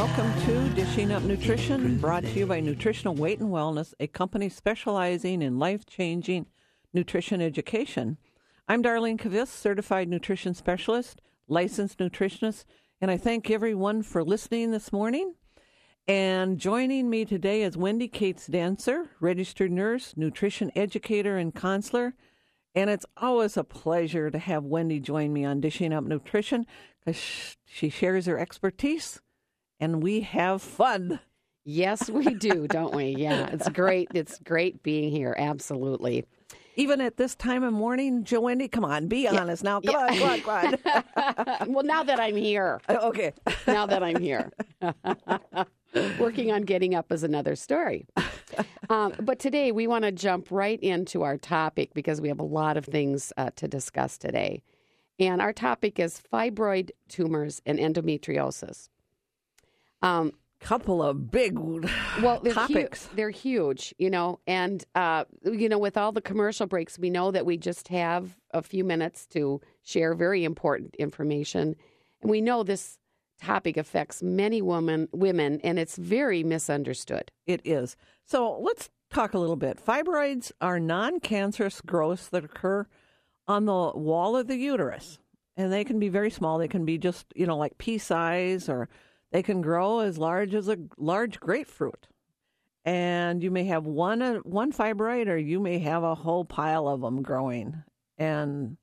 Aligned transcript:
welcome 0.00 0.32
to 0.46 0.66
Dishing 0.70 1.12
Up 1.12 1.22
Nutrition, 1.24 1.98
brought 1.98 2.22
to 2.22 2.30
you 2.30 2.46
by 2.46 2.58
Nutritional 2.58 3.14
Weight 3.14 3.38
and 3.38 3.50
Wellness, 3.50 3.92
a 4.00 4.06
company 4.06 4.48
specializing 4.48 5.42
in 5.42 5.58
life 5.58 5.84
changing 5.84 6.46
nutrition 6.94 7.42
education. 7.42 8.16
I'm 8.66 8.82
Darlene 8.82 9.20
Kvist, 9.20 9.48
certified 9.48 10.08
nutrition 10.08 10.54
specialist, 10.54 11.20
licensed 11.48 11.98
nutritionist, 11.98 12.64
and 12.98 13.10
I 13.10 13.18
thank 13.18 13.50
everyone 13.50 14.02
for 14.02 14.24
listening 14.24 14.70
this 14.70 14.90
morning. 14.90 15.34
And 16.08 16.56
joining 16.56 17.10
me 17.10 17.26
today 17.26 17.60
is 17.60 17.76
Wendy 17.76 18.08
Cates 18.08 18.46
Dancer, 18.46 19.10
registered 19.20 19.70
nurse, 19.70 20.14
nutrition 20.16 20.72
educator, 20.74 21.36
and 21.36 21.54
counselor. 21.54 22.14
And 22.74 22.88
it's 22.88 23.04
always 23.18 23.58
a 23.58 23.64
pleasure 23.64 24.30
to 24.30 24.38
have 24.38 24.64
Wendy 24.64 24.98
join 24.98 25.30
me 25.30 25.44
on 25.44 25.60
Dishing 25.60 25.92
Up 25.92 26.04
Nutrition 26.04 26.64
because 27.04 27.20
she 27.66 27.90
shares 27.90 28.24
her 28.24 28.38
expertise 28.38 29.20
and 29.80 30.02
we 30.02 30.20
have 30.20 30.62
fun. 30.62 31.20
Yes, 31.64 32.08
we 32.08 32.34
do, 32.34 32.66
don't 32.66 32.94
we? 32.94 33.14
Yeah, 33.16 33.46
it's 33.52 33.68
great. 33.68 34.08
It's 34.14 34.38
great 34.38 34.82
being 34.82 35.10
here. 35.10 35.34
Absolutely. 35.38 36.24
Even 36.76 37.00
at 37.00 37.16
this 37.16 37.34
time 37.34 37.62
of 37.62 37.72
morning, 37.72 38.24
Joe 38.24 38.40
Wendy, 38.42 38.68
come 38.68 38.84
on, 38.84 39.08
be 39.08 39.28
honest 39.28 39.64
now. 39.64 39.80
Come 39.80 39.96
on, 39.96 40.18
come 40.18 40.30
on, 40.30 40.40
come 40.40 40.98
on. 41.16 41.72
well, 41.74 41.84
now 41.84 42.02
that 42.04 42.20
I'm 42.20 42.36
here, 42.36 42.80
okay. 42.88 43.32
now 43.66 43.86
that 43.86 44.02
I'm 44.02 44.18
here, 44.18 44.50
working 46.18 46.52
on 46.52 46.62
getting 46.62 46.94
up 46.94 47.12
is 47.12 47.22
another 47.22 47.56
story. 47.56 48.06
Um, 48.88 49.12
but 49.20 49.38
today 49.38 49.72
we 49.72 49.86
want 49.86 50.04
to 50.04 50.12
jump 50.12 50.48
right 50.50 50.80
into 50.80 51.22
our 51.22 51.36
topic 51.36 51.92
because 51.92 52.20
we 52.20 52.28
have 52.28 52.40
a 52.40 52.44
lot 52.44 52.76
of 52.76 52.86
things 52.86 53.32
uh, 53.36 53.50
to 53.56 53.68
discuss 53.68 54.16
today. 54.16 54.62
And 55.18 55.42
our 55.42 55.52
topic 55.52 55.98
is 55.98 56.22
fibroid 56.32 56.90
tumors 57.08 57.60
and 57.66 57.78
endometriosis. 57.78 58.88
Um, 60.02 60.32
Couple 60.60 61.02
of 61.02 61.30
big 61.30 61.58
well, 61.58 62.38
they're 62.42 62.52
topics. 62.52 63.08
They're 63.14 63.30
huge, 63.30 63.94
you 63.96 64.10
know, 64.10 64.40
and 64.46 64.84
uh, 64.94 65.24
you 65.42 65.70
know, 65.70 65.78
with 65.78 65.96
all 65.96 66.12
the 66.12 66.20
commercial 66.20 66.66
breaks, 66.66 66.98
we 66.98 67.08
know 67.08 67.30
that 67.30 67.46
we 67.46 67.56
just 67.56 67.88
have 67.88 68.36
a 68.50 68.60
few 68.60 68.84
minutes 68.84 69.26
to 69.28 69.62
share 69.82 70.14
very 70.14 70.44
important 70.44 70.94
information, 70.96 71.76
and 72.20 72.30
we 72.30 72.42
know 72.42 72.62
this 72.62 72.98
topic 73.40 73.78
affects 73.78 74.22
many 74.22 74.60
women, 74.60 75.08
women, 75.12 75.60
and 75.64 75.78
it's 75.78 75.96
very 75.96 76.44
misunderstood. 76.44 77.30
It 77.46 77.62
is. 77.64 77.96
So 78.26 78.58
let's 78.60 78.90
talk 79.10 79.32
a 79.32 79.38
little 79.38 79.56
bit. 79.56 79.82
Fibroids 79.82 80.52
are 80.60 80.78
non 80.78 81.20
cancerous 81.20 81.80
growths 81.80 82.28
that 82.28 82.44
occur 82.44 82.86
on 83.48 83.64
the 83.64 83.92
wall 83.94 84.36
of 84.36 84.46
the 84.46 84.56
uterus. 84.56 85.18
And 85.56 85.72
they 85.72 85.84
can 85.84 85.98
be 85.98 86.08
very 86.08 86.30
small. 86.30 86.58
They 86.58 86.68
can 86.68 86.84
be 86.84 86.96
just, 86.96 87.26
you 87.34 87.46
know, 87.46 87.56
like 87.56 87.76
pea 87.78 87.98
size, 87.98 88.68
or 88.68 88.88
they 89.32 89.42
can 89.42 89.60
grow 89.62 90.00
as 90.00 90.18
large 90.18 90.54
as 90.54 90.68
a 90.68 90.78
large 90.96 91.38
grapefruit. 91.40 92.06
And 92.84 93.42
you 93.42 93.50
may 93.50 93.64
have 93.64 93.84
one 93.86 94.22
uh, 94.22 94.34
one 94.38 94.72
fibroid, 94.72 95.28
or 95.28 95.36
you 95.36 95.60
may 95.60 95.78
have 95.80 96.02
a 96.02 96.14
whole 96.14 96.44
pile 96.44 96.88
of 96.88 97.00
them 97.02 97.22
growing. 97.22 97.82
And 98.16 98.76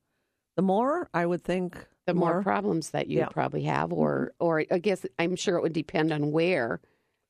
the 0.56 0.62
more, 0.62 1.10
I 1.14 1.26
would 1.26 1.44
think, 1.44 1.78
The 2.06 2.14
more, 2.14 2.42
problems 2.44 2.92
that 2.92 3.08
you 3.08 3.18
Yeah. 3.18 3.26
Mm-hmm. 3.26 3.34
probably 3.34 3.64
have, 3.64 3.92
or 3.92 4.34
or 4.40 4.64
I 4.72 4.78
guess 4.80 5.06
I'm 5.18 5.36
sure 5.36 5.58
it 5.58 5.62
would 5.64 5.74
depend 5.74 6.12
on 6.12 6.32
where 6.32 6.80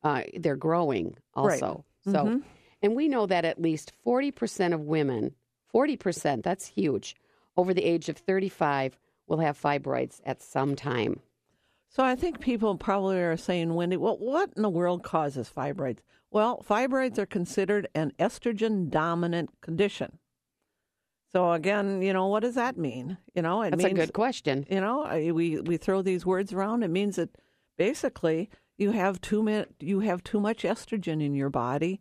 uh, 0.03 0.23
they're 0.37 0.55
growing, 0.57 1.15
Right. 1.35 1.61
also. 1.63 1.85
So, 2.05 2.11
Mhm. 2.25 2.43
and 2.81 2.95
we 2.95 3.07
know 3.07 3.25
that 3.25 3.45
at 3.45 3.61
least 3.61 3.91
forty 4.03 4.31
percent 4.31 4.73
of 4.73 4.81
women, 4.81 5.33
forty 5.69 5.95
percent, 5.97 6.43
that's 6.43 6.67
huge, 6.67 7.15
over 7.55 7.73
the 7.73 7.83
age 7.85 8.09
of 8.09 8.17
thirty-five 8.17 8.99
will 9.25 9.39
have 9.39 9.59
fibroids 9.59 10.19
at 10.25 10.41
some 10.41 10.75
time. 10.75 11.21
So 11.89 12.03
I 12.03 12.15
think 12.15 12.39
people 12.39 12.75
probably 12.77 13.17
are 13.17 13.37
saying, 13.37 13.73
Wendy, 13.73 13.97
well, 13.97 14.17
what 14.17 14.51
in 14.55 14.61
the 14.61 14.69
world 14.69 15.03
causes 15.03 15.49
fibroids? 15.55 15.99
Well, 16.29 16.63
fibroids 16.67 17.17
are 17.17 17.25
considered 17.25 17.87
an 17.95 18.11
estrogen 18.19 18.89
dominant 18.89 19.49
condition. 19.61 20.19
So 21.31 21.51
again, 21.53 22.01
you 22.01 22.13
know, 22.13 22.27
what 22.27 22.41
does 22.41 22.55
that 22.55 22.77
mean? 22.77 23.17
You 23.33 23.41
know, 23.41 23.61
it 23.61 23.71
That's 23.71 23.83
means 23.83 23.97
a 23.99 24.05
good 24.05 24.13
question. 24.13 24.65
you 24.69 24.79
know, 24.81 25.07
we 25.33 25.59
we 25.59 25.77
throw 25.77 26.01
these 26.01 26.25
words 26.25 26.53
around. 26.53 26.83
It 26.83 26.89
means 26.89 27.15
that 27.17 27.29
basically 27.77 28.49
you 28.77 28.91
have 28.91 29.19
too 29.21 29.43
mi- 29.43 29.65
you 29.79 30.01
have 30.01 30.23
too 30.23 30.39
much 30.39 30.63
estrogen 30.63 31.21
in 31.23 31.33
your 31.35 31.49
body, 31.49 31.99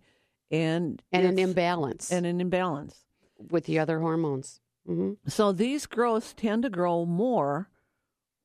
and 0.50 1.02
And 1.12 1.26
an 1.26 1.38
imbalance 1.38 2.12
and 2.12 2.24
an 2.26 2.40
imbalance. 2.40 3.04
with 3.50 3.64
the 3.64 3.78
other 3.78 4.00
hormones. 4.00 4.60
hmm 4.86 5.14
So 5.26 5.52
these 5.52 5.86
growths 5.86 6.32
tend 6.34 6.62
to 6.62 6.70
grow 6.70 7.04
more 7.04 7.68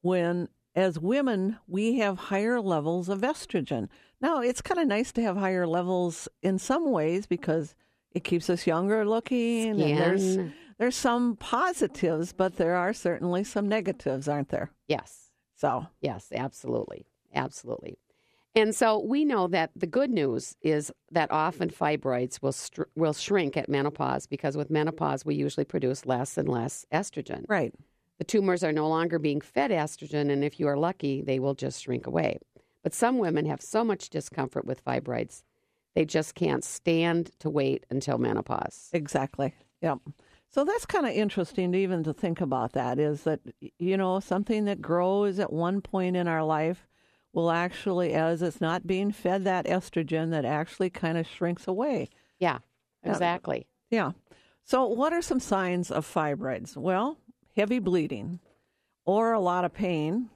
when, 0.01 0.49
as 0.75 0.99
women, 0.99 1.57
we 1.67 1.97
have 1.97 2.17
higher 2.17 2.61
levels 2.61 3.09
of 3.09 3.21
estrogen. 3.21 3.89
Now, 4.21 4.41
it's 4.41 4.61
kind 4.61 4.79
of 4.79 4.87
nice 4.87 5.11
to 5.13 5.21
have 5.21 5.37
higher 5.37 5.67
levels 5.67 6.27
in 6.41 6.59
some 6.59 6.91
ways 6.91 7.25
because 7.25 7.75
it 8.13 8.23
keeps 8.23 8.49
us 8.49 8.67
younger 8.67 9.05
looking. 9.07 9.81
And 9.81 9.97
there's 9.97 10.37
there's 10.77 10.95
some 10.95 11.35
positives, 11.35 12.33
but 12.33 12.57
there 12.57 12.75
are 12.75 12.93
certainly 12.93 13.43
some 13.43 13.67
negatives, 13.67 14.27
aren't 14.27 14.49
there? 14.49 14.71
Yes. 14.87 15.31
So 15.55 15.87
Yes, 16.01 16.29
absolutely. 16.33 17.05
Absolutely. 17.33 17.97
And 18.53 18.75
so 18.75 18.99
we 18.99 19.23
know 19.23 19.47
that 19.47 19.71
the 19.75 19.87
good 19.87 20.09
news 20.09 20.55
is 20.61 20.91
that 21.11 21.31
often 21.31 21.69
fibroids 21.69 22.41
will 22.41 22.51
str- 22.51 22.83
will 22.95 23.13
shrink 23.13 23.55
at 23.55 23.69
menopause 23.69 24.27
because 24.27 24.57
with 24.57 24.69
menopause 24.69 25.23
we 25.25 25.35
usually 25.35 25.63
produce 25.63 26.05
less 26.05 26.37
and 26.37 26.49
less 26.49 26.85
estrogen. 26.91 27.45
right, 27.47 27.73
The 28.21 28.25
tumors 28.25 28.63
are 28.63 28.71
no 28.71 28.87
longer 28.87 29.17
being 29.17 29.41
fed 29.41 29.71
estrogen 29.71 30.29
and 30.29 30.43
if 30.43 30.59
you 30.59 30.67
are 30.67 30.77
lucky 30.77 31.23
they 31.23 31.39
will 31.39 31.55
just 31.55 31.81
shrink 31.81 32.05
away. 32.05 32.37
But 32.83 32.93
some 32.93 33.17
women 33.17 33.47
have 33.47 33.63
so 33.63 33.83
much 33.83 34.11
discomfort 34.11 34.63
with 34.63 34.85
fibroids 34.85 35.41
they 35.95 36.05
just 36.05 36.35
can't 36.35 36.63
stand 36.63 37.31
to 37.39 37.49
wait 37.49 37.87
until 37.89 38.19
menopause. 38.19 38.89
exactly. 38.93 39.55
Yep. 39.81 40.01
So 40.49 40.63
that's 40.63 40.85
kind 40.85 41.07
of 41.07 41.13
interesting 41.13 41.71
to 41.71 41.79
even 41.79 42.03
to 42.03 42.13
think 42.13 42.41
about 42.41 42.73
that 42.73 42.99
is 42.99 43.23
that 43.23 43.39
you 43.79 43.97
know 43.97 44.19
something 44.19 44.65
that 44.65 44.83
grows 44.83 45.39
at 45.39 45.51
one 45.51 45.81
point 45.81 46.15
in 46.15 46.27
our 46.27 46.43
life 46.43 46.87
will 47.33 47.49
actually 47.49 48.13
as 48.13 48.43
it's 48.43 48.61
not 48.61 48.85
being 48.85 49.11
fed 49.11 49.45
that 49.45 49.65
estrogen 49.65 50.29
that 50.29 50.45
actually 50.45 50.91
kind 50.91 51.17
of 51.17 51.25
shrinks 51.25 51.67
away. 51.67 52.09
Yeah. 52.37 52.59
Yeah. 53.03 53.09
Exactly. 53.13 53.65
Yeah. 53.89 54.11
So 54.63 54.85
what 54.85 55.11
are 55.11 55.23
some 55.23 55.39
signs 55.39 55.89
of 55.89 56.05
fibroids? 56.05 56.77
Well, 56.77 57.17
heavy 57.55 57.79
bleeding 57.79 58.39
or 59.05 59.33
a 59.33 59.39
lot 59.39 59.65
of 59.65 59.73
pain 59.73 60.29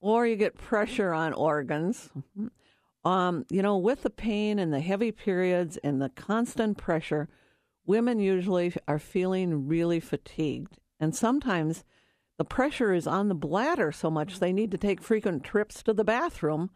or 0.00 0.26
you 0.26 0.36
get 0.36 0.56
pressure 0.56 1.12
on 1.12 1.32
organs. 1.32 2.10
Um, 3.04 3.46
you 3.50 3.62
know, 3.62 3.76
with 3.76 4.02
the 4.02 4.10
pain 4.10 4.58
and 4.58 4.72
the 4.72 4.80
heavy 4.80 5.12
periods 5.12 5.76
and 5.78 6.02
the 6.02 6.08
constant 6.10 6.76
pressure, 6.76 7.28
women 7.84 8.18
usually 8.18 8.72
are 8.88 8.98
feeling 8.98 9.68
really 9.68 10.00
fatigued. 10.00 10.78
And 10.98 11.14
sometimes 11.14 11.84
the 12.38 12.44
pressure 12.44 12.92
is 12.92 13.06
on 13.06 13.28
the 13.28 13.34
bladder 13.34 13.92
so 13.92 14.10
much 14.10 14.38
they 14.38 14.52
need 14.52 14.70
to 14.72 14.78
take 14.78 15.00
frequent 15.00 15.44
trips 15.44 15.82
to 15.84 15.94
the 15.94 16.04
bathroom, 16.04 16.70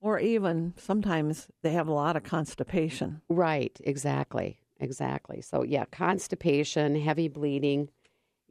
or 0.00 0.18
even 0.18 0.74
sometimes 0.76 1.48
they 1.62 1.70
have 1.72 1.86
a 1.86 1.92
lot 1.92 2.16
of 2.16 2.24
constipation. 2.24 3.22
Right, 3.28 3.78
exactly. 3.84 4.58
Exactly. 4.80 5.40
So, 5.40 5.62
yeah, 5.62 5.84
constipation, 5.92 7.00
heavy 7.00 7.28
bleeding. 7.28 7.88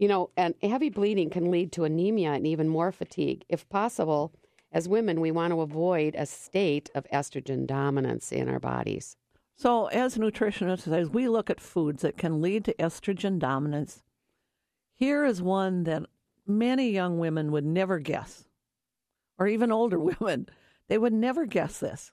You 0.01 0.07
know, 0.07 0.31
and 0.35 0.55
heavy 0.63 0.89
bleeding 0.89 1.29
can 1.29 1.51
lead 1.51 1.71
to 1.73 1.83
anemia 1.83 2.31
and 2.31 2.47
even 2.47 2.67
more 2.67 2.91
fatigue. 2.91 3.45
If 3.47 3.69
possible, 3.69 4.33
as 4.71 4.89
women, 4.89 5.21
we 5.21 5.29
want 5.29 5.53
to 5.53 5.61
avoid 5.61 6.15
a 6.15 6.25
state 6.25 6.89
of 6.95 7.05
estrogen 7.13 7.67
dominance 7.67 8.31
in 8.31 8.49
our 8.49 8.59
bodies. 8.59 9.15
So, 9.55 9.85
as 9.89 10.17
nutritionists, 10.17 10.91
as 10.91 11.11
we 11.11 11.27
look 11.27 11.51
at 11.51 11.61
foods 11.61 12.01
that 12.01 12.17
can 12.17 12.41
lead 12.41 12.65
to 12.65 12.73
estrogen 12.79 13.37
dominance, 13.37 14.01
here 14.95 15.23
is 15.23 15.39
one 15.39 15.83
that 15.83 16.07
many 16.47 16.89
young 16.89 17.19
women 17.19 17.51
would 17.51 17.65
never 17.65 17.99
guess, 17.99 18.45
or 19.37 19.47
even 19.47 19.71
older 19.71 19.99
women. 20.19 20.49
They 20.87 20.97
would 20.97 21.13
never 21.13 21.45
guess 21.45 21.77
this, 21.77 22.11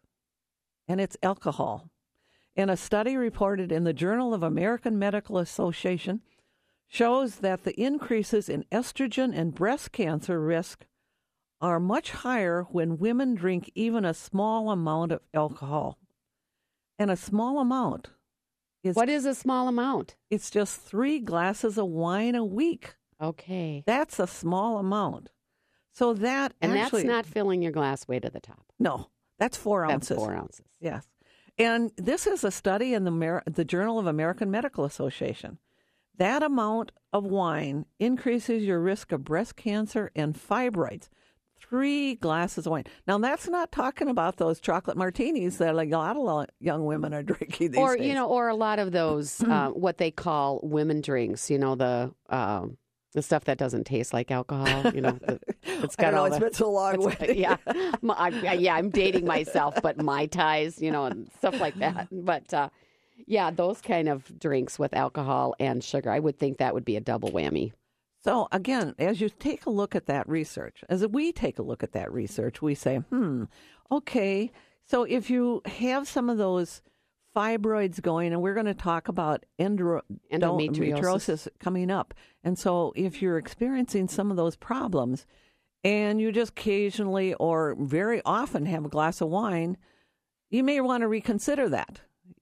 and 0.87 1.01
it's 1.01 1.17
alcohol. 1.23 1.89
In 2.55 2.69
a 2.69 2.77
study 2.77 3.17
reported 3.17 3.73
in 3.73 3.85
the 3.85 3.95
Journal 3.95 4.35
of 4.35 4.43
American 4.43 4.99
Medical 4.99 5.39
Association 5.39 6.21
shows 6.89 7.37
that 7.37 7.65
the 7.65 7.79
increases 7.81 8.49
in 8.49 8.65
estrogen 8.73 9.37
and 9.37 9.55
breast 9.55 9.93
cancer 9.93 10.41
risk 10.41 10.87
are 11.61 11.79
much 11.79 12.11
higher 12.11 12.63
when 12.71 12.99
women 12.99 13.35
drink 13.35 13.71
even 13.75 14.05
a 14.05 14.15
small 14.15 14.71
amount 14.71 15.13
of 15.13 15.21
alcohol. 15.35 15.99
And 16.99 17.11
a 17.11 17.17
small 17.17 17.61
amount 17.61 18.11
is 18.83 18.97
What 18.97 19.09
is 19.09 19.27
a 19.27 19.35
small 19.35 19.69
amount? 19.69 20.17
it's 20.31 20.51
just 20.51 20.81
3 20.81 21.21
glasses 21.21 21.77
of 21.79 21.87
wine 21.87 22.35
a 22.35 22.45
week. 22.45 22.95
Okay. 23.21 23.83
That's 23.87 24.19
a 24.19 24.27
small 24.27 24.79
amount. 24.79 25.31
So 25.93 26.15
that 26.15 26.55
And 26.61 26.79
actually 26.79 27.03
that's 27.03 27.09
not 27.09 27.27
filling 27.27 27.61
your 27.61 27.73
glass 27.73 28.07
way 28.09 28.21
to 28.21 28.31
the 28.31 28.41
top. 28.41 28.65
no, 28.79 29.11
that's 29.39 29.57
4 29.57 29.83
That's 29.83 29.93
ounces. 30.11 30.17
four 30.17 30.35
ounces. 30.35 30.67
Yes. 30.81 31.07
And 31.59 31.91
this 31.97 32.29
is 32.29 32.45
a 32.45 32.53
study 32.53 32.95
in 32.95 33.03
the, 33.05 33.11
Mer- 33.11 33.43
the 33.47 33.65
Journal 33.65 33.99
of 33.99 34.07
American 34.07 34.49
Medical 34.51 34.85
Association. 34.85 35.59
That 36.19 36.43
amount 36.43 36.93
of 37.13 37.25
wine 37.25 37.87
increases 37.99 38.63
your 38.65 38.81
risk 38.81 39.13
of 39.13 39.25
breast 39.25 39.57
cancer 39.57 40.11
and 40.15 40.35
fibroids. 40.35 41.09
Three 41.61 42.15
glasses 42.15 42.67
of 42.67 42.71
wine. 42.73 42.85
Now, 43.07 43.19
that's 43.19 43.49
not 43.49 43.73
talking 43.73 44.09
about 44.09 44.37
those 44.37 44.61
chocolate 44.61 44.97
martinis 44.97 45.59
that 45.59 45.75
like 45.75 45.91
a 45.93 45.97
lot 45.97 46.17
of 46.17 46.47
young 46.61 46.87
women 46.87 47.13
are 47.15 47.23
drinking 47.33 47.73
these 47.73 47.79
or 47.79 47.97
days. 47.97 48.07
you 48.07 48.15
know, 48.15 48.29
or 48.29 48.49
a 48.49 48.55
lot 48.55 48.79
of 48.79 48.93
those 48.93 49.43
uh, 49.45 49.69
what 49.71 49.99
they 49.99 50.11
call 50.11 50.61
women 50.63 51.01
drinks. 51.01 51.51
You 51.51 51.59
know, 51.59 51.75
the 51.75 52.13
um, 52.31 52.79
the 53.13 53.23
stuff 53.23 53.45
that 53.45 53.59
doesn't 53.59 53.85
taste 53.85 54.13
like 54.13 54.31
alcohol. 54.31 54.93
You 54.93 55.01
know, 55.01 55.13
the, 55.13 55.41
it's 55.63 55.97
got 55.97 56.15
know, 56.15 56.21
all 56.21 56.27
it's 56.27 56.37
the, 56.37 56.41
been 56.41 56.55
so 56.55 56.71
long. 56.71 57.15
yeah, 57.29 57.57
My- 58.03 58.15
I, 58.15 58.53
yeah. 58.55 58.75
I'm 58.75 58.91
dating 58.91 59.25
myself, 59.27 59.77
but 59.83 60.01
mai 60.03 60.27
tais, 60.27 60.81
you 60.81 60.91
know, 60.91 61.05
and 61.05 61.31
stuff 61.39 61.61
like 61.61 61.75
that. 61.77 62.09
But 62.13 62.53
uh, 62.55 62.69
yeah, 63.27 63.51
those 63.51 63.81
kind 63.81 64.09
of 64.09 64.39
drinks 64.39 64.79
with 64.79 64.95
alcohol 64.95 65.55
and 65.59 65.83
sugar, 65.83 66.11
I 66.11 66.19
would 66.19 66.39
think 66.39 66.59
that 66.59 66.75
would 66.75 66.85
be 66.85 66.97
a 66.97 67.01
double 67.01 67.31
whammy. 67.31 67.73
So 68.25 68.49
again, 68.53 68.95
as 68.99 69.21
you 69.21 69.29
take 69.29 69.67
a 69.67 69.71
look 69.71 69.95
at 69.95 70.07
that 70.07 70.29
research, 70.29 70.85
as 70.89 71.07
we 71.07 71.33
take 71.33 71.59
a 71.59 71.63
look 71.63 71.83
at 71.83 71.93
that 71.93 72.13
research, 72.13 72.61
we 72.61 72.75
say, 72.75 72.97
hmm, 72.97 73.45
okay. 73.91 74.51
So 74.85 75.05
if 75.05 75.31
you 75.31 75.63
have 75.67 76.09
some 76.09 76.29
of 76.29 76.39
those 76.39 76.83
fibroids 77.37 78.03
going, 78.03 78.33
and 78.33 78.43
we're 78.43 78.55
going 78.55 78.67
to 78.67 78.75
talk 78.75 79.09
about 79.09 79.47
endro- 79.61 80.03
Endometriosis. 80.33 80.99
endometriosis 80.99 81.49
coming 81.61 81.91
up, 81.91 82.15
and 82.43 82.59
so 82.59 82.93
if 82.97 83.23
you're 83.23 83.39
experiencing 83.39 84.09
some 84.09 84.31
of 84.31 84.37
those 84.37 84.57
problems, 84.57 85.27
and 85.85 86.21
you 86.21 86.33
just 86.33 86.51
occasionally 86.51 87.35
or 87.35 87.77
very 87.79 88.21
often 88.25 88.67
have 88.67 88.85
a 88.85 88.89
glass 88.89 89.21
of 89.21 89.29
wine, 89.29 89.77
you 90.51 90.65
may 90.65 90.81
want 90.81 91.03
to 91.03 91.09
reconsider 91.09 91.69
that. 91.69 92.01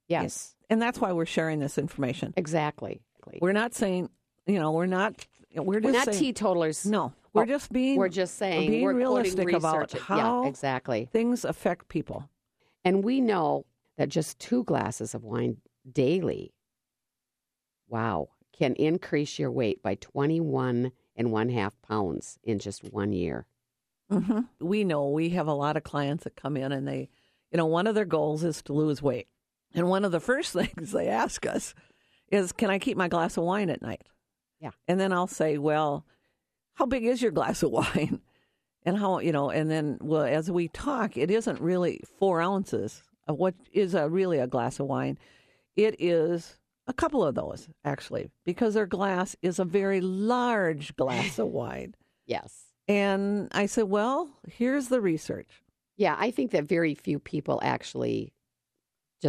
Yes, 0.09 0.56
And 0.69 0.81
that's 0.83 0.99
why 1.01 1.13
we're 1.13 1.27
sharing 1.27 1.61
this 1.61 1.79
information. 1.79 2.35
exactly. 2.37 3.01
We're 3.41 3.53
not 3.53 3.75
saying, 3.75 4.09
you 4.47 4.59
know, 4.61 4.71
we're 4.73 4.87
not. 4.87 5.27
We're 5.55 5.81
just 5.81 5.85
We're 5.85 5.93
not 5.93 6.05
saying, 6.07 6.19
teetotalers. 6.19 6.87
no, 6.87 7.13
we're 7.33 7.43
Oh, 7.43 7.47
just 7.47 7.73
being 7.73 7.97
We're 7.99 8.09
just 8.09 8.37
saying 8.37 8.71
being 8.71 8.83
we're 8.85 8.95
realistic 8.95 9.53
about 9.53 9.93
how 9.93 10.43
yeah, 10.45 10.49
exactly. 10.49 11.09
things 11.13 11.45
affect 11.45 11.89
people. 11.89 12.29
And 12.85 13.03
we 13.03 13.21
know 13.21 13.65
that 13.97 14.11
just 14.11 14.39
two 14.39 14.63
glasses 14.65 15.15
of 15.15 15.25
wine 15.25 15.57
daily, 15.91 16.53
wow, 17.89 18.29
can 18.57 18.75
increase 18.75 19.39
your 19.39 19.51
weight 19.51 19.83
by 19.83 19.95
21 19.97 20.93
and 21.17 21.33
one 21.33 21.49
half 21.49 21.81
pounds 21.83 22.39
in 22.45 22.59
just 22.59 22.85
one 22.93 23.13
year. 23.13 23.47
Mm-hmm. 24.13 24.41
We 24.61 24.85
know 24.85 25.09
we 25.09 25.31
have 25.31 25.49
a 25.49 25.53
lot 25.55 25.77
of 25.77 25.83
clients 25.83 26.25
that 26.25 26.37
come 26.37 26.57
in 26.57 26.71
and 26.71 26.87
they, 26.87 27.09
you 27.51 27.57
know, 27.57 27.67
one 27.67 27.87
of 27.87 27.95
their 27.95 28.05
goals 28.05 28.45
is 28.45 28.63
to 28.63 28.73
lose 28.73 29.03
weight. 29.03 29.27
And 29.77 29.89
one 29.89 30.05
of 30.05 30.11
the 30.11 30.21
first 30.21 30.53
things 30.55 30.91
they 30.91 31.09
ask 31.09 31.47
us 31.47 31.75
is, 32.33 32.51
Can 32.53 32.71
I 32.71 32.79
keep 32.79 32.97
my 32.97 33.09
glass 33.09 33.37
of 33.37 33.45
wine 33.45 33.71
at 33.71 33.83
night? 33.83 34.03
Yeah. 34.61 34.71
And 34.89 34.99
then 34.99 35.13
I'll 35.13 35.27
say, 35.29 35.59
Well, 35.59 36.05
how 36.75 36.87
big 36.87 37.05
is 37.05 37.23
your 37.23 37.31
glass 37.31 37.63
of 37.63 37.71
wine? 37.73 38.21
And 38.85 38.97
how, 38.97 39.19
you 39.19 39.33
know, 39.33 39.51
and 39.51 39.69
then, 39.71 39.99
well, 40.01 40.23
as 40.23 40.51
we 40.51 40.69
talk, 40.69 41.17
it 41.17 41.31
isn't 41.31 41.61
really 41.61 42.01
four 42.19 42.41
ounces 42.41 43.03
of 43.27 43.37
what 43.37 43.55
is 43.73 43.95
a, 43.95 44.09
really 44.09 44.39
a 44.39 44.47
glass 44.47 44.79
of 44.79 44.87
wine. 44.87 45.19
It 45.75 45.97
is 45.99 46.57
a 46.87 46.93
couple 46.93 47.25
of 47.25 47.35
those, 47.35 47.69
actually, 47.85 48.31
because 48.45 48.75
their 48.75 48.87
glass 48.87 49.35
is 49.43 49.59
a 49.59 49.65
very 49.65 50.01
large 50.01 50.95
glass 50.95 51.41
of 51.41 51.49
wine. 51.53 51.97
Yes. 52.27 52.67
And 52.87 53.49
I 53.53 53.67
said, 53.67 53.85
Well, 53.85 54.31
here's 54.49 54.89
the 54.89 55.01
research. 55.01 55.63
Yeah, 55.97 56.15
I 56.19 56.31
think 56.31 56.53
that 56.53 56.65
very 56.65 56.95
few 56.95 57.19
people 57.19 57.59
actually 57.63 58.33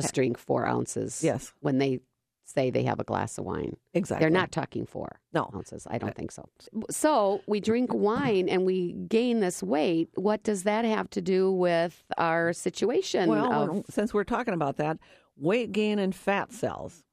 just 0.02 0.14
eh, 0.14 0.16
drink 0.16 0.38
four 0.38 0.66
ounces 0.66 1.24
Yes, 1.24 1.54
when 1.60 1.78
they 1.78 2.00
say 2.46 2.70
they 2.70 2.84
have 2.84 3.00
a 3.00 3.04
glass 3.04 3.38
of 3.38 3.44
wine. 3.44 3.76
exactly. 3.94 4.24
They're 4.24 4.30
not 4.42 4.52
talking 4.54 4.86
four 4.86 5.20
No. 5.34 5.50
ounces. 5.54 5.86
I 5.90 5.98
don't 5.98 6.12
uh, 6.12 6.14
think 6.14 6.32
so. 6.32 6.48
So 6.90 7.42
we 7.46 7.60
drink 7.60 7.94
wine 7.94 8.48
and 8.48 8.66
we 8.66 8.94
gain 8.94 9.42
this 9.42 9.62
weight. 9.62 10.10
What 10.16 10.44
does 10.44 10.64
that 10.64 10.86
have 10.86 11.10
to 11.12 11.22
do 11.22 11.52
with 11.52 12.04
our 12.18 12.54
situation? 12.54 13.30
Well, 13.30 13.80
of, 13.80 13.86
since 13.90 14.14
we're 14.14 14.24
talking 14.24 14.54
about 14.54 14.78
that, 14.78 14.98
weight 15.36 15.74
gain 15.74 16.00
in 16.00 16.14
fat 16.14 16.54
cells. 16.54 17.04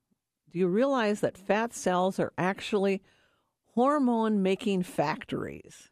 Do 0.53 0.61
you 0.61 0.69
realize 0.69 1.19
that 1.21 1.37
fat 1.37 1.75
cells 1.75 2.21
are 2.21 2.33
actually 2.39 3.03
hormone 3.75 4.41
making 4.41 4.85
factories? 4.85 5.91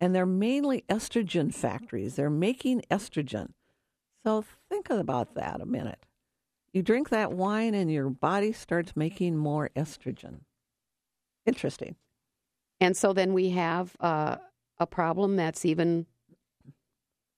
And 0.00 0.14
they're 0.14 0.26
mainly 0.26 0.84
estrogen 0.88 1.52
factories. 1.52 2.14
They're 2.14 2.30
making 2.30 2.82
estrogen. 2.90 3.54
So 4.24 4.44
think 4.68 4.88
about 4.90 5.34
that 5.34 5.60
a 5.60 5.66
minute. 5.66 5.98
You 6.74 6.82
drink 6.82 7.08
that 7.10 7.32
wine 7.32 7.72
and 7.74 7.90
your 7.90 8.10
body 8.10 8.52
starts 8.52 8.94
making 8.96 9.36
more 9.36 9.70
estrogen. 9.76 10.40
Interesting. 11.46 11.94
and 12.80 12.96
so 12.96 13.12
then 13.12 13.32
we 13.32 13.50
have 13.50 13.96
uh, 14.00 14.36
a 14.78 14.86
problem 14.86 15.36
that's 15.36 15.64
even 15.64 16.06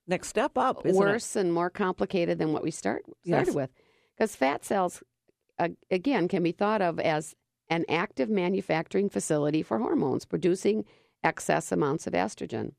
Next 0.08 0.28
step 0.28 0.56
up, 0.56 0.86
isn't 0.86 0.96
it? 1.02 1.04
worse 1.04 1.34
and 1.36 1.52
more 1.52 1.68
complicated 1.68 2.38
than 2.38 2.52
what 2.52 2.62
we 2.62 2.70
start 2.70 3.02
started 3.24 3.48
Yes. 3.48 3.54
with. 3.54 3.70
Because 4.16 4.36
fat 4.36 4.64
cells, 4.64 5.02
uh, 5.58 5.68
again, 5.90 6.28
can 6.28 6.42
be 6.44 6.52
thought 6.52 6.80
of 6.80 6.98
as 7.00 7.34
an 7.68 7.84
active 7.88 8.30
manufacturing 8.30 9.08
facility 9.10 9.62
for 9.62 9.78
hormones, 9.78 10.24
producing 10.24 10.84
excess 11.24 11.72
amounts 11.72 12.06
of 12.06 12.12
estrogen. 12.12 12.72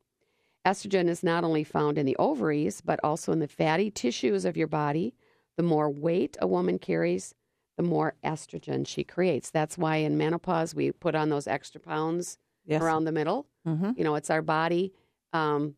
Estrogen 0.66 1.10
is 1.10 1.22
not 1.22 1.44
only 1.44 1.66
found 1.66 1.98
in 1.98 2.06
the 2.06 2.16
ovaries, 2.18 2.80
but 2.80 3.00
also 3.04 3.34
in 3.34 3.40
the 3.40 3.48
fatty 3.50 3.92
tissues 3.92 4.46
of 4.46 4.56
your 4.58 4.68
body. 4.68 5.14
The 5.58 5.64
more 5.64 5.90
weight 5.90 6.38
a 6.42 6.48
woman 6.48 6.80
carries, 6.80 7.34
the 7.78 7.84
more 7.84 8.14
estrogen 8.24 8.88
she 8.88 9.04
creates. 9.04 9.50
That's 9.50 9.78
why 9.78 9.98
in 9.98 10.18
menopause 10.18 10.74
we 10.74 10.92
put 10.92 11.16
on 11.16 11.30
those 11.30 11.48
extra 11.48 11.82
pounds 11.82 12.38
Yes. 12.66 12.82
around 12.82 13.06
the 13.06 13.12
middle. 13.14 13.48
hmm 13.66 13.92
You 13.96 14.04
know, 14.04 14.16
it's 14.16 14.30
our 14.30 14.42
body 14.42 14.94
um, 15.34 15.76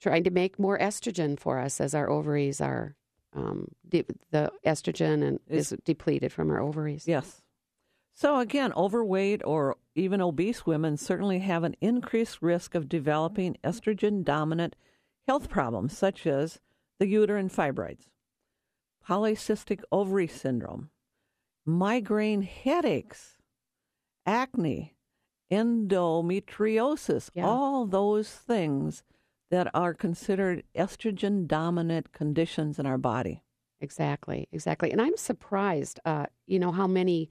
trying 0.00 0.24
to 0.24 0.30
make 0.30 0.58
more 0.58 0.78
estrogen 0.78 1.38
for 1.38 1.58
us 1.58 1.80
as 1.80 1.94
our 1.94 2.08
ovaries 2.08 2.60
are. 2.60 2.96
Um, 3.34 3.68
de- 3.88 4.04
the 4.30 4.52
estrogen 4.66 5.22
and 5.26 5.40
is, 5.48 5.74
depleted 5.84 6.32
from 6.32 6.50
our 6.50 6.60
ovaries. 6.60 7.08
Yes. 7.08 7.40
So 8.14 8.38
again, 8.40 8.72
overweight 8.74 9.40
or 9.42 9.76
even 9.94 10.20
obese 10.20 10.66
women 10.66 10.98
certainly 10.98 11.38
have 11.38 11.64
an 11.64 11.74
increased 11.80 12.42
risk 12.42 12.74
of 12.74 12.90
developing 12.90 13.56
estrogen 13.64 14.22
dominant 14.22 14.76
health 15.26 15.48
problems 15.48 15.96
such 15.96 16.26
as 16.26 16.60
the 16.98 17.06
uterine 17.08 17.48
fibroids, 17.48 18.08
polycystic 19.08 19.80
ovary 19.90 20.26
syndrome, 20.26 20.90
migraine 21.64 22.42
headaches, 22.42 23.38
acne, 24.26 24.94
endometriosis, 25.50 27.30
Yeah. 27.34 27.46
all 27.46 27.86
those 27.86 28.30
things 28.34 29.02
that 29.50 29.68
are 29.74 29.94
considered 29.94 30.64
estrogen 30.74 31.46
dominant 31.46 32.12
conditions 32.12 32.78
in 32.78 32.86
our 32.86 32.98
body. 32.98 33.42
Exactly, 33.80 34.48
exactly. 34.52 34.90
And 34.92 35.00
I'm 35.02 35.16
surprised, 35.16 35.98
uh, 36.04 36.26
you 36.46 36.58
know, 36.58 36.72
how 36.72 36.86
many 36.86 37.28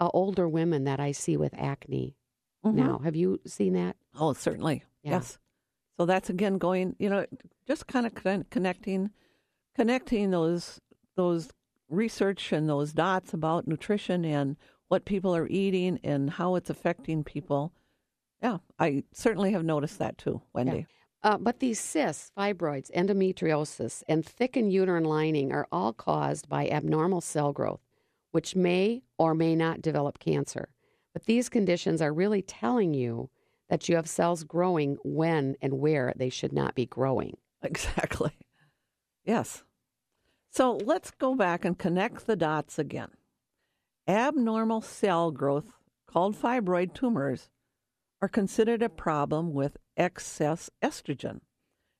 uh, 0.00 0.10
older 0.12 0.48
women 0.48 0.84
that 0.84 0.98
I 0.98 1.12
see 1.12 1.36
with 1.36 1.54
acne 1.56 2.16
Mhm. 2.64 2.74
now. 2.74 2.98
Have 2.98 3.14
you 3.14 3.40
seen 3.46 3.74
that? 3.74 3.96
Oh, 4.18 4.32
certainly. 4.32 4.82
Yeah. 5.02 5.12
Yes. 5.12 5.38
So 5.96 6.04
that's 6.04 6.28
again 6.28 6.58
going, 6.58 6.96
you 6.98 7.08
know, 7.08 7.24
just 7.66 7.86
kind 7.86 8.04
of 8.04 8.14
con- 8.14 8.44
connecting, 8.50 9.10
connecting 9.76 10.30
those 10.32 10.80
those 11.16 11.48
research 11.88 12.52
and 12.52 12.68
those 12.68 12.92
dots 12.92 13.34
about 13.34 13.66
nutrition 13.68 14.24
and 14.24 14.56
what 14.88 15.04
people 15.04 15.34
are 15.34 15.48
eating 15.48 15.98
and 16.04 16.30
how 16.30 16.54
it's 16.54 16.70
affecting 16.70 17.24
people. 17.24 17.72
Yeah, 18.42 18.58
I 18.78 19.04
certainly 19.12 19.52
have 19.52 19.64
noticed 19.64 19.98
that 19.98 20.18
too, 20.18 20.42
Wendy. 20.52 20.86
Uh, 21.22 21.38
but 21.38 21.58
these 21.58 21.80
cysts, 21.80 22.30
fibroids, 22.36 22.90
endometriosis, 22.92 24.02
and 24.06 24.24
thickened 24.24 24.72
uterine 24.72 25.04
lining 25.04 25.52
are 25.52 25.66
all 25.72 25.94
caused 25.94 26.50
by 26.50 26.68
abnormal 26.68 27.22
cell 27.22 27.50
growth, 27.52 27.80
which 28.32 28.54
may 28.54 29.02
or 29.16 29.34
may 29.34 29.56
not 29.56 29.80
develop 29.80 30.18
cancer. 30.18 30.68
But 31.14 31.24
these 31.24 31.48
conditions 31.48 32.02
are 32.02 32.12
really 32.12 32.42
telling 32.42 32.92
you 32.92 33.30
that 33.70 33.88
you 33.88 33.96
have 33.96 34.06
cells 34.06 34.44
growing 34.44 34.98
when 35.02 35.56
and 35.62 35.80
where 35.80 36.12
they 36.14 36.28
should 36.28 36.52
not 36.52 36.74
be 36.74 36.86
growing. 36.86 37.36
Exactly. 37.62 38.30
Yes. 39.24 39.64
So 40.54 40.78
let's 40.84 41.10
go 41.10 41.34
back 41.34 41.64
and 41.64 41.76
connect 41.76 42.28
the 42.28 42.36
dots 42.36 42.78
again. 42.78 43.08
Abnormal 44.06 44.82
cell 44.82 45.32
growth, 45.32 45.64
called 46.06 46.36
fibroid 46.36 46.94
tumors, 46.94 47.50
are 48.22 48.28
considered 48.28 48.80
a 48.80 48.88
problem 48.88 49.52
with 49.52 49.78
excess 49.96 50.70
estrogen. 50.80 51.40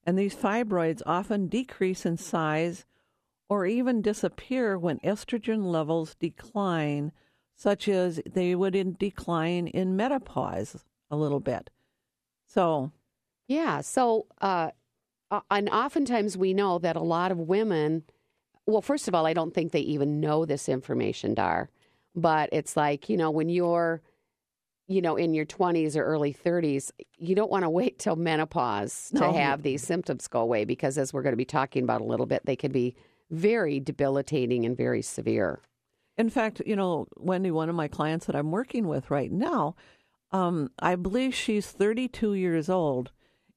And 0.04 0.16
these 0.16 0.36
fibroids 0.36 1.02
often 1.04 1.48
decrease 1.48 2.06
in 2.06 2.16
size 2.16 2.84
or 3.48 3.66
even 3.66 4.02
disappear 4.02 4.78
when 4.78 5.00
estrogen 5.00 5.64
levels 5.64 6.14
decline, 6.14 7.10
such 7.56 7.88
as 7.88 8.20
they 8.24 8.54
would 8.54 8.76
in 8.76 8.94
decline 8.94 9.66
in 9.66 9.96
menopause 9.96 10.84
a 11.10 11.16
little 11.16 11.40
bit. 11.40 11.70
So, 12.46 12.92
Yeah. 13.48 13.80
So, 13.80 14.28
uh, 14.40 14.70
and 15.50 15.68
oftentimes 15.70 16.38
we 16.38 16.54
know 16.54 16.78
that 16.78 16.94
a 16.94 17.02
lot 17.02 17.32
of 17.32 17.38
women, 17.38 18.04
well, 18.66 18.82
first 18.82 19.08
of 19.08 19.14
all, 19.14 19.26
I 19.26 19.32
don't 19.34 19.54
think 19.54 19.72
they 19.72 19.80
even 19.80 20.20
know 20.20 20.44
this 20.44 20.68
information, 20.68 21.34
Dar. 21.34 21.68
But 22.14 22.48
it's 22.52 22.76
like, 22.76 23.08
you 23.08 23.16
know, 23.16 23.30
when 23.30 23.48
you're, 23.48 24.00
you 24.86 25.02
know, 25.02 25.16
in 25.16 25.34
your 25.34 25.46
20s 25.46 25.96
or 25.96 26.04
early 26.04 26.32
30s, 26.32 26.90
you 27.18 27.34
don't 27.34 27.50
want 27.50 27.64
to 27.64 27.70
wait 27.70 27.98
till 27.98 28.16
menopause 28.16 29.10
to 29.16 29.32
have 29.32 29.62
these 29.62 29.82
symptoms 29.82 30.28
go 30.28 30.40
away 30.40 30.64
because, 30.64 30.96
as 30.98 31.12
we're 31.12 31.22
going 31.22 31.32
to 31.32 31.36
be 31.36 31.44
talking 31.44 31.82
about 31.82 32.00
a 32.00 32.04
little 32.04 32.26
bit, 32.26 32.46
they 32.46 32.56
can 32.56 32.70
be 32.70 32.94
very 33.30 33.80
debilitating 33.80 34.64
and 34.64 34.76
very 34.76 35.02
severe. 35.02 35.60
in 36.16 36.30
fact, 36.30 36.62
you 36.64 36.76
know, 36.76 37.06
Wendy, 37.16 37.50
one 37.50 37.68
of 37.68 37.74
my 37.74 37.88
clients 37.88 38.26
that 38.26 38.36
I'm 38.36 38.52
working 38.52 38.86
with 38.86 39.10
right 39.10 39.32
now, 39.32 39.74
um, 40.30 40.70
I 40.78 40.94
believe 40.96 41.34
she's 41.34 41.66
32 41.70 42.34
years 42.34 42.68
old, 42.68 43.10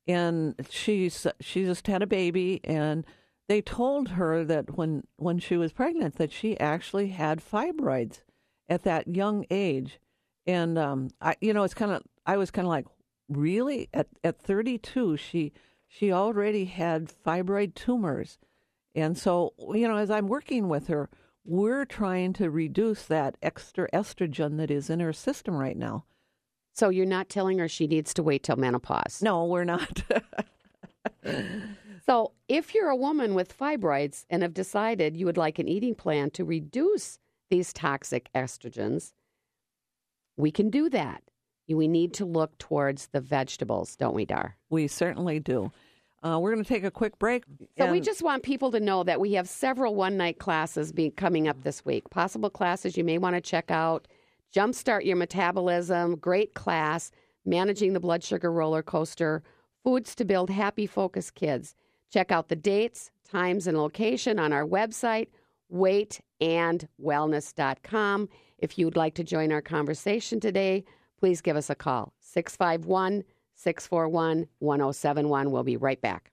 and 0.08 0.56
she's 0.70 1.28
she 1.42 1.66
just 1.66 1.86
had 1.88 2.02
a 2.02 2.08
baby, 2.08 2.62
and 2.64 3.06
they 3.48 3.62
told 3.62 4.10
her 4.10 4.44
that 4.44 4.78
when 4.78 5.04
when 5.16 5.40
she 5.40 5.58
was 5.58 5.72
pregnant 5.72 6.16
that 6.16 6.32
she 6.32 6.60
actually 6.60 7.10
had 7.10 7.42
fibroids 7.44 8.22
at 8.70 8.84
that 8.84 9.08
young 9.08 9.46
age, 9.50 10.00
and 10.46 10.78
um, 10.78 11.10
I, 11.22 11.36
you 11.40 11.54
know, 11.54 11.64
it's 11.64 11.74
kind 11.74 11.92
of 11.92 12.04
I 12.26 12.38
was 12.38 12.52
kind 12.52 12.66
of 12.66 12.70
like, 12.70 12.86
really 13.30 13.90
at 13.94 14.08
at 14.24 14.40
32 14.42 15.18
she 15.18 15.52
she 15.88 16.12
already 16.12 16.66
had 16.66 17.12
fibroid 17.26 17.74
tumors, 17.74 18.38
and 18.94 19.18
so 19.18 19.54
you 19.74 19.88
know, 19.88 19.98
as 19.98 20.12
I'm 20.12 20.28
working 20.28 20.68
with 20.68 20.88
her, 20.88 21.10
we're 21.46 21.86
trying 21.86 22.34
to 22.34 22.50
reduce 22.50 23.04
that 23.06 23.38
extra 23.42 23.90
estrogen 23.92 24.58
that 24.58 24.70
is 24.70 24.90
in 24.90 25.00
her 25.00 25.14
system 25.14 25.56
right 25.56 25.78
now. 25.78 26.04
So, 26.74 26.90
you're 26.90 27.08
not 27.08 27.28
telling 27.28 27.58
her 27.58 27.68
she 27.68 27.88
needs 27.88 28.14
to 28.14 28.22
wait 28.22 28.44
till 28.44 28.56
menopause. 28.58 29.22
No, 29.24 29.46
we're 29.46 29.64
not. 29.64 30.04
So, 32.08 32.32
if 32.48 32.74
you're 32.74 32.90
a 32.90 32.96
woman 32.96 33.36
with 33.36 33.58
fibroids 33.58 34.26
and 34.30 34.42
have 34.42 34.54
decided 34.54 35.18
you 35.18 35.26
would 35.26 35.36
like 35.36 35.60
an 35.60 35.68
eating 35.68 35.94
plan 35.94 36.30
to 36.32 36.46
reduce 36.46 37.20
these 37.50 37.74
toxic 37.74 38.30
estrogens, 38.34 39.12
we 40.38 40.50
can 40.50 40.70
do 40.70 40.90
that. 40.90 41.22
We 41.68 41.90
need 41.90 42.14
to 42.14 42.26
look 42.26 42.58
towards 42.58 43.08
the 43.08 43.20
vegetables, 43.20 43.98
don't 43.98 44.16
we, 44.16 44.24
Dar? 44.24 44.56
we 44.70 44.88
certainly 44.88 45.42
do. 45.42 45.72
Uh, 46.24 46.40
we're 46.42 46.54
going 46.54 46.64
to 46.64 46.68
take 46.68 46.86
a 46.86 46.92
quick 46.92 47.20
break. 47.20 47.44
So 47.78 47.92
we 47.92 48.00
just 48.00 48.24
want 48.24 48.42
people 48.42 48.72
to 48.72 48.80
know 48.80 49.04
that 49.04 49.20
we 49.20 49.34
have 49.34 49.48
several 49.48 49.94
one 49.94 50.18
night 50.18 50.40
classes 50.40 50.92
being 50.92 51.12
coming 51.12 51.48
up 51.48 51.62
this 51.64 51.86
week. 51.86 52.10
Possible 52.10 52.50
classes 52.50 52.98
you 52.98 53.04
may 53.04 53.18
want 53.18 53.36
to 53.36 53.42
check 53.42 53.70
out. 53.70 54.08
Jumpstart 54.56 55.06
your 55.06 55.18
metabolism, 55.18 56.16
great 56.16 56.54
class, 56.54 57.12
managing 57.46 57.94
the 57.94 58.00
blood 58.00 58.24
sugar 58.24 58.52
roller 58.52 58.82
coaster, 58.82 59.44
foods 59.84 60.16
to 60.16 60.26
build 60.26 60.50
happy 60.50 60.88
focused 60.88 61.36
kids. 61.36 61.76
Check 62.12 62.32
out 62.32 62.48
the 62.48 62.56
dates, 62.56 63.12
times, 63.30 63.68
and 63.68 63.78
location 63.78 64.40
on 64.40 64.52
our 64.54 64.66
website, 64.66 65.28
weightandwellness.com. 65.74 68.30
If 68.60 68.80
you'd 68.80 68.96
like 68.96 69.16
to 69.16 69.24
join 69.24 69.52
our 69.52 69.62
conversation 69.62 70.40
today, 70.40 70.86
please 71.20 71.42
give 71.42 71.58
us 71.58 71.70
a 71.70 71.76
call 71.76 72.14
651 72.22 73.24
641 73.56 74.48
1071. 74.60 75.52
We'll 75.52 75.64
be 75.64 75.78
right 75.78 76.02
back. 76.02 76.32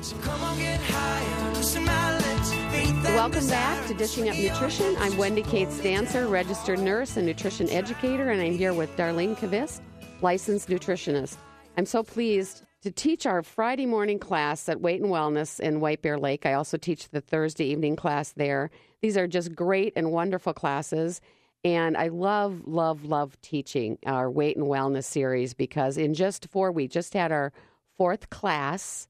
So 0.00 0.16
come 0.18 0.40
on, 0.42 0.58
get 0.58 0.80
higher, 0.82 1.54
loosen 1.54 1.84
my 1.84 2.18
lips, 2.18 2.52
faith 2.52 3.02
that 3.02 3.14
Welcome 3.14 3.46
back 3.48 3.86
to 3.88 3.94
Dishing 3.94 4.28
Up 4.28 4.36
Nutrition. 4.36 4.94
I'm 4.98 5.16
Wendy 5.16 5.42
Cates 5.42 5.80
Dancer, 5.80 6.26
registered 6.26 6.78
nurse 6.78 7.16
and 7.16 7.26
nutrition 7.26 7.70
educator, 7.70 8.30
and 8.30 8.42
I'm 8.42 8.52
here 8.52 8.74
with 8.74 8.94
Darlene 8.96 9.36
Kvist, 9.36 9.80
licensed 10.20 10.68
nutritionist. 10.68 11.38
I'm 11.78 11.86
so 11.86 12.02
pleased 12.02 12.64
to 12.84 12.90
teach 12.90 13.24
our 13.24 13.42
Friday 13.42 13.86
morning 13.86 14.18
class 14.18 14.68
at 14.68 14.78
Weight 14.78 15.00
and 15.00 15.10
Wellness 15.10 15.58
in 15.58 15.80
White 15.80 16.02
Bear 16.02 16.18
Lake. 16.18 16.44
I 16.44 16.52
also 16.52 16.76
teach 16.76 17.08
the 17.08 17.22
Thursday 17.22 17.64
evening 17.64 17.96
class 17.96 18.32
there. 18.32 18.70
These 19.00 19.16
are 19.16 19.26
just 19.26 19.54
great 19.54 19.94
and 19.96 20.12
wonderful 20.12 20.52
classes. 20.52 21.22
And 21.64 21.96
I 21.96 22.08
love, 22.08 22.60
love, 22.66 23.06
love 23.06 23.40
teaching 23.40 23.96
our 24.04 24.30
Weight 24.30 24.58
and 24.58 24.66
Wellness 24.66 25.04
series 25.04 25.54
because 25.54 25.96
in 25.96 26.12
just 26.12 26.50
four 26.50 26.72
we 26.72 26.86
just 26.86 27.14
had 27.14 27.32
our 27.32 27.54
fourth 27.96 28.28
class 28.28 29.08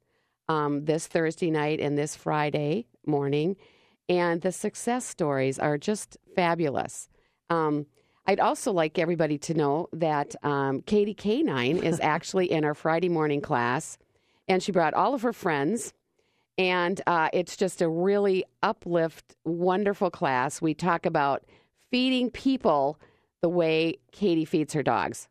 um, 0.49 0.85
this 0.85 1.09
Thursday 1.09 1.50
night 1.50 1.81
and 1.81 1.99
this 1.99 2.14
Friday 2.14 2.87
morning. 3.04 3.57
And 4.09 4.40
the 4.40 4.52
success 4.52 5.04
stories 5.04 5.59
are 5.59 5.78
just 5.78 6.16
fabulous. 6.37 7.09
Um, 7.50 7.87
I'd 8.26 8.40
also 8.40 8.73
like 8.73 8.99
everybody 8.99 9.38
to 9.38 9.54
know 9.54 9.88
that 9.93 10.35
um, 10.43 10.83
Katie 10.83 11.14
K9 11.14 11.83
is 11.83 12.00
actually 12.02 12.50
in 12.50 12.64
our 12.64 12.75
Friday 12.75 13.09
morning 13.09 13.40
class, 13.40 13.99
and 14.49 14.62
she 14.62 14.73
brought 14.73 14.95
all 14.95 15.14
of 15.14 15.23
her 15.23 15.33
friends. 15.33 15.93
And 16.57 17.00
uh, 17.07 17.31
it's 17.33 17.57
just 17.57 17.83
a 17.83 17.88
really 17.88 18.45
uplift, 18.62 19.35
wonderful 19.45 20.11
class. 20.11 20.62
We 20.62 20.73
talk 20.73 21.04
about 21.04 21.45
feeding 21.90 22.31
people 22.31 23.00
the 23.43 23.49
way 23.49 23.99
Katie 24.12 24.45
feeds 24.45 24.73
her 24.73 24.83
dogs. 24.83 25.28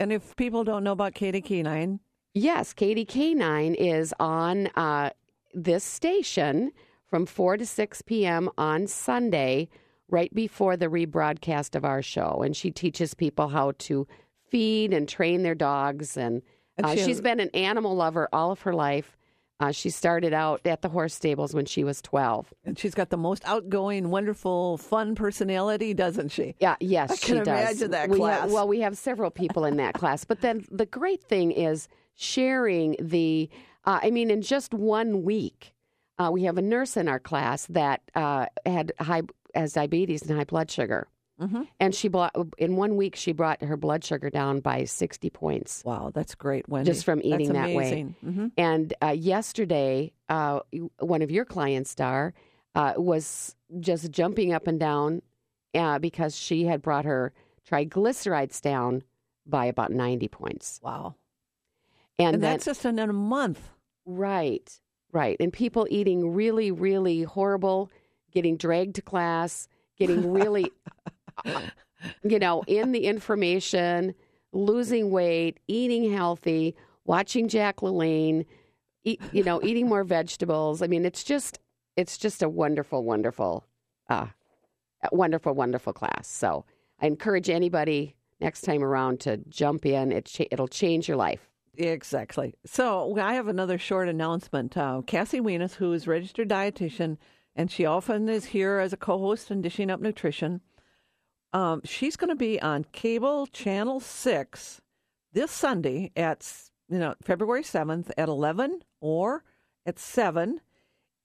And 0.00 0.12
if 0.12 0.34
people 0.34 0.64
don't 0.64 0.82
know 0.82 0.92
about 0.92 1.14
Katie 1.14 1.40
K9, 1.40 2.00
Yes, 2.36 2.72
Katie 2.72 3.06
K9 3.06 3.76
is 3.76 4.12
on 4.18 4.66
uh, 4.74 5.10
this 5.54 5.84
station 5.84 6.72
from 7.08 7.26
4 7.26 7.58
to 7.58 7.64
6 7.64 8.02
p.m. 8.02 8.50
on 8.58 8.88
Sunday, 8.88 9.68
right 10.08 10.32
before 10.34 10.76
the 10.76 10.86
rebroadcast 10.86 11.74
of 11.74 11.84
our 11.84 12.02
show. 12.02 12.42
And 12.44 12.56
she 12.56 12.70
teaches 12.70 13.14
people 13.14 13.48
how 13.48 13.72
to 13.78 14.06
feed 14.50 14.92
and 14.92 15.08
train 15.08 15.42
their 15.42 15.54
dogs. 15.54 16.16
And, 16.16 16.42
uh, 16.82 16.94
she's 16.96 17.20
been 17.20 17.40
an 17.40 17.50
animal 17.54 17.94
lover 17.94 18.28
all 18.32 18.50
of 18.50 18.62
her 18.62 18.74
life. 18.74 19.16
Uh, 19.60 19.70
she 19.70 19.88
started 19.88 20.32
out 20.32 20.60
at 20.66 20.82
the 20.82 20.88
horse 20.88 21.14
stables 21.14 21.54
when 21.54 21.64
she 21.64 21.84
was 21.84 22.02
12. 22.02 22.52
and 22.64 22.78
she's 22.78 22.92
got 22.94 23.10
the 23.10 23.16
most 23.16 23.42
outgoing, 23.46 24.10
wonderful, 24.10 24.76
fun 24.78 25.14
personality, 25.14 25.94
doesn't 25.94 26.30
she? 26.30 26.56
Yeah, 26.58 26.74
yes, 26.80 27.12
I 27.12 27.14
she 27.14 27.26
can 27.26 27.36
does. 27.44 27.46
imagine 27.46 27.90
that 27.92 28.08
we 28.10 28.18
class. 28.18 28.40
Have, 28.42 28.52
well, 28.52 28.66
we 28.66 28.80
have 28.80 28.98
several 28.98 29.30
people 29.30 29.64
in 29.64 29.76
that 29.76 29.94
class, 29.94 30.24
but 30.24 30.40
then 30.40 30.66
the 30.70 30.86
great 30.86 31.22
thing 31.22 31.52
is 31.52 31.88
sharing 32.14 32.96
the. 33.00 33.48
Uh, 33.84 34.00
I 34.02 34.10
mean, 34.10 34.30
in 34.30 34.42
just 34.42 34.74
one 34.74 35.22
week, 35.22 35.72
uh, 36.18 36.30
we 36.32 36.42
have 36.44 36.58
a 36.58 36.62
nurse 36.62 36.96
in 36.96 37.06
our 37.06 37.20
class 37.20 37.66
that 37.66 38.00
uh, 38.14 38.46
had 38.66 38.92
high 38.98 39.22
has 39.54 39.72
diabetes 39.72 40.22
and 40.22 40.36
high 40.38 40.44
blood 40.44 40.70
sugar, 40.70 41.08
Mhm. 41.40 41.66
and 41.80 41.94
she 41.94 42.08
brought 42.08 42.34
in 42.58 42.76
one 42.76 42.96
week 42.96 43.16
she 43.16 43.32
brought 43.32 43.62
her 43.62 43.76
blood 43.76 44.04
sugar 44.04 44.30
down 44.30 44.60
by 44.60 44.84
sixty 44.84 45.30
points. 45.30 45.82
Wow, 45.84 46.10
that's 46.14 46.34
great, 46.34 46.68
Wendy. 46.68 46.90
Just 46.90 47.04
from 47.04 47.20
eating 47.22 47.52
that 47.54 47.74
way. 47.74 48.06
Mhm. 48.24 48.52
And 48.56 48.94
uh, 49.02 49.08
yesterday, 49.08 50.12
uh, 50.28 50.60
one 51.00 51.22
of 51.22 51.30
your 51.30 51.44
clients, 51.44 51.94
Dar, 51.94 52.34
uh, 52.74 52.94
was 52.96 53.56
just 53.80 54.10
jumping 54.10 54.52
up 54.52 54.66
and 54.66 54.78
down 54.78 55.22
uh, 55.74 55.98
because 55.98 56.36
she 56.36 56.66
had 56.66 56.80
brought 56.82 57.04
her 57.04 57.32
triglycerides 57.68 58.60
down 58.60 59.02
by 59.46 59.66
about 59.66 59.90
90 59.90 60.28
points. 60.28 60.80
Wow. 60.82 61.16
And, 62.18 62.34
And, 62.34 62.42
then, 62.42 62.52
that's 62.52 62.64
just 62.64 62.84
in 62.84 62.98
a 62.98 63.12
month. 63.12 63.70
right, 64.06 64.80
right. 65.12 65.36
And 65.40 65.52
people 65.52 65.86
eating 65.90 66.32
really, 66.32 66.70
really 66.70 67.22
horrible, 67.24 67.90
getting 68.34 68.56
dragged 68.56 68.96
to 68.96 69.02
class, 69.02 69.68
getting 69.98 70.32
really, 70.32 70.70
you 72.22 72.38
know, 72.38 72.62
in 72.66 72.92
the 72.92 73.06
information, 73.06 74.14
losing 74.52 75.10
weight, 75.10 75.60
eating 75.68 76.12
healthy, 76.12 76.74
watching 77.04 77.48
Jack 77.48 77.76
LaLanne, 77.76 78.44
eat, 79.04 79.20
you 79.32 79.44
know, 79.44 79.62
eating 79.62 79.88
more 79.88 80.04
vegetables. 80.04 80.82
I 80.82 80.86
mean, 80.86 81.04
it's 81.04 81.24
just, 81.24 81.58
it's 81.96 82.18
just 82.18 82.42
a 82.42 82.48
wonderful, 82.48 83.04
wonderful, 83.04 83.64
uh, 84.10 84.26
wonderful, 85.12 85.54
wonderful 85.54 85.92
class. 85.92 86.26
So 86.26 86.64
I 87.00 87.06
encourage 87.06 87.48
anybody 87.48 88.16
next 88.40 88.62
time 88.62 88.82
around 88.82 89.20
to 89.20 89.38
jump 89.48 89.86
in. 89.86 90.12
It 90.12 90.26
cha- 90.26 90.44
it'll 90.50 90.68
change 90.68 91.08
your 91.08 91.16
life. 91.16 91.50
Exactly. 91.76 92.54
So 92.64 93.16
I 93.18 93.34
have 93.34 93.48
another 93.48 93.78
short 93.78 94.08
announcement. 94.08 94.76
Uh, 94.76 95.02
Cassie 95.06 95.40
Weness, 95.40 95.74
who 95.74 95.92
is 95.92 96.06
registered 96.06 96.48
dietitian, 96.48 97.16
and 97.56 97.70
she 97.70 97.84
often 97.86 98.28
is 98.28 98.46
here 98.46 98.78
as 98.78 98.92
a 98.92 98.96
co-host 98.96 99.50
in 99.50 99.62
Dishing 99.62 99.90
Up 99.90 100.00
Nutrition. 100.00 100.60
Um, 101.52 101.82
she's 101.84 102.16
going 102.16 102.30
to 102.30 102.34
be 102.36 102.60
on 102.60 102.84
cable 102.92 103.46
channel 103.46 104.00
six 104.00 104.80
this 105.32 105.50
Sunday 105.50 106.10
at 106.16 106.50
you 106.88 106.98
know 106.98 107.14
February 107.22 107.62
seventh 107.62 108.10
at 108.16 108.28
eleven 108.28 108.82
or 109.00 109.44
at 109.86 109.98
seven, 109.98 110.60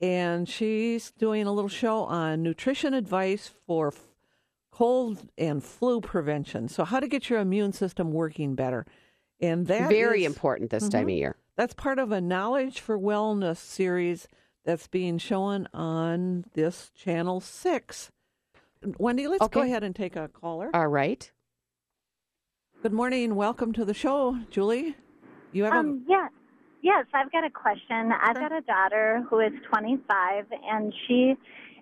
and 0.02 0.48
she's 0.48 1.12
doing 1.12 1.48
a 1.48 1.52
little 1.54 1.70
show 1.70 2.04
on 2.04 2.44
nutrition 2.44 2.94
advice 2.94 3.50
for 3.66 3.88
f- 3.88 4.00
cold 4.72 5.28
and 5.38 5.64
flu 5.64 6.00
prevention. 6.00 6.68
So 6.68 6.84
how 6.86 7.00
to 7.00 7.08
get 7.08 7.30
your 7.30 7.40
immune 7.40 7.74
system 7.74 8.12
working 8.12 8.54
better. 8.56 8.86
And 9.42 9.68
that 9.68 9.90
Very 9.90 10.26
is- 10.26 10.28
important 10.28 10.70
this 10.70 10.90
time 10.90 11.06
of 11.06 11.10
year. 11.16 11.38
That's 11.56 11.74
part 11.74 11.98
of 12.00 12.12
a 12.12 12.22
Knowledge 12.22 12.80
for 12.80 12.98
Wellness 13.00 13.58
series 13.58 14.28
that's 14.70 14.88
being 14.88 15.18
shown 15.18 15.68
on 15.74 16.46
this 16.54 16.92
channel 16.96 17.40
six. 17.40 18.12
Wendy, 19.00 19.28
let's 19.28 19.48
go 19.48 19.62
ahead 19.62 19.84
and 19.84 19.96
take 19.96 20.16
a 20.16 20.28
caller. 20.28 20.70
All 20.76 20.88
right. 20.88 21.32
Good 22.84 22.94
morning. 22.94 23.34
Welcome 23.34 23.74
to 23.74 23.84
the 23.84 23.96
show, 23.96 24.38
Julie. 24.52 24.96
You 25.54 25.64
have 25.64 25.74
Um, 25.74 26.06
yes, 26.08 26.30
yes, 26.84 27.08
I've 27.16 27.32
got 27.32 27.44
a 27.44 27.50
question. 27.50 28.12
I've 28.12 28.36
got 28.36 28.52
a 28.52 28.62
daughter 28.62 29.26
who 29.28 29.40
is 29.40 29.54
25, 29.72 30.46
and 30.72 30.94
she 31.08 31.34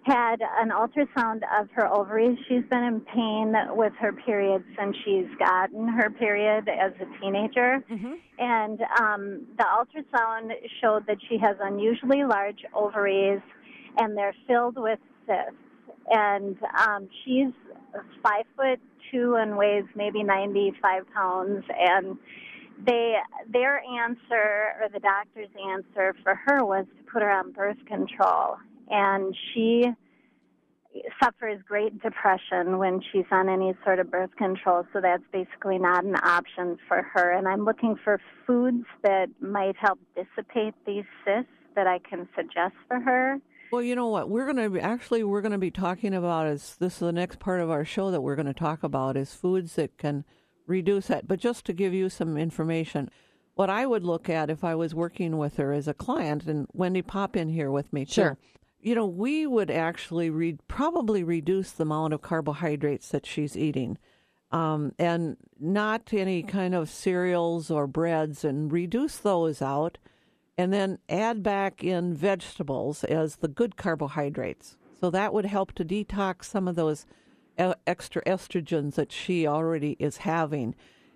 had 0.07 0.37
an 0.41 0.69
ultrasound 0.69 1.41
of 1.59 1.69
her 1.73 1.85
ovaries. 1.85 2.37
She's 2.47 2.63
been 2.69 2.83
in 2.83 3.01
pain 3.01 3.53
with 3.75 3.91
her 3.99 4.13
period 4.13 4.63
since 4.79 4.95
she's 5.03 5.27
gotten 5.37 5.87
her 5.87 6.09
period 6.09 6.69
as 6.69 6.93
a 7.01 7.19
teenager. 7.19 7.83
And 8.39 8.79
um, 8.99 9.45
the 9.57 9.65
ultrasound 9.65 10.51
showed 10.81 11.05
that 11.07 11.17
she 11.27 11.37
has 11.39 11.57
unusually 11.61 12.23
large 12.23 12.63
ovaries, 12.73 13.41
and 13.97 14.17
they're 14.17 14.35
filled 14.47 14.77
with 14.77 14.99
cysts. 15.25 15.51
And 16.09 16.55
um, 16.87 17.09
she's 17.25 17.51
five 18.23 18.45
foot 18.55 18.79
two 19.11 19.35
and 19.35 19.57
weighs 19.57 19.85
maybe 19.95 20.23
95 20.23 21.03
pounds. 21.13 21.65
And 21.77 22.17
they 22.85 23.15
their 23.51 23.81
answer 23.83 24.75
or 24.79 24.87
the 24.93 24.99
doctor's 24.99 25.49
answer 25.69 26.15
for 26.23 26.35
her 26.45 26.63
was 26.63 26.85
to 26.97 27.11
put 27.11 27.23
her 27.23 27.31
on 27.31 27.51
birth 27.51 27.77
control 27.87 28.57
and 28.89 29.35
she 29.53 29.85
suffers 31.21 31.61
great 31.67 32.01
depression 32.01 32.77
when 32.79 33.01
she's 33.11 33.25
on 33.31 33.49
any 33.49 33.73
sort 33.83 33.99
of 33.99 34.09
birth 34.09 34.35
control 34.37 34.83
so 34.93 34.99
that's 35.01 35.23
basically 35.31 35.77
not 35.77 36.03
an 36.03 36.15
option 36.23 36.77
for 36.87 37.03
her 37.13 37.31
and 37.31 37.47
i'm 37.47 37.65
looking 37.65 37.95
for 38.03 38.19
foods 38.47 38.85
that 39.03 39.27
might 39.39 39.75
help 39.77 39.99
dissipate 40.15 40.73
these 40.87 41.03
cysts 41.23 41.51
that 41.75 41.85
i 41.85 41.99
can 41.99 42.27
suggest 42.35 42.73
for 42.87 42.99
her 42.99 43.39
Well, 43.71 43.83
you 43.83 43.95
know 43.95 44.07
what? 44.07 44.29
We're 44.29 44.45
going 44.45 44.63
to 44.63 44.69
be, 44.69 44.79
actually 44.79 45.23
we're 45.23 45.41
going 45.41 45.51
to 45.51 45.57
be 45.57 45.71
talking 45.71 46.13
about 46.13 46.47
is 46.47 46.77
this 46.79 46.93
is 46.93 46.99
the 46.99 47.11
next 47.11 47.37
part 47.39 47.59
of 47.59 47.69
our 47.69 47.83
show 47.83 48.11
that 48.11 48.21
we're 48.21 48.37
going 48.37 48.47
to 48.47 48.53
talk 48.53 48.81
about 48.81 49.17
is 49.17 49.33
foods 49.33 49.75
that 49.75 49.97
can 49.97 50.23
reduce 50.67 51.07
that. 51.07 51.27
But 51.27 51.39
just 51.39 51.65
to 51.65 51.73
give 51.73 51.93
you 51.93 52.09
some 52.09 52.37
information, 52.37 53.09
what 53.55 53.69
I 53.69 53.85
would 53.85 54.03
look 54.03 54.29
at 54.29 54.49
if 54.49 54.63
I 54.63 54.75
was 54.75 54.95
working 54.95 55.37
with 55.37 55.57
her 55.57 55.73
as 55.73 55.87
a 55.87 55.93
client, 55.93 56.45
and 56.45 56.67
Wendy, 56.73 57.01
pop 57.01 57.35
in 57.35 57.49
here 57.49 57.69
with 57.69 57.91
me 57.91 58.05
too. 58.05 58.37
You 58.87 58.95
know, 58.95 59.05
we 59.05 59.45
would 59.45 59.69
actually 59.69 60.29
re- 60.29 60.59
probably 60.69 61.21
reduce 61.21 61.71
the 61.71 61.83
amount 61.83 62.13
of 62.13 62.21
carbohydrates 62.21 63.09
that 63.09 63.25
she's 63.25 63.57
eating. 63.57 63.97
Um, 64.49 64.93
and 64.97 65.35
not 65.59 66.13
any 66.13 66.41
kind 66.41 66.73
of 66.73 66.89
cereals 66.89 67.69
or 67.69 67.85
breads, 67.85 68.45
and 68.45 68.71
reduce 68.71 69.17
those 69.17 69.61
out 69.61 69.97
and 70.57 70.71
then 70.71 70.99
add 71.09 71.43
back 71.43 71.83
in 71.83 72.13
vegetables 72.13 73.03
as 73.03 73.35
the 73.35 73.49
good 73.49 73.75
carbohydrates. 73.75 74.77
So 75.01 75.09
that 75.09 75.33
would 75.33 75.45
help 75.45 75.73
to 75.73 75.83
detox 75.83 76.45
some 76.45 76.65
of 76.65 76.77
those 76.77 77.05
extra 77.85 78.23
estrogens 78.23 78.95
that 78.95 79.11
she 79.11 79.45
already 79.45 79.97
is 79.99 80.17
having. 80.17 80.75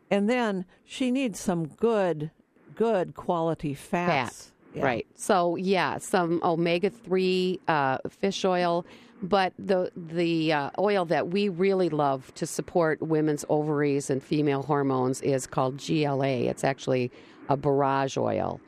And 0.09 0.29
then 0.29 0.65
she 0.83 1.09
needs 1.09 1.39
some 1.39 1.67
good, 1.67 2.31
good 2.75 3.15
quality 3.15 3.73
Fat. 3.73 4.51
Yeah. 4.73 4.85
Right. 4.85 5.07
So 5.15 5.55
yeah, 5.57 5.97
some 5.97 6.39
omega 6.43 6.89
three 6.89 7.59
uh, 7.67 7.97
fish 8.09 8.45
oil, 8.45 8.85
but 9.21 9.53
the 9.59 9.91
the 9.95 10.53
uh, 10.53 10.69
oil 10.79 11.03
that 11.05 11.27
we 11.29 11.49
really 11.49 11.89
love 11.89 12.33
to 12.35 12.45
support 12.45 13.01
women's 13.01 13.43
ovaries 13.49 14.09
and 14.09 14.23
female 14.23 14.63
hormones 14.63 15.21
is 15.21 15.45
called 15.45 15.77
GLA. 15.85 16.47
It's 16.49 16.63
actually 16.63 17.11
a 17.49 17.57
borage 17.57 18.17
oil. 18.17 18.61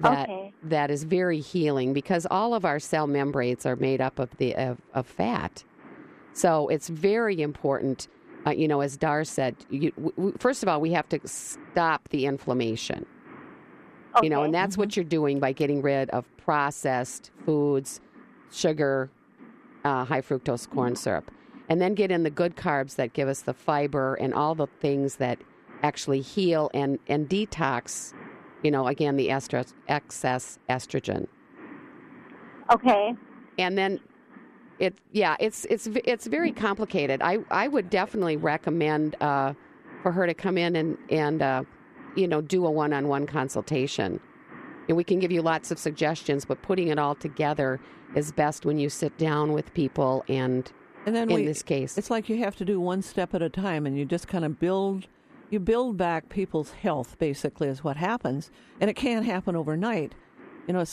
That, 0.00 0.28
Okay. 0.28 0.54
that 0.62 0.92
is 0.92 1.02
very 1.02 1.40
healing 1.40 1.92
because 1.92 2.24
all 2.30 2.54
of 2.54 2.64
our 2.64 2.78
cell 2.78 3.08
membranes 3.08 3.66
are 3.66 3.74
made 3.74 4.00
up 4.00 4.20
of 4.20 4.30
the 4.36 4.54
of, 4.54 4.78
of 4.94 5.06
fat. 5.08 5.64
So 6.34 6.68
it's 6.68 6.88
very 6.88 7.42
important. 7.42 8.06
Uh, 8.46 8.50
you 8.52 8.68
know, 8.68 8.80
as 8.80 8.96
Dar 8.96 9.24
said, 9.24 9.56
you, 9.70 9.90
w- 9.96 10.12
w- 10.14 10.36
first 10.38 10.62
of 10.62 10.68
all, 10.68 10.80
we 10.80 10.92
have 10.92 11.08
to 11.08 11.18
stop 11.26 12.08
the 12.10 12.26
inflammation. 12.26 13.04
You 14.22 14.30
know, 14.30 14.42
and 14.42 14.52
that's 14.52 14.76
what 14.76 14.96
you're 14.96 15.04
doing 15.04 15.38
by 15.38 15.52
getting 15.52 15.82
rid 15.82 16.10
of 16.10 16.24
processed 16.38 17.30
foods, 17.44 18.00
sugar, 18.50 19.10
uh, 19.84 20.04
high 20.04 20.22
fructose 20.22 20.68
corn 20.68 20.96
syrup, 20.96 21.30
and 21.68 21.80
then 21.80 21.94
get 21.94 22.10
in 22.10 22.22
the 22.22 22.30
good 22.30 22.56
carbs 22.56 22.96
that 22.96 23.12
give 23.12 23.28
us 23.28 23.42
the 23.42 23.54
fiber 23.54 24.14
and 24.14 24.34
all 24.34 24.54
the 24.54 24.66
things 24.80 25.16
that 25.16 25.38
actually 25.82 26.20
heal 26.20 26.70
and, 26.74 26.98
and 27.06 27.28
detox, 27.28 28.12
you 28.62 28.70
know, 28.70 28.88
again, 28.88 29.16
the 29.16 29.28
estro- 29.28 29.72
excess 29.86 30.58
estrogen. 30.68 31.26
okay. 32.72 33.14
And 33.58 33.76
then 33.76 34.00
it, 34.78 34.96
yeah, 35.12 35.36
it's, 35.40 35.64
it's, 35.66 35.88
it's 36.04 36.26
very 36.26 36.52
complicated. 36.52 37.20
I, 37.22 37.38
I 37.50 37.68
would 37.68 37.90
definitely 37.90 38.36
recommend 38.36 39.16
uh, 39.20 39.54
for 40.02 40.12
her 40.12 40.26
to 40.26 40.34
come 40.34 40.56
in 40.58 40.76
and, 40.76 40.98
and 41.10 41.42
uh, 41.42 41.64
you 42.16 42.26
know, 42.28 42.40
do 42.40 42.66
a 42.66 42.70
one 42.70 42.92
on 42.92 43.08
one 43.08 43.26
consultation. 43.26 44.20
And 44.88 44.96
we 44.96 45.04
can 45.04 45.18
give 45.18 45.30
you 45.30 45.42
lots 45.42 45.70
of 45.70 45.78
suggestions, 45.78 46.44
but 46.44 46.62
putting 46.62 46.88
it 46.88 46.98
all 46.98 47.14
together 47.14 47.78
is 48.14 48.32
best 48.32 48.64
when 48.64 48.78
you 48.78 48.88
sit 48.88 49.16
down 49.18 49.52
with 49.52 49.72
people 49.74 50.24
and 50.28 50.70
And 51.04 51.14
then 51.14 51.28
in 51.30 51.36
we, 51.36 51.44
this 51.44 51.62
case. 51.62 51.98
it's 51.98 52.10
like 52.10 52.28
you 52.28 52.38
have 52.38 52.56
to 52.56 52.64
do 52.64 52.80
one 52.80 53.02
step 53.02 53.34
at 53.34 53.42
a 53.42 53.50
time, 53.50 53.86
and 53.86 53.98
you 53.98 54.04
just 54.04 54.28
kind 54.28 54.44
of 54.44 54.58
build. 54.58 55.06
You 55.50 55.60
build 55.60 55.96
back 55.96 56.28
people's 56.28 56.72
health, 56.72 57.18
basically, 57.18 57.68
is 57.68 57.82
what 57.84 57.96
happens, 57.96 58.50
and 58.80 58.90
it 58.90 58.94
can't 58.96 59.24
happen 59.24 59.56
overnight. 59.56 60.14
You 60.66 60.74
know, 60.74 60.84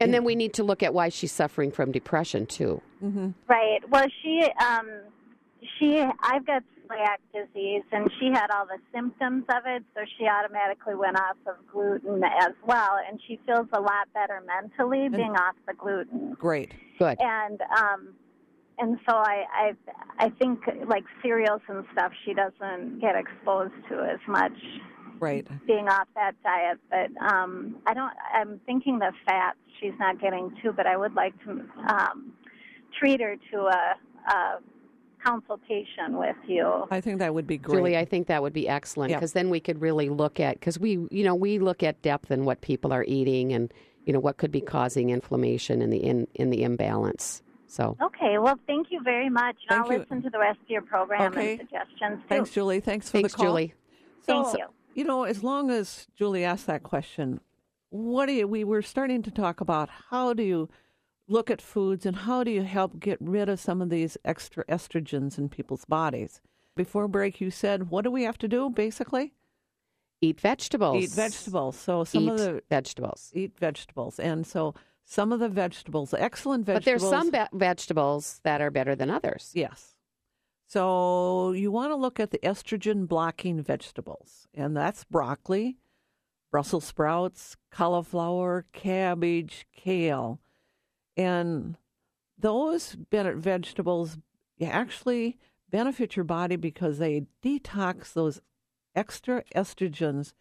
And 0.00 0.14
then 0.14 0.22
we 0.22 0.36
need 0.36 0.52
to 0.54 0.62
look 0.62 0.82
at 0.84 0.94
why 0.94 1.08
she's 1.08 1.32
suffering 1.32 1.72
from 1.72 1.90
depression 1.90 2.46
too. 2.46 2.80
Right. 3.48 3.80
Well, 3.90 4.06
she, 4.22 4.48
um, 4.64 4.88
she, 5.78 5.98
I've 6.00 6.46
got 6.46 6.62
celiac 6.94 7.18
disease, 7.32 7.82
and 7.92 8.10
she 8.18 8.26
had 8.32 8.48
all 8.50 8.66
the 8.66 8.78
symptoms 8.92 9.44
of 9.48 9.62
it, 9.66 9.82
so 9.94 10.02
she 10.18 10.26
automatically 10.26 10.94
went 10.94 11.18
off 11.18 11.36
of 11.46 11.56
gluten 11.70 12.22
as 12.24 12.52
well, 12.66 12.98
and 13.08 13.20
she 13.26 13.38
feels 13.46 13.66
a 13.72 13.80
lot 13.80 14.08
better 14.14 14.42
mentally 14.46 15.08
being 15.08 15.32
off 15.32 15.54
the 15.66 15.74
gluten. 15.74 16.34
great. 16.38 16.72
Good. 16.98 17.16
And 17.20 17.60
um, 17.76 18.14
and 18.78 18.98
so 19.08 19.16
I, 19.16 19.44
I, 19.52 19.72
I 20.18 20.30
think 20.30 20.60
like 20.88 21.04
cereals 21.22 21.60
and 21.68 21.84
stuff, 21.92 22.12
she 22.24 22.34
doesn't 22.34 23.00
get 23.00 23.14
exposed 23.16 23.74
to 23.88 24.00
as 24.00 24.18
much 24.26 24.52
Right. 25.20 25.46
being 25.66 25.88
off 25.88 26.08
that 26.16 26.34
diet. 26.42 26.78
But 26.90 27.10
um, 27.24 27.76
I 27.86 27.94
don't. 27.94 28.12
I'm 28.32 28.60
thinking 28.66 28.98
the 28.98 29.12
fats 29.26 29.58
she's 29.80 29.92
not 29.98 30.20
getting 30.20 30.52
too, 30.62 30.72
but 30.72 30.86
I 30.86 30.96
would 30.96 31.14
like 31.14 31.34
to 31.44 31.64
um, 31.88 32.32
treat 32.98 33.20
her 33.20 33.36
to 33.52 33.58
a, 33.58 33.94
a 34.28 34.58
consultation 35.24 36.16
with 36.18 36.36
you. 36.46 36.86
I 36.90 37.00
think 37.00 37.18
that 37.18 37.34
would 37.34 37.46
be 37.46 37.58
great. 37.58 37.78
Julie, 37.78 37.96
I 37.96 38.04
think 38.04 38.26
that 38.28 38.42
would 38.42 38.52
be 38.52 38.68
excellent 38.68 39.10
Yeah. 39.10 39.16
because 39.16 39.32
then 39.32 39.50
we 39.50 39.60
could 39.60 39.80
really 39.80 40.08
look 40.08 40.38
at 40.40 40.58
because 40.60 40.78
we, 40.78 41.06
you 41.10 41.24
know, 41.24 41.34
we 41.34 41.58
look 41.58 41.82
at 41.82 42.00
depth 42.02 42.30
and 42.30 42.44
what 42.46 42.60
people 42.60 42.92
are 42.92 43.04
eating 43.06 43.52
and 43.52 43.72
you 44.04 44.12
know 44.12 44.20
what 44.20 44.36
could 44.36 44.52
be 44.52 44.60
causing 44.60 45.10
inflammation 45.10 45.80
in 45.80 45.90
the 45.90 45.98
in 45.98 46.26
in 46.34 46.50
the 46.50 46.62
imbalance. 46.62 47.42
So 47.66 47.96
Okay, 48.00 48.38
well, 48.38 48.58
thank 48.66 48.88
you 48.90 49.00
very 49.02 49.30
much. 49.30 49.56
And 49.68 49.78
Thank 49.78 49.86
I'll 49.86 49.92
you. 49.92 49.98
listen 50.00 50.22
to 50.22 50.30
the 50.30 50.38
rest 50.38 50.60
of 50.60 50.68
your 50.70 50.82
program 50.82 51.32
Okay. 51.32 51.52
and 51.52 51.60
suggestions 51.60 52.20
too. 52.22 52.28
Thanks, 52.28 52.50
Julie. 52.50 52.80
Thanks 52.80 53.06
for 53.10 53.18
thanks, 53.18 53.32
the 53.32 53.36
call. 53.38 53.46
Julie. 53.46 53.74
Thank 54.22 54.58
you. 54.58 54.66
You 54.94 55.04
know, 55.04 55.24
as 55.24 55.42
long 55.42 55.70
as 55.70 56.06
Julie 56.16 56.44
asked 56.44 56.66
that 56.68 56.82
question, 56.84 57.40
what 57.90 58.26
do 58.26 58.32
you, 58.32 58.46
we 58.46 58.62
were 58.62 58.82
starting 58.82 59.22
to 59.22 59.30
talk 59.30 59.60
about 59.60 59.88
how 60.10 60.34
do 60.34 60.42
you 60.44 60.68
look 61.26 61.50
at 61.50 61.62
foods 61.62 62.04
and 62.06 62.16
how 62.16 62.44
do 62.44 62.50
you 62.50 62.62
help 62.62 62.98
get 63.00 63.18
rid 63.20 63.48
of 63.48 63.60
some 63.60 63.80
of 63.80 63.90
these 63.90 64.16
extra 64.24 64.64
estrogens 64.66 65.38
in 65.38 65.48
people's 65.48 65.84
bodies? 65.84 66.40
Before 66.76 67.08
break, 67.08 67.40
you 67.40 67.50
said, 67.50 67.90
what 67.90 68.02
do 68.04 68.10
we 68.10 68.24
have 68.24 68.38
to 68.38 68.48
do 68.48 68.70
basically? 68.70 69.32
Eat 70.20 70.40
vegetables. 70.40 71.02
Eat 71.04 71.10
vegetables. 71.10 71.76
So 71.76 72.04
some 72.04 72.24
Eat 72.24 72.30
of 72.30 72.38
the 72.38 72.62
vegetables. 72.70 73.30
eat 73.34 73.52
vegetables, 73.58 74.18
and 74.18 74.46
so 74.46 74.74
some 75.04 75.32
of 75.32 75.40
the 75.40 75.50
vegetables, 75.50 76.14
excellent 76.14 76.64
vegetables. 76.64 77.02
But 77.02 77.10
there's 77.10 77.10
some 77.10 77.30
be- 77.30 77.58
vegetables 77.58 78.40
that 78.42 78.60
are 78.62 78.70
better 78.70 78.94
than 78.96 79.10
others. 79.10 79.50
Yes. 79.54 79.94
So 80.66 81.52
you 81.52 81.70
want 81.70 81.90
to 81.92 81.96
look 81.96 82.18
at 82.18 82.30
the 82.30 82.38
estrogen 82.38 83.06
blocking 83.06 83.62
vegetables, 83.62 84.48
and 84.54 84.74
that's 84.76 85.04
broccoli, 85.04 85.76
Brussels 86.50 86.84
sprouts, 86.84 87.56
cauliflower, 87.70 88.64
cabbage, 88.72 89.66
kale. 89.76 90.40
And 91.16 91.76
those 92.38 92.96
vegetables 93.10 94.18
actually 94.62 95.38
benefit 95.70 96.16
your 96.16 96.24
body 96.24 96.56
because 96.56 96.98
they 96.98 97.26
detox 97.42 98.12
those 98.12 98.40
extra 98.94 99.42
estrogens 99.54 100.32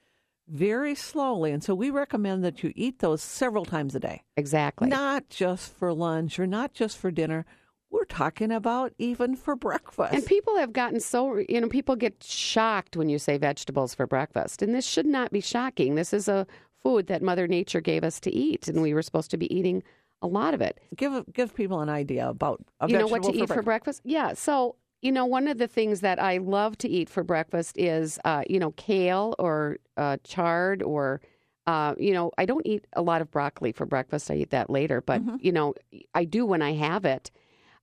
very 0.47 0.93
slowly. 0.95 1.51
And 1.51 1.63
so 1.63 1.73
we 1.73 1.89
recommend 1.89 2.43
that 2.43 2.63
you 2.63 2.73
eat 2.75 2.99
those 2.99 3.21
several 3.21 3.65
times 3.65 3.95
a 3.95 3.99
day 3.99 4.23
Exactly. 4.35 4.89
not 4.89 5.29
just 5.29 5.73
for 5.73 5.93
lunch 5.93 6.39
or 6.39 6.45
not 6.47 6.73
just 6.73 6.97
for 6.97 7.11
dinner. 7.11 7.45
we're 7.89 8.05
talking 8.05 8.51
about 8.51 8.91
even 8.97 9.35
for 9.35 9.55
breakfast. 9.55 10.13
And 10.13 10.25
people 10.25 10.57
have 10.57 10.73
gotten 10.73 10.99
so, 10.99 11.37
you 11.47 11.61
know, 11.61 11.69
people 11.69 11.95
get 11.95 12.23
shocked 12.23 12.97
when 12.97 13.07
you 13.07 13.19
say 13.19 13.37
vegetables 13.37 13.93
for 13.95 14.07
breakfast. 14.07 14.61
And 14.61 14.73
this 14.73 14.85
should 14.85 15.05
not 15.05 15.31
be 15.31 15.41
shocking. 15.41 15.95
This 15.95 16.11
is 16.11 16.27
a 16.27 16.45
food 16.81 17.07
that 17.07 17.21
Mother 17.21 17.47
Nature 17.47 17.81
gave 17.81 18.03
us 18.03 18.19
to 18.21 18.31
eat, 18.31 18.67
and 18.67 18.81
we 18.81 18.93
were 18.93 19.03
supposed 19.03 19.31
to 19.31 19.37
be 19.37 19.53
eating 19.55 19.83
a 20.23 20.27
lot 20.27 20.53
of 20.53 20.61
it. 20.61 20.79
give 20.95 21.25
give 21.31 21.53
people 21.53 21.81
an 21.81 21.89
idea 21.89 22.27
about 22.27 22.63
you 22.87 22.97
know 22.97 23.05
what 23.05 23.21
to 23.23 23.27
vegetable 23.27 23.43
eat 23.43 23.55
for 23.55 23.61
breakfast? 23.61 24.01
Yeah. 24.03 24.33
So, 24.33 24.77
you 25.01 25.11
know, 25.11 25.25
one 25.25 25.47
of 25.49 25.57
the 25.57 25.67
things 25.67 25.99
that 25.99 26.19
I 26.19 26.37
love 26.37 26.77
to 26.79 26.89
eat 26.89 27.09
for 27.09 27.23
breakfast 27.23 27.77
is, 27.77 28.17
uh, 28.23 28.43
you 28.49 28.57
know, 28.57 28.71
kale 28.71 29.35
or 29.37 29.77
uh, 29.97 30.17
chard 30.23 30.81
or, 30.81 31.21
uh, 31.67 31.93
you 31.97 32.13
know, 32.13 32.31
I 32.37 32.45
don't 32.45 32.65
eat 32.65 32.87
a 32.93 33.01
lot 33.01 33.21
of 33.21 33.29
broccoli 33.29 33.73
for 33.73 33.85
breakfast. 33.85 34.31
I 34.31 34.35
eat 34.35 34.51
that 34.51 34.69
later, 34.69 35.01
but, 35.01 35.21
you 35.41 35.51
know, 35.51 35.75
I 36.15 36.23
do 36.23 36.45
when 36.45 36.61
I 36.61 36.73
have 36.73 37.03
it. 37.05 37.29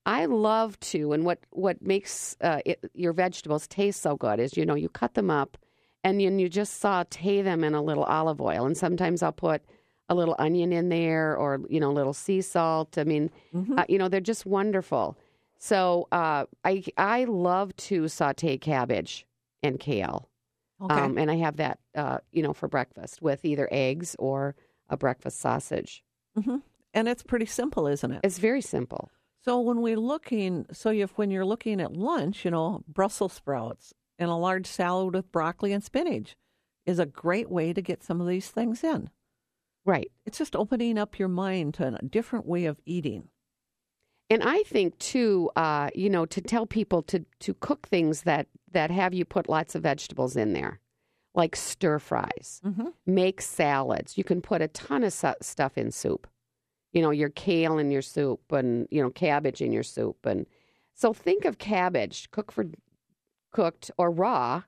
I 0.06 0.24
love 0.24 0.80
to, 0.80 1.12
and 1.12 1.26
what 1.26 1.40
what 1.50 1.82
makes 1.82 2.34
uh, 2.40 2.60
it, 2.64 2.90
your 2.94 3.12
vegetables 3.12 3.68
taste 3.68 4.00
so 4.00 4.16
good 4.16 4.40
is, 4.40 4.56
you 4.56 4.64
know, 4.64 4.74
you 4.74 4.88
cut 4.88 5.12
them 5.12 5.30
up, 5.30 5.58
and 6.02 6.18
then 6.18 6.38
you 6.38 6.48
just 6.48 6.80
saute 6.80 7.42
them 7.42 7.62
in 7.62 7.74
a 7.74 7.82
little 7.82 8.04
olive 8.04 8.40
oil, 8.40 8.64
and 8.64 8.78
sometimes 8.78 9.22
I'll 9.22 9.30
put 9.30 9.62
a 10.10 10.14
little 10.14 10.36
onion 10.38 10.72
in 10.74 10.90
there, 10.90 11.34
or 11.36 11.60
you 11.70 11.80
know, 11.80 11.90
a 11.90 11.96
little 12.00 12.12
sea 12.12 12.42
salt. 12.42 12.98
I 12.98 13.04
mean, 13.04 13.30
uh, 13.78 13.84
you 13.88 13.96
know, 13.96 14.08
they're 14.08 14.20
just 14.20 14.44
wonderful. 14.44 15.16
So 15.58 16.08
uh, 16.12 16.44
I 16.64 16.84
I 16.98 17.24
love 17.24 17.74
to 17.88 18.08
saute 18.08 18.58
cabbage 18.58 19.24
and 19.62 19.78
kale, 19.80 20.28
Okay. 20.82 20.94
um, 21.00 21.16
and 21.16 21.30
I 21.30 21.36
have 21.36 21.56
that 21.56 21.78
uh, 21.94 22.18
you 22.32 22.42
know 22.42 22.52
for 22.52 22.68
breakfast 22.68 23.22
with 23.22 23.44
either 23.44 23.68
eggs 23.72 24.16
or 24.18 24.54
a 24.88 24.96
breakfast 24.98 25.38
sausage. 25.40 26.02
and 26.94 27.08
it's 27.08 27.22
pretty 27.22 27.46
simple, 27.46 27.86
isn't 27.86 28.10
it? 28.12 28.20
It's 28.24 28.38
very 28.38 28.60
simple. 28.62 29.10
So 29.44 29.60
when 29.60 29.80
we're 29.80 29.96
looking, 30.00 30.66
so 30.72 30.90
if 30.90 31.12
when 31.16 31.30
you're 31.30 31.46
looking 31.46 31.80
at 31.80 31.96
lunch, 31.96 32.44
you 32.44 32.50
know, 32.50 32.82
Brussels 32.88 33.32
sprouts 33.32 33.94
and 34.18 34.28
a 34.30 34.34
large 34.34 34.66
salad 34.66 35.14
with 35.14 35.32
broccoli 35.32 35.72
and 35.72 35.82
spinach 35.82 36.36
is 36.86 36.98
a 36.98 37.06
great 37.06 37.50
way 37.50 37.72
to 37.72 37.80
get 37.80 38.02
some 38.02 38.20
of 38.20 38.26
these 38.26 38.50
things 38.50 38.82
in. 38.84 39.08
Right. 39.84 40.10
It's 40.26 40.38
just 40.38 40.56
opening 40.56 40.98
up 40.98 41.18
your 41.18 41.28
mind 41.28 41.74
to 41.74 41.98
a 42.00 42.04
different 42.04 42.46
way 42.46 42.66
of 42.66 42.80
eating. 42.84 43.28
And 44.28 44.42
I 44.44 44.62
think 44.62 44.96
too, 44.98 45.50
uh, 45.56 45.90
you 45.94 46.08
know, 46.08 46.24
to 46.26 46.40
tell 46.40 46.66
people 46.66 47.02
to 47.02 47.24
to 47.40 47.54
cook 47.54 47.88
things 47.88 48.22
that 48.22 48.46
that 48.70 48.90
have 48.90 49.12
you 49.12 49.24
put 49.24 49.48
lots 49.48 49.74
of 49.74 49.82
vegetables 49.82 50.36
in 50.36 50.52
there, 50.52 50.78
like 51.34 51.56
stir 51.56 51.98
fries, 51.98 52.60
make 53.06 53.40
salads. 53.40 54.16
You 54.16 54.22
can 54.22 54.40
put 54.40 54.62
a 54.62 54.68
ton 54.68 55.02
of 55.02 55.12
su- 55.12 55.34
stuff 55.42 55.76
in 55.76 55.90
soup. 55.90 56.28
You 56.92 57.02
know, 57.02 57.10
your 57.10 57.30
kale 57.30 57.78
in 57.78 57.90
your 57.90 58.02
soup, 58.02 58.52
and 58.52 58.86
you 58.90 59.02
know, 59.02 59.10
cabbage 59.10 59.60
in 59.60 59.72
your 59.72 59.82
soup, 59.82 60.24
and 60.24 60.46
so 60.94 61.12
think 61.12 61.44
of 61.44 61.58
cabbage, 61.58 62.30
cook 62.30 62.52
for 62.52 62.66
cooked 63.52 63.90
or 63.98 64.10
raw. 64.12 64.62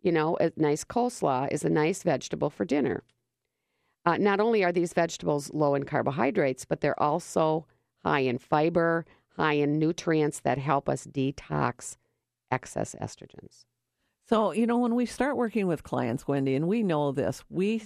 You 0.00 0.12
know, 0.12 0.36
a 0.40 0.52
nice 0.56 0.84
coleslaw 0.84 1.50
is 1.52 1.64
a 1.64 1.70
nice 1.70 2.02
vegetable 2.02 2.48
for 2.48 2.64
dinner. 2.64 3.02
Uh, 4.06 4.16
not 4.18 4.40
only 4.40 4.62
are 4.62 4.72
these 4.72 4.92
vegetables 4.92 5.50
low 5.54 5.74
in 5.74 5.84
carbohydrates, 5.84 6.64
but 6.64 6.80
they're 6.80 7.00
also 7.00 7.66
high 8.04 8.20
in 8.20 8.38
fiber, 8.38 9.06
high 9.36 9.54
in 9.54 9.78
nutrients 9.78 10.40
that 10.40 10.58
help 10.58 10.88
us 10.88 11.06
detox 11.06 11.96
excess 12.50 12.94
estrogens. 13.00 13.64
So, 14.26 14.52
you 14.52 14.66
know, 14.66 14.78
when 14.78 14.94
we 14.94 15.06
start 15.06 15.36
working 15.36 15.66
with 15.66 15.82
clients, 15.82 16.26
Wendy, 16.26 16.54
and 16.54 16.68
we 16.68 16.82
know 16.82 17.12
this, 17.12 17.44
we 17.48 17.82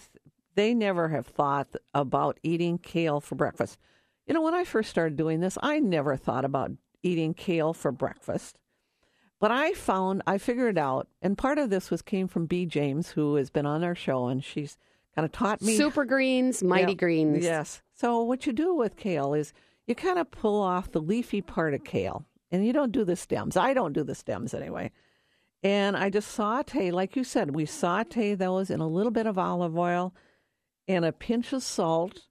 they 0.55 0.75
never 0.75 1.09
have 1.09 1.27
thought 1.27 1.69
about 1.95 2.39
eating 2.43 2.79
kale 2.79 3.21
for 3.21 3.37
breakfast. 3.37 3.79
You 4.27 4.35
know, 4.35 4.43
when 4.43 4.55
I 4.55 4.65
first 4.65 4.91
started 4.91 5.17
doing 5.17 5.41
this, 5.41 5.57
I 5.63 5.79
never 5.79 6.17
thought 6.17 6.45
about 6.45 6.73
eating 7.03 7.33
kale 7.33 7.73
for 7.73 7.93
breakfast. 7.93 8.59
But 9.41 9.53
I 9.53 9.73
found 9.73 10.23
I 10.27 10.39
figured 10.39 10.77
out, 10.79 11.07
and 11.23 11.39
part 11.39 11.59
of 11.59 11.71
this 11.71 11.91
was 11.91 12.03
came 12.03 12.27
from 12.27 12.47
B. 12.47 12.67
James, 12.67 13.11
who 13.11 13.37
has 13.37 13.51
been 13.51 13.67
on 13.67 13.85
our 13.85 13.95
show, 13.95 14.27
and 14.27 14.43
she's 14.43 14.77
kind 15.15 15.25
of 15.25 15.33
taught 15.33 15.61
me 15.63 15.77
Super 15.77 16.05
greens, 16.05 16.63
mighty 16.63 16.93
Yeah. 16.93 16.97
greens. 16.99 17.45
Yes. 17.45 17.83
So 17.95 18.23
what 18.23 18.47
you 18.47 18.53
do 18.53 18.75
with 18.75 18.97
kale 18.97 19.35
is 19.35 19.53
you 19.87 19.95
kind 19.95 20.19
of 20.19 20.31
pull 20.31 20.61
off 20.63 20.93
the 20.93 21.01
leafy 21.01 21.41
part 21.43 21.75
of 21.75 21.85
kale, 21.85 22.25
and 22.51 22.65
you 22.67 22.73
don't 22.73 22.93
do 22.93 23.05
the 23.05 23.17
stems. 23.17 23.57
I 23.57 23.75
don't 23.75 23.93
do 23.93 24.05
the 24.05 24.15
stems 24.15 24.55
anyway. 24.55 24.91
And 25.63 25.97
I 25.97 26.09
just 26.09 26.31
saute, 26.31 26.91
like 26.93 27.17
you 27.17 27.25
said, 27.25 27.55
we 27.55 27.67
saute 27.67 28.35
those 28.35 28.71
in 28.71 28.81
a 28.81 28.87
little 28.87 29.11
bit 29.11 29.27
of 29.27 29.37
olive 29.39 29.77
oil 29.77 30.15
and 30.87 31.05
a 31.05 31.11
pinch 31.13 31.53
of 31.53 31.63
salt, 31.65 32.27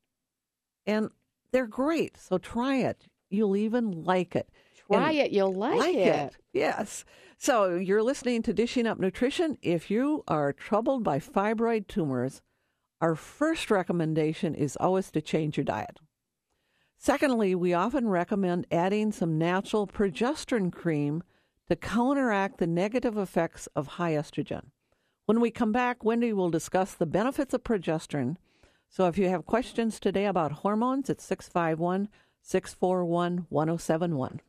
and 0.86 1.10
they're 1.52 1.68
great. 1.68 2.16
So 2.18 2.38
try 2.38 2.78
it. 2.78 3.06
You'll 3.30 3.58
even 3.58 4.04
like 4.06 4.36
it. 4.36 4.50
Try 4.90 5.12
And- 5.12 5.20
it, 5.20 5.32
you'll 5.32 5.54
like, 5.54 5.94
it. 5.96 6.38
Yes. 6.54 7.04
So 7.38 7.76
you're 7.76 8.02
listening 8.02 8.42
to 8.44 8.54
Dishing 8.54 8.88
Up 8.88 8.98
Nutrition. 8.98 9.58
If 9.62 9.92
you 9.92 10.24
are 10.28 10.54
troubled 10.54 11.04
by 11.04 11.20
fibroid 11.20 11.88
tumors, 11.88 12.42
our 13.02 13.16
first 13.16 13.70
recommendation 13.70 14.56
is 14.56 14.76
always 14.78 15.12
to 15.12 15.22
change 15.22 15.58
your 15.58 15.64
diet. 15.64 16.00
Secondly, 16.98 17.54
we 17.54 17.74
often 17.74 18.08
recommend 18.10 18.66
adding 18.72 19.12
some 19.12 19.38
natural 19.38 19.86
progesterone 19.86 20.72
cream 20.72 21.22
to 21.68 21.76
counteract 21.76 22.58
the 22.58 22.68
negative 22.68 23.18
effects 23.18 23.68
of 23.76 23.88
high 23.88 24.14
estrogen. 24.14 24.72
When 25.26 25.40
we 25.40 25.52
come 25.52 25.72
back, 25.72 26.04
Wendy 26.04 26.34
will 26.34 26.50
discuss 26.50 26.94
the 26.94 27.06
benefits 27.06 27.54
of 27.54 27.64
progesterone. 27.64 28.38
So 28.90 29.08
if 29.08 29.18
you 29.18 29.30
have 29.30 29.46
questions 29.46 30.00
today 30.00 30.26
about 30.26 30.64
hormones, 30.64 31.10
it's 31.10 31.26
651 31.26 32.08
641 32.42 33.46
1071. 33.50 34.40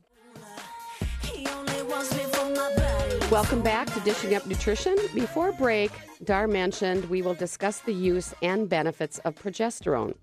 Welcome 3.31 3.61
back 3.61 3.93
to 3.93 4.01
Dishing 4.01 4.35
Up 4.35 4.47
Nutrition. 4.47 4.97
Before 5.15 5.53
break, 5.53 5.91
Dar 6.25 6.49
mentioned 6.49 7.05
we 7.11 7.21
will 7.21 7.35
discuss 7.35 7.81
the 7.81 7.93
use 7.93 8.33
and 8.41 8.71
benefits 8.71 9.19
of 9.19 9.35
progesterone. 9.35 10.15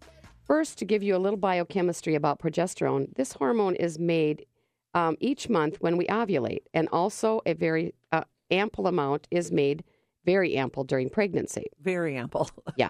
First, 0.43 0.79
to 0.79 0.85
give 0.85 1.03
you 1.03 1.15
a 1.15 1.19
little 1.19 1.37
biochemistry 1.37 2.15
about 2.15 2.39
progesterone, 2.39 3.13
this 3.13 3.33
hormone 3.33 3.75
is 3.75 3.99
made 3.99 4.47
um, 4.95 5.17
each 5.19 5.49
month 5.49 5.77
when 5.81 5.97
we 5.97 6.07
ovulate, 6.07 6.63
and 6.73 6.89
also 6.91 7.41
a 7.45 7.53
very 7.53 7.93
uh, 8.11 8.23
ample 8.49 8.87
amount 8.87 9.27
is 9.29 9.51
made, 9.51 9.83
very 10.25 10.55
ample 10.55 10.83
during 10.83 11.07
pregnancy. 11.07 11.67
Very 11.79 12.17
ample. 12.17 12.49
Yeah. 12.75 12.89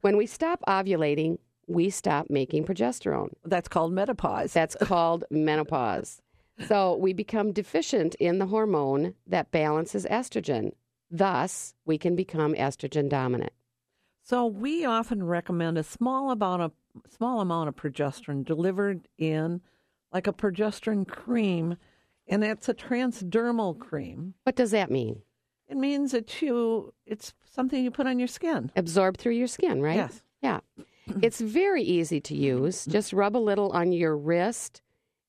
When 0.00 0.16
we 0.16 0.24
stop 0.24 0.62
ovulating, 0.66 1.36
we 1.66 1.90
stop 1.90 2.30
making 2.30 2.64
progesterone. 2.64 3.32
That's 3.44 3.68
called 3.68 3.92
menopause. 3.92 4.54
That's 4.54 4.76
called 4.76 5.24
menopause. 5.30 6.21
So 6.66 6.96
we 6.96 7.12
become 7.12 7.52
deficient 7.52 8.14
in 8.16 8.38
the 8.38 8.46
hormone 8.46 9.14
that 9.26 9.50
balances 9.50 10.06
estrogen. 10.06 10.72
Thus, 11.10 11.74
we 11.84 11.98
can 11.98 12.16
become 12.16 12.54
estrogen 12.54 13.08
dominant. 13.08 13.52
So 14.22 14.46
we 14.46 14.84
often 14.84 15.24
recommend 15.24 15.78
a 15.78 15.82
small 15.82 16.30
amount 16.30 16.62
of 16.62 16.72
small 17.16 17.40
amount 17.40 17.68
of 17.68 17.76
progesterone 17.76 18.44
delivered 18.44 19.08
in 19.18 19.60
like 20.12 20.26
a 20.26 20.32
progesterone 20.32 21.08
cream, 21.08 21.76
and 22.28 22.44
it's 22.44 22.68
a 22.68 22.74
transdermal 22.74 23.78
cream. 23.78 24.34
What 24.44 24.56
does 24.56 24.70
that 24.72 24.90
mean? 24.90 25.22
It 25.68 25.76
means 25.76 26.12
that 26.12 26.42
you 26.42 26.92
it's 27.06 27.34
something 27.50 27.82
you 27.82 27.90
put 27.90 28.06
on 28.06 28.18
your 28.18 28.28
skin. 28.28 28.70
Absorb 28.76 29.16
through 29.16 29.32
your 29.32 29.48
skin, 29.48 29.82
right? 29.82 29.96
Yes. 29.96 30.22
Yeah. 30.42 30.60
It's 31.20 31.40
very 31.40 31.82
easy 31.82 32.20
to 32.20 32.36
use. 32.36 32.84
Just 32.84 33.12
rub 33.12 33.36
a 33.36 33.38
little 33.38 33.70
on 33.70 33.92
your 33.92 34.16
wrist, 34.16 34.81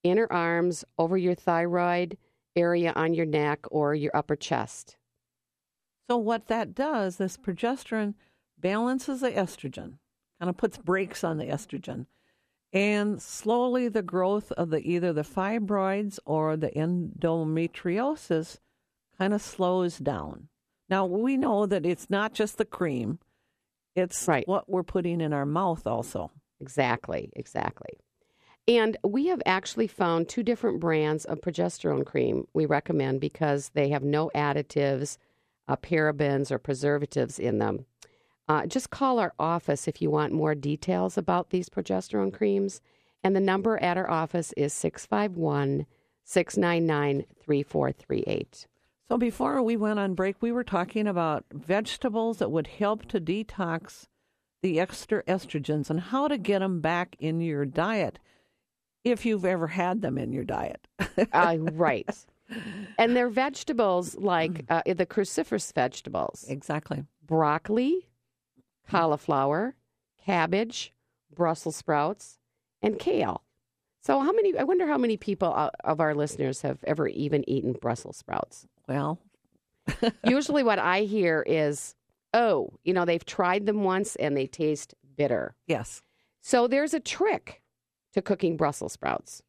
inner 0.03 0.27
arms, 0.29 0.85
over 0.97 1.17
your 1.17 1.35
thyroid 1.35 2.17
area 2.55 2.93
on 2.95 3.13
your 3.13 3.25
neck 3.25 3.59
or 3.71 3.95
your 3.95 4.15
upper 4.15 4.35
chest. 4.35 4.97
So 6.09 6.17
what 6.17 6.47
that 6.47 6.75
does, 6.75 7.17
this 7.17 7.37
progesterone 7.37 8.13
balances 8.59 9.21
the 9.21 9.31
estrogen, 9.31 9.97
kind 10.39 10.49
of 10.49 10.57
puts 10.57 10.77
brakes 10.77 11.23
on 11.23 11.37
the 11.37 11.45
estrogen, 11.45 12.05
and 12.71 13.21
slowly 13.21 13.87
the 13.87 14.01
growth 14.01 14.51
of 14.53 14.69
the 14.69 14.79
either 14.87 15.13
the 15.13 15.21
fibroids 15.21 16.19
or 16.25 16.57
the 16.57 16.69
endometriosis 16.71 18.57
kind 19.17 19.33
of 19.33 19.41
slows 19.41 19.97
down. 19.97 20.49
Now 20.89 21.05
we 21.05 21.37
know 21.37 21.65
that 21.65 21.85
it's 21.85 22.09
not 22.09 22.33
just 22.33 22.57
the 22.57 22.65
cream; 22.65 23.19
it's 23.95 24.27
Right. 24.27 24.47
what 24.47 24.69
we're 24.69 24.83
putting 24.83 25.21
in 25.21 25.33
our 25.33 25.45
mouth 25.45 25.87
also. 25.87 26.31
Exactly, 26.59 27.31
exactly. 27.35 27.99
And 28.67 28.95
we 29.03 29.27
have 29.27 29.41
actually 29.45 29.87
found 29.87 30.29
two 30.29 30.43
different 30.43 30.79
brands 30.79 31.25
of 31.25 31.41
progesterone 31.41 32.05
cream 32.05 32.47
we 32.53 32.65
recommend 32.65 33.19
because 33.19 33.69
they 33.69 33.89
have 33.89 34.03
no 34.03 34.31
additives, 34.33 35.17
uh, 35.67 35.75
parabens, 35.75 36.49
or 36.49 36.59
preservatives 36.59 37.39
in 37.39 37.57
them. 37.57 37.85
Uh, 38.47 38.65
just 38.65 38.89
call 38.89 39.19
our 39.19 39.33
office 39.37 39.87
if 39.87 40.01
you 40.01 40.09
want 40.09 40.33
more 40.33 40.55
details 40.55 41.17
about 41.17 41.49
these 41.49 41.69
progesterone 41.69 42.33
creams. 42.33 42.81
And 43.23 43.35
the 43.35 43.41
number 43.41 43.81
at 43.81 43.97
our 43.97 44.09
office 44.09 44.53
is 44.55 44.73
651 44.73 45.85
699 46.25 47.25
3438. 47.43 48.67
So 49.09 49.17
before 49.17 49.61
we 49.61 49.75
went 49.75 49.99
on 49.99 50.13
break, 50.13 50.41
we 50.41 50.51
were 50.51 50.63
talking 50.63 51.07
about 51.07 51.45
vegetables 51.53 52.37
that 52.37 52.51
would 52.51 52.67
help 52.67 53.05
to 53.07 53.19
detox 53.19 54.07
the 54.61 54.79
extra 54.79 55.21
estrogens 55.23 55.89
and 55.89 55.99
how 55.99 56.29
to 56.29 56.37
get 56.37 56.59
them 56.59 56.79
back 56.79 57.15
in 57.19 57.41
your 57.41 57.65
diet. 57.65 58.19
If 59.03 59.25
you've 59.25 59.45
ever 59.45 59.67
had 59.67 60.01
them 60.01 60.17
in 60.17 60.31
your 60.31 60.43
diet. 60.43 60.87
uh, 61.31 61.57
right. 61.59 62.09
And 62.97 63.15
they're 63.15 63.29
vegetables 63.29 64.15
like 64.15 64.65
uh, 64.69 64.81
the 64.85 65.05
cruciferous 65.05 65.73
vegetables 65.73 66.45
exactly. 66.47 67.03
broccoli, 67.25 68.09
cauliflower, 68.89 69.75
cabbage, 70.25 70.93
Brussels 71.33 71.75
sprouts, 71.75 72.37
and 72.81 72.99
kale. 72.99 73.43
So, 74.01 74.19
how 74.19 74.33
many? 74.33 74.57
I 74.57 74.63
wonder 74.63 74.85
how 74.85 74.97
many 74.97 75.15
people 75.15 75.53
uh, 75.55 75.69
of 75.85 76.01
our 76.01 76.13
listeners 76.13 76.61
have 76.61 76.83
ever 76.83 77.07
even 77.07 77.49
eaten 77.49 77.73
Brussels 77.73 78.17
sprouts. 78.17 78.67
Well, 78.87 79.19
Usually, 80.27 80.63
what 80.63 80.79
I 80.79 81.01
hear 81.01 81.43
is, 81.47 81.95
oh, 82.33 82.69
you 82.83 82.93
know, 82.93 83.05
they've 83.05 83.25
tried 83.25 83.65
them 83.65 83.83
once 83.83 84.15
and 84.17 84.35
they 84.35 84.47
taste 84.47 84.93
bitter. 85.15 85.55
yes. 85.67 86.01
So, 86.41 86.67
there's 86.67 86.93
a 86.93 86.99
trick 86.99 87.62
to 88.13 88.21
cooking 88.21 88.57
Brussels 88.57 88.93
sprouts. 88.93 89.41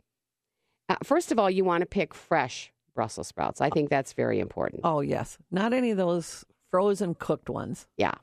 Uh, 0.89 0.97
first 1.03 1.33
of 1.33 1.39
all, 1.39 1.51
you 1.51 1.65
want 1.65 1.81
to 1.83 1.87
pick 1.87 2.15
fresh 2.15 2.73
Brussels 2.95 3.29
sprouts. 3.29 3.61
I 3.61 3.71
think 3.71 3.91
that's 3.91 4.13
very 4.13 4.41
important. 4.41 4.83
Oh, 4.85 5.01
yes. 5.01 5.39
Not 5.51 5.73
any 5.73 5.91
of 5.91 5.97
those 5.97 6.45
frozen 6.71 7.15
cooked 7.15 7.49
ones. 7.49 7.87
Yeah. 7.97 8.15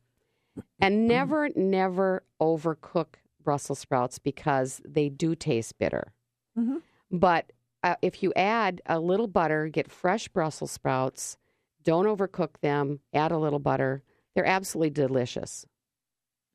And 0.80 1.08
never, 1.08 1.50
never 1.56 2.24
overcook 2.42 3.16
Brussels 3.44 3.80
sprouts 3.80 4.20
because 4.20 4.82
they 4.86 5.10
do 5.10 5.36
taste 5.36 5.78
bitter. 5.80 6.14
Mhm. 6.58 6.82
But 7.10 7.52
uh, 7.84 7.96
if 8.02 8.22
you 8.22 8.32
add 8.36 8.82
a 8.86 9.00
little 9.00 9.28
butter, 9.28 9.68
get 9.68 9.90
fresh 9.92 10.28
Brussels 10.28 10.72
sprouts, 10.72 11.38
don't 11.84 12.06
overcook 12.06 12.60
them, 12.62 13.00
add 13.14 13.32
a 13.32 13.38
little 13.40 13.60
butter, 13.60 14.04
they're 14.36 14.46
absolutely 14.46 14.92
delicious. 14.92 15.66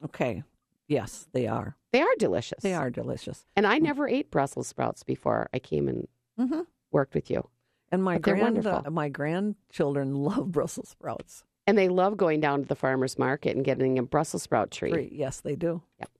Okay. 0.04 0.42
Yes, 0.88 1.26
they 1.32 1.46
are. 1.48 1.76
They 1.96 2.02
are 2.02 2.14
delicious. 2.18 2.62
They 2.62 2.74
are 2.74 2.90
delicious. 2.90 3.46
And 3.56 3.66
I 3.66 3.78
never 3.78 4.06
ate 4.06 4.30
Brussels 4.30 4.66
sprouts 4.66 5.02
before 5.02 5.48
I 5.54 5.58
came 5.58 5.88
and 5.88 6.06
Mm-hmm. 6.38 6.60
worked 6.92 7.14
with 7.14 7.30
you. 7.30 7.48
And 7.90 8.04
my 8.04 8.18
grand, 8.18 8.42
wonderful. 8.42 8.90
my 8.92 9.08
grandchildren 9.08 10.14
love 10.22 10.52
Brussels 10.52 10.90
sprouts. 10.90 11.44
And 11.66 11.78
they 11.78 11.88
love 11.88 12.18
going 12.18 12.40
down 12.40 12.60
to 12.62 12.68
the 12.68 12.74
farmer's 12.74 13.18
market 13.18 13.56
and 13.56 13.64
getting 13.64 13.98
a 13.98 14.02
Brussels 14.02 14.42
sprout 14.42 14.70
tree. 14.70 14.90
Free. 14.92 15.08
Yes, 15.10 15.40
they 15.40 15.56
do. 15.56 15.82
Yep. 16.00 16.10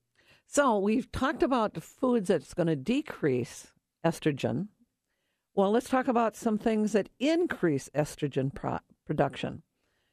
So 0.47 0.79
we've 0.79 1.11
talked 1.11 1.43
about 1.43 1.75
the 1.75 1.81
foods 1.81 2.29
that's 2.29 2.55
going 2.55 2.67
to 2.67 2.75
decrease 2.75 3.71
estrogen. 4.03 4.69
Well, 5.53 5.69
let's 5.71 5.89
talk 5.89 6.07
about 6.07 6.35
some 6.35 6.57
things 6.57 6.93
that 6.93 7.09
increase 7.19 7.89
estrogen 7.93 8.51
pro- 8.53 8.79
production. 9.05 9.61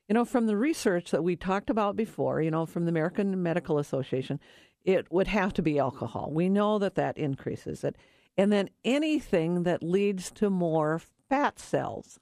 You 0.09 0.15
know, 0.15 0.25
from 0.27 0.47
the 0.47 0.57
research 0.57 1.11
that 1.13 1.25
we 1.25 1.35
talked 1.37 1.71
about 1.71 1.97
before, 1.97 2.43
you 2.43 2.51
know, 2.51 2.67
from 2.67 2.85
the 2.85 2.91
American 2.91 3.43
Medical 3.43 3.79
Association, 3.79 4.39
it 4.85 5.11
would 5.11 5.29
have 5.29 5.53
to 5.55 5.63
be 5.63 5.79
alcohol. 5.79 6.31
We 6.33 6.49
know 6.49 6.79
that 6.79 6.95
that 6.97 7.17
increases 7.17 7.85
it. 7.85 7.97
And 8.37 8.53
then 8.53 8.71
anything 8.85 9.63
that 9.63 9.83
leads 9.83 10.31
to 10.33 10.51
more 10.51 11.01
fat 11.29 11.59
cells. 11.59 12.19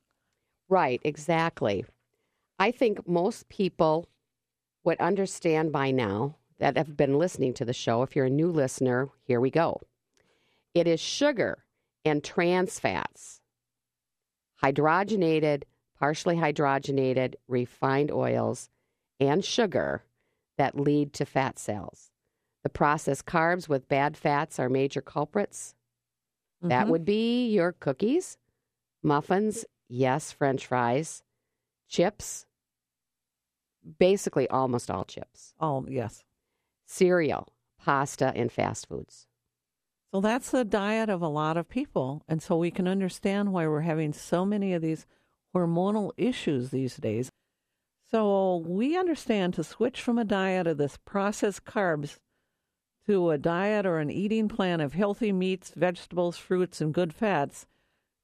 Right, 0.69 1.01
exactly. 1.03 1.85
I 2.59 2.71
think 2.71 3.09
most 3.09 3.49
people 3.49 4.09
would 4.85 5.01
understand 5.01 5.73
by 5.73 5.91
now 5.91 6.37
that 6.59 6.77
have 6.77 6.97
been 6.97 7.19
listening 7.19 7.55
to 7.55 7.65
the 7.65 7.73
show. 7.73 8.03
If 8.03 8.15
you're 8.15 8.27
a 8.27 8.31
new 8.31 8.51
listener, 8.51 9.09
here 9.25 9.41
we 9.41 9.51
go. 9.51 9.81
It 10.75 10.87
is 10.87 11.01
sugar 11.01 11.65
and 12.05 12.23
trans 12.23 12.79
fats, 12.79 13.41
hydrogenated, 14.63 15.65
partially 15.99 16.37
hydrogenated, 16.37 17.35
refined 17.49 18.11
oils, 18.11 18.71
and 19.21 19.45
sugar 19.45 20.05
that 20.57 20.79
lead 20.79 21.13
to 21.15 21.27
fat 21.27 21.59
cells. 21.59 22.12
The 22.63 22.69
processed 22.71 23.27
carbs 23.27 23.69
with 23.69 23.89
bad 23.89 24.17
fats 24.17 24.59
are 24.59 24.69
major 24.69 25.01
culprits. 25.01 25.75
That 26.61 26.87
Mhm. 26.87 26.91
would 26.91 27.05
be 27.05 27.49
your 27.49 27.73
cookies, 27.73 28.39
muffins, 29.03 29.65
yes, 29.89 30.31
french 30.31 30.67
fries, 30.67 31.25
chips, 31.89 32.47
basically 33.99 34.49
almost 34.49 34.91
all 34.91 35.05
chips, 35.05 35.55
Oh, 35.61 35.85
yes. 35.89 36.25
cereal, 36.85 37.49
pasta, 37.79 38.33
and 38.37 38.51
fast 38.53 38.87
foods. 38.87 39.27
So 40.13 40.21
that's 40.21 40.51
the 40.51 40.65
diet 40.65 41.09
of 41.09 41.23
a 41.23 41.29
lot 41.29 41.57
of 41.57 41.69
people. 41.69 42.23
And 42.29 42.43
so 42.43 42.57
we 42.57 42.71
can 42.71 42.87
understand 42.87 43.53
why 43.53 43.67
we're 43.67 43.81
having 43.81 44.13
so 44.13 44.45
many 44.45 44.73
of 44.75 44.83
these 44.83 45.07
hormonal 45.55 46.13
issues 46.17 46.71
these 46.71 46.97
days. 46.97 47.31
So 48.11 48.59
we 48.59 48.97
understand 48.97 49.55
to 49.55 49.65
switch 49.65 50.01
from 50.01 50.19
a 50.19 50.25
diet 50.25 50.67
of 50.67 50.77
this 50.77 50.99
processed 50.99 51.65
carbs 51.65 52.19
to 53.07 53.31
a 53.31 53.39
diet 53.39 53.85
or 53.87 53.99
an 53.99 54.11
eating 54.11 54.49
plan 54.49 54.81
of 54.81 54.93
healthy 54.95 55.33
meats, 55.33 55.73
vegetables, 55.77 56.37
fruits, 56.37 56.81
and 56.81 56.95
good 56.95 57.13
fats 57.13 57.67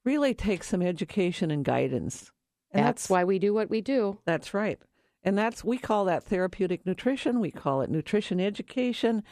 really 0.05 0.33
takes 0.33 0.67
some 0.69 0.81
education 0.81 1.51
and 1.51 1.65
guidance. 1.65 2.31
And 2.71 2.85
That's, 2.85 3.09
why 3.09 3.23
we 3.23 3.39
do 3.39 3.53
what 3.53 3.69
we 3.69 3.81
do. 3.81 4.19
that's 4.25 4.53
right. 4.53 4.79
And 5.23 5.37
that's 5.37 5.63
we 5.63 5.77
call 5.77 6.05
that 6.05 6.23
therapeutic 6.23 6.85
nutrition. 6.85 7.41
We 7.41 7.51
call 7.51 7.81
it 7.81 7.89
nutrition 7.89 8.39
education. 8.39 9.23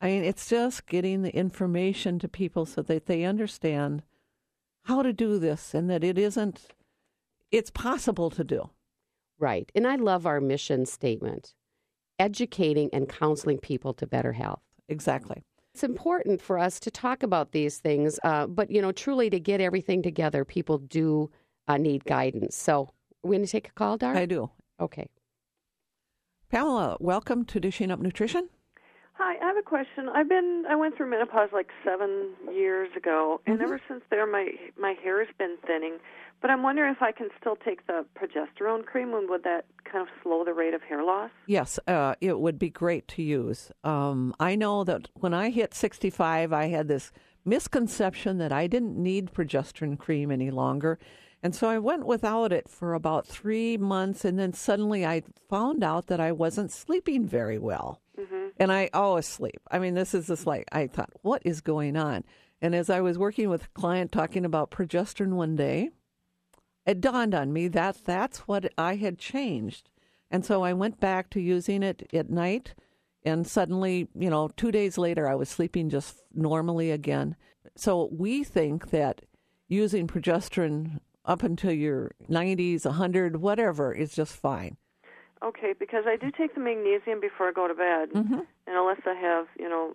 I 0.00 0.06
mean, 0.06 0.24
it's 0.24 0.48
just 0.48 0.86
getting 0.86 1.22
the 1.22 1.34
information 1.36 2.18
to 2.20 2.28
people 2.28 2.64
so 2.64 2.82
that 2.82 3.06
they 3.06 3.24
understand 3.24 4.02
how 4.84 5.02
to 5.02 5.12
do 5.12 5.38
this 5.38 5.74
and 5.74 5.90
that 5.90 6.04
it 6.04 6.18
isn't 6.18 6.68
it's 7.50 7.70
possible 7.70 8.30
to 8.30 8.42
do. 8.42 8.70
Right. 9.38 9.70
And 9.74 9.86
I 9.86 9.96
love 9.96 10.26
our 10.26 10.40
mission 10.40 10.86
statement 10.86 11.54
educating 12.18 12.88
and 12.92 13.08
counseling 13.08 13.58
people 13.58 13.92
to 13.94 14.06
better 14.06 14.32
health. 14.32 14.62
Exactly. 14.88 15.42
It's 15.74 15.82
important 15.82 16.40
for 16.40 16.58
us 16.58 16.78
to 16.80 16.90
talk 16.90 17.22
about 17.22 17.52
these 17.52 17.78
things, 17.78 18.20
uh, 18.22 18.46
but 18.46 18.70
you 18.70 18.80
know, 18.80 18.92
truly 18.92 19.28
to 19.30 19.40
get 19.40 19.60
everything 19.60 20.02
together, 20.02 20.44
people 20.44 20.78
do 20.78 21.30
uh, 21.66 21.76
need 21.76 22.04
guidance. 22.04 22.54
So, 22.56 22.90
we're 23.22 23.32
going 23.32 23.46
to 23.46 23.50
take 23.50 23.68
a 23.68 23.72
call, 23.72 23.96
Dar? 23.96 24.14
I 24.14 24.26
do. 24.26 24.50
Okay. 24.78 25.08
Pamela, 26.50 26.96
welcome 27.00 27.44
to 27.46 27.58
Dishing 27.58 27.90
Up 27.90 27.98
Nutrition. 27.98 28.48
Hi, 29.16 29.36
I 29.40 29.46
have 29.46 29.56
a 29.56 29.62
question. 29.62 30.08
I've 30.08 30.28
been 30.28 30.64
I 30.68 30.74
went 30.74 30.96
through 30.96 31.08
menopause 31.08 31.50
like 31.52 31.68
seven 31.84 32.30
years 32.52 32.88
ago, 32.96 33.40
and 33.46 33.60
ever 33.62 33.80
since 33.86 34.02
there, 34.10 34.26
my 34.26 34.50
my 34.76 34.94
hair 35.02 35.24
has 35.24 35.32
been 35.38 35.56
thinning. 35.64 35.98
But 36.40 36.50
I'm 36.50 36.64
wondering 36.64 36.92
if 36.92 37.00
I 37.00 37.12
can 37.12 37.28
still 37.40 37.54
take 37.54 37.86
the 37.86 38.04
progesterone 38.18 38.84
cream, 38.84 39.14
and 39.14 39.30
would 39.30 39.44
that 39.44 39.66
kind 39.84 40.02
of 40.02 40.08
slow 40.22 40.44
the 40.44 40.52
rate 40.52 40.74
of 40.74 40.82
hair 40.82 41.04
loss? 41.04 41.30
Yes, 41.46 41.78
uh, 41.86 42.16
it 42.20 42.40
would 42.40 42.58
be 42.58 42.70
great 42.70 43.06
to 43.08 43.22
use. 43.22 43.70
Um, 43.84 44.34
I 44.40 44.56
know 44.56 44.82
that 44.82 45.08
when 45.14 45.32
I 45.32 45.50
hit 45.50 45.74
65, 45.74 46.52
I 46.52 46.66
had 46.66 46.88
this 46.88 47.12
misconception 47.44 48.38
that 48.38 48.52
I 48.52 48.66
didn't 48.66 49.00
need 49.00 49.32
progesterone 49.32 49.96
cream 49.96 50.32
any 50.32 50.50
longer. 50.50 50.98
And 51.40 51.54
so 51.54 51.68
I 51.68 51.78
went 51.78 52.04
without 52.04 52.52
it 52.52 52.68
for 52.68 52.94
about 52.94 53.26
three 53.26 53.76
months. 53.76 54.24
And 54.24 54.38
then 54.38 54.54
suddenly 54.54 55.06
I 55.06 55.22
found 55.48 55.84
out 55.84 56.06
that 56.06 56.18
I 56.18 56.32
wasn't 56.32 56.72
sleeping 56.72 57.26
very 57.26 57.58
well. 57.58 58.00
And 58.56 58.72
I 58.72 58.90
always 58.92 59.26
sleep. 59.26 59.60
I 59.70 59.78
mean, 59.78 59.94
this 59.94 60.14
is 60.14 60.28
just 60.28 60.46
like, 60.46 60.68
I 60.70 60.86
thought, 60.86 61.10
what 61.22 61.42
is 61.44 61.60
going 61.60 61.96
on? 61.96 62.24
And 62.62 62.74
as 62.74 62.88
I 62.88 63.00
was 63.00 63.18
working 63.18 63.50
with 63.50 63.64
a 63.64 63.78
client 63.80 64.12
talking 64.12 64.44
about 64.44 64.70
progesterone 64.70 65.34
one 65.34 65.56
day, 65.56 65.90
it 66.86 67.00
dawned 67.00 67.34
on 67.34 67.52
me 67.52 67.68
that 67.68 68.04
that's 68.04 68.46
what 68.48 68.72
I 68.78 68.96
had 68.96 69.18
changed. 69.18 69.90
And 70.30 70.44
so 70.44 70.62
I 70.62 70.72
went 70.72 71.00
back 71.00 71.30
to 71.30 71.40
using 71.40 71.82
it 71.82 72.08
at 72.12 72.30
night. 72.30 72.74
And 73.24 73.46
suddenly, 73.46 74.08
you 74.14 74.30
know, 74.30 74.48
two 74.48 74.70
days 74.70 74.98
later, 74.98 75.28
I 75.28 75.34
was 75.34 75.48
sleeping 75.48 75.88
just 75.88 76.22
normally 76.32 76.90
again. 76.90 77.36
So 77.76 78.08
we 78.12 78.44
think 78.44 78.90
that 78.90 79.22
using 79.66 80.06
progesterone 80.06 81.00
up 81.24 81.42
until 81.42 81.72
your 81.72 82.12
90s, 82.30 82.84
100, 82.84 83.36
whatever, 83.36 83.92
is 83.92 84.14
just 84.14 84.34
fine. 84.36 84.76
Okay, 85.42 85.74
because 85.78 86.04
I 86.06 86.16
do 86.16 86.30
take 86.30 86.54
the 86.54 86.60
magnesium 86.60 87.20
before 87.20 87.48
I 87.48 87.52
go 87.52 87.68
to 87.68 87.74
bed, 87.74 88.10
Mm-hmm. 88.14 88.34
and 88.34 88.76
unless 88.76 89.00
I 89.06 89.14
have 89.14 89.46
you 89.58 89.68
know 89.68 89.94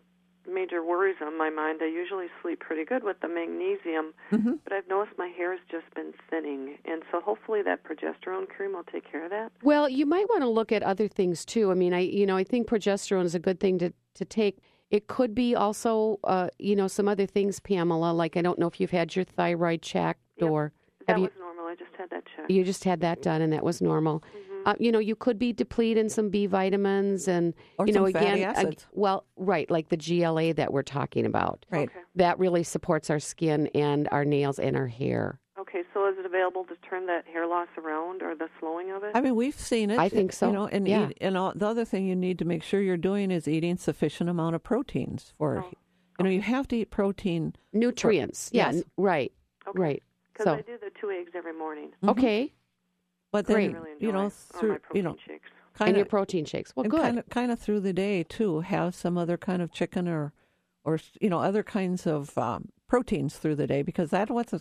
major 0.51 0.83
worries 0.83 1.17
on 1.21 1.37
my 1.37 1.49
mind, 1.49 1.79
I 1.83 1.85
usually 1.87 2.25
sleep 2.41 2.59
pretty 2.59 2.83
good 2.85 3.03
with 3.03 3.19
the 3.21 3.27
magnesium. 3.27 4.13
Mm-hmm. 4.31 4.53
But 4.63 4.73
I've 4.73 4.87
noticed 4.87 5.17
my 5.17 5.27
hair 5.27 5.51
has 5.51 5.59
just 5.69 5.93
been 5.95 6.13
thinning, 6.29 6.77
and 6.85 7.03
so 7.11 7.19
hopefully 7.21 7.61
that 7.63 7.83
progesterone 7.83 8.47
cream 8.47 8.73
will 8.73 8.83
take 8.83 9.09
care 9.09 9.23
of 9.23 9.31
that. 9.31 9.51
Well, 9.63 9.87
you 9.89 10.05
might 10.05 10.27
want 10.29 10.41
to 10.41 10.49
look 10.49 10.71
at 10.71 10.81
other 10.83 11.07
things 11.07 11.45
too. 11.45 11.71
I 11.71 11.73
mean, 11.75 11.93
I 11.93 11.99
you 11.99 12.25
know, 12.25 12.37
I 12.37 12.43
think 12.43 12.67
progesterone 12.67 13.25
is 13.25 13.35
a 13.35 13.39
good 13.39 13.59
thing 13.59 13.79
to 13.79 13.91
to 14.15 14.25
take. 14.25 14.59
It 14.91 15.05
could 15.07 15.35
be 15.35 15.55
also, 15.55 16.19
uh, 16.23 16.49
you 16.57 16.75
know, 16.75 16.87
some 16.87 17.07
other 17.07 17.27
things, 17.27 17.59
Pamela. 17.59 18.11
Like 18.11 18.35
I 18.37 18.41
don't 18.41 18.57
know 18.59 18.67
if 18.67 18.79
you've 18.79 18.89
had 18.91 19.15
your 19.15 19.25
thyroid 19.25 19.81
checked 19.81 20.21
Yep. 20.37 20.49
or 20.49 20.73
That 21.05 21.13
have 21.13 21.17
you 21.19 21.23
was 21.25 21.31
normal. 21.39 21.65
I 21.65 21.75
just 21.75 21.91
had 21.95 22.09
that 22.09 22.23
checked. 22.35 22.49
you 22.49 22.63
just 22.63 22.83
had 22.85 23.01
that 23.01 23.21
done 23.21 23.41
and 23.43 23.53
that 23.53 23.63
was 23.63 23.81
normal. 23.81 24.23
Uh, 24.65 24.75
you 24.79 24.91
know, 24.91 24.99
you 24.99 25.15
could 25.15 25.37
be 25.39 25.53
depleted 25.53 25.97
in 26.03 26.09
some 26.09 26.29
B 26.29 26.45
vitamins 26.45 27.27
and 27.27 27.53
Or 27.77 27.87
you 27.87 27.93
know 27.93 28.05
some 28.05 28.13
fatty 28.13 28.43
again, 28.43 28.55
ag- 28.67 28.79
well, 28.93 29.25
right, 29.37 29.69
like 29.71 29.89
the 29.89 29.97
GLA 29.97 30.53
that 30.53 30.71
we're 30.73 30.83
talking 30.83 31.25
about. 31.25 31.65
Right. 31.71 31.89
Okay. 31.89 31.99
That 32.15 32.37
really 32.39 32.63
supports 32.63 33.09
our 33.09 33.19
skin 33.19 33.67
and 33.75 34.07
our 34.11 34.25
nails 34.25 34.59
and 34.59 34.75
our 34.75 34.87
hair. 34.87 35.39
Okay, 35.59 35.83
so 35.93 36.07
is 36.07 36.17
it 36.17 36.25
available 36.25 36.63
to 36.65 36.75
turn 36.87 37.05
that 37.07 37.25
hair 37.27 37.45
loss 37.45 37.67
around 37.77 38.21
or 38.21 38.33
the 38.33 38.47
slowing 38.59 38.91
of 38.91 39.03
it? 39.03 39.11
I 39.13 39.21
mean, 39.21 39.35
we've 39.35 39.59
seen 39.59 39.89
it. 39.91 39.99
I 39.99 40.07
think 40.09 40.31
so. 40.33 40.47
You 40.47 40.53
know, 40.53 40.67
and 40.67 40.87
Yeah. 40.87 41.09
eat, 41.09 41.17
and 41.21 41.37
all, 41.37 41.51
the 41.55 41.67
other 41.67 41.83
thing 41.85 42.07
you 42.07 42.15
need 42.15 42.39
to 42.39 42.45
make 42.45 42.63
sure 42.63 42.79
you're 42.81 42.95
doing 42.97 43.29
is 43.29 43.47
eating 43.47 43.75
sufficient 43.77 44.29
amount 44.29 44.55
of 44.55 44.63
proteins 44.63 45.33
for 45.37 45.63
Oh. 45.65 45.71
You 46.17 46.25
know, 46.25 46.31
you 46.31 46.41
have 46.41 46.67
to 46.69 46.75
eat 46.77 46.91
protein. 46.91 47.55
Nutrients. 47.71 48.49
Yeah, 48.53 48.67
Yes. 48.67 48.75
n- 48.77 48.83
right. 48.97 49.31
Okay. 49.67 49.79
Right. 49.79 50.03
Because 50.33 50.43
So- 50.45 50.53
I 50.55 50.61
do 50.61 50.77
the 50.77 50.91
two 50.99 51.09
eggs 51.11 51.31
every 51.33 51.53
morning. 51.53 51.91
Okay. 52.07 52.53
But 53.31 53.45
Great. 53.45 53.73
Really 53.73 53.89
you 53.99 54.11
know, 54.11 54.17
all 54.17 54.23
my 54.25 54.29
through, 54.29 54.79
protein 54.79 54.95
you 54.95 55.03
know, 55.03 55.15
shakes. 55.25 55.49
kind 55.73 55.89
and 55.89 55.97
your 55.97 56.03
of 56.03 56.09
protein 56.09 56.45
shakes. 56.45 56.75
Well, 56.75 56.83
and 56.83 56.91
good. 56.91 57.01
kind 57.01 57.19
of 57.19 57.29
kind 57.29 57.51
of 57.51 57.59
through 57.59 57.81
the 57.81 57.93
day 57.93 58.23
too, 58.23 58.61
have 58.61 58.95
some 58.95 59.17
other 59.17 59.37
kind 59.37 59.61
of 59.61 59.71
chicken 59.71 60.07
or 60.07 60.33
or 60.83 60.99
you 61.21 61.29
know 61.29 61.39
other 61.39 61.63
kinds 61.63 62.07
of 62.07 62.37
um, 62.37 62.69
proteins 62.87 63.37
through 63.37 63.55
the 63.55 63.67
day 63.67 63.81
because 63.81 64.09
that's 64.09 64.31
what's 64.31 64.53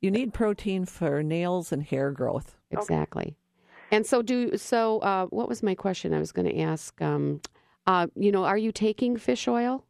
you 0.00 0.10
need 0.10 0.32
protein 0.32 0.84
for 0.84 1.22
nails 1.22 1.72
and 1.72 1.82
hair 1.82 2.10
growth. 2.10 2.56
Exactly. 2.70 3.36
And 3.90 4.06
so 4.06 4.22
do 4.22 4.56
so. 4.56 4.98
Uh, 4.98 5.26
what 5.26 5.48
was 5.48 5.62
my 5.62 5.74
question? 5.74 6.12
I 6.12 6.18
was 6.18 6.32
going 6.32 6.48
to 6.48 6.58
ask. 6.60 7.00
Um, 7.00 7.40
uh, 7.86 8.06
you 8.14 8.30
know, 8.30 8.44
are 8.44 8.58
you 8.58 8.70
taking 8.70 9.16
fish 9.16 9.48
oil? 9.48 9.84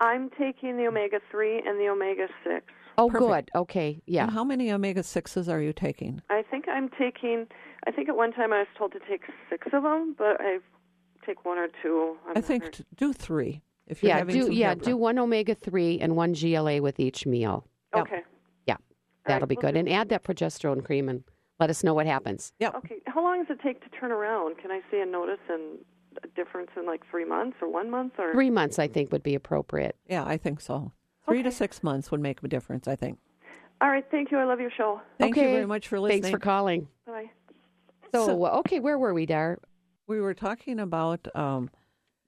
I'm 0.00 0.28
taking 0.30 0.76
the 0.76 0.86
omega 0.86 1.18
three 1.30 1.58
and 1.58 1.80
the 1.80 1.88
omega 1.88 2.26
six. 2.44 2.66
Oh, 2.98 3.08
Perfect. 3.08 3.52
good. 3.52 3.58
Okay. 3.60 4.02
Yeah. 4.06 4.24
And 4.24 4.32
how 4.32 4.44
many 4.44 4.70
omega 4.70 5.02
sixes 5.02 5.48
are 5.48 5.60
you 5.60 5.72
taking? 5.72 6.22
I 6.30 6.42
think 6.50 6.66
I'm 6.68 6.88
taking. 6.90 7.46
I 7.86 7.90
think 7.90 8.08
at 8.08 8.16
one 8.16 8.32
time 8.32 8.52
I 8.52 8.58
was 8.58 8.68
told 8.76 8.92
to 8.92 9.00
take 9.08 9.22
six 9.50 9.66
of 9.72 9.82
them, 9.82 10.14
but 10.16 10.40
I 10.40 10.58
take 11.26 11.44
one 11.44 11.58
or 11.58 11.68
two. 11.82 12.16
I'm 12.28 12.36
I 12.38 12.40
think 12.40 12.72
t- 12.72 12.84
do 12.96 13.12
three 13.12 13.62
if 13.86 14.02
you're 14.02 14.10
yeah. 14.10 14.18
having 14.18 14.34
Do 14.34 14.42
some 14.44 14.52
yeah. 14.52 14.66
hair 14.68 14.74
Do 14.76 14.96
one 14.96 15.18
omega 15.18 15.54
three 15.54 15.98
and 16.00 16.16
one 16.16 16.34
GLA 16.34 16.80
with 16.82 17.00
each 17.00 17.26
meal. 17.26 17.66
Yep. 17.94 18.06
Okay. 18.06 18.22
Yeah, 18.66 18.76
that'll 19.26 19.40
right, 19.42 19.48
be 19.48 19.54
will 19.56 19.62
good. 19.62 19.74
do. 19.74 19.80
And 19.80 19.88
add 19.88 20.08
that 20.10 20.24
progesterone 20.24 20.84
cream 20.84 21.08
and 21.08 21.24
let 21.60 21.70
us 21.70 21.84
know 21.84 21.94
what 21.94 22.06
happens. 22.06 22.52
Yeah. 22.58 22.70
Okay. 22.74 22.96
How 23.06 23.22
long 23.22 23.44
does 23.44 23.56
it 23.56 23.62
take 23.62 23.82
to 23.84 23.88
turn 23.98 24.10
around? 24.12 24.58
Can 24.58 24.70
I 24.70 24.80
see 24.90 25.00
a 25.00 25.06
notice 25.06 25.40
and 25.48 25.78
a 26.22 26.28
difference 26.28 26.70
in 26.76 26.86
like 26.86 27.02
three 27.10 27.24
months 27.24 27.56
or 27.62 27.68
one 27.70 27.90
month 27.90 28.14
or? 28.18 28.32
Three 28.32 28.50
months, 28.50 28.78
I 28.78 28.88
think, 28.88 29.12
would 29.12 29.22
be 29.22 29.34
appropriate. 29.34 29.96
Yeah, 30.08 30.24
I 30.24 30.36
think 30.36 30.60
so. 30.60 30.92
Three 31.26 31.42
to 31.42 31.52
six 31.52 31.82
months 31.82 32.10
would 32.10 32.20
make 32.20 32.42
a 32.42 32.48
difference. 32.48 32.88
I 32.88 32.96
think. 32.96 33.18
All 33.80 33.88
right. 33.88 34.04
Thank 34.10 34.30
you. 34.30 34.38
I 34.38 34.44
love 34.44 34.60
your 34.60 34.70
show. 34.76 35.00
Thank 35.18 35.36
okay. 35.36 35.46
you 35.46 35.54
very 35.54 35.66
much 35.66 35.88
for 35.88 35.98
listening. 35.98 36.22
Thanks 36.22 36.32
for 36.32 36.38
calling. 36.38 36.88
Bye. 37.06 37.30
So, 38.12 38.26
So- 38.26 38.46
okay, 38.46 38.78
where 38.80 38.98
were 38.98 39.14
we, 39.14 39.26
Dar? 39.26 39.58
we 40.06 40.20
were 40.20 40.34
talking 40.34 40.78
about 40.78 41.26
um, 41.34 41.70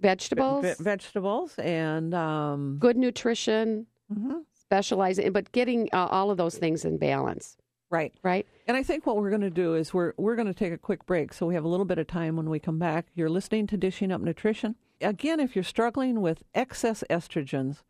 Vegetables, 0.01 0.65
ve- 0.65 0.75
vegetables 0.83 1.55
and 1.59 2.15
um, 2.15 2.77
good 2.79 2.97
nutrition, 2.97 3.87
mhm, 4.13 4.43
specializing, 4.55 5.33
but 5.33 5.53
getting 5.53 5.89
uh, 5.93 6.09
all 6.11 6.31
of 6.31 6.37
those 6.37 6.57
things 6.57 6.85
in 6.85 6.99
balance, 6.99 7.57
right. 7.91 8.13
right? 8.23 8.47
And 8.67 8.77
I 8.77 8.83
think 8.83 9.07
what 9.07 9.17
we're 9.17 9.31
going 9.31 9.43
to 9.43 9.51
do 9.51 9.75
is 9.75 9.95
we're 9.95 10.13
we're 10.17 10.35
going 10.37 10.49
to 10.49 10.55
take 10.55 10.73
a 10.73 10.79
quick 10.79 11.07
break, 11.07 11.33
so 11.33 11.47
we 11.47 11.55
have 11.55 11.65
a 11.65 11.69
little 11.69 11.87
bit 11.87 11.99
of 11.99 12.07
time 12.07 12.37
when 12.37 12.51
we 12.51 12.59
come 12.59 12.79
back. 12.79 13.07
You're 13.15 13.31
listening 13.31 13.67
to 13.69 13.77
Dishing 13.77 14.11
Up 14.11 14.21
Nutrition. 14.21 14.75
Again, 15.01 15.41
if 15.41 15.55
you're 15.55 15.63
struggling 15.63 16.21
with 16.21 16.43
excess 16.55 17.05
estrogens, 17.09 17.83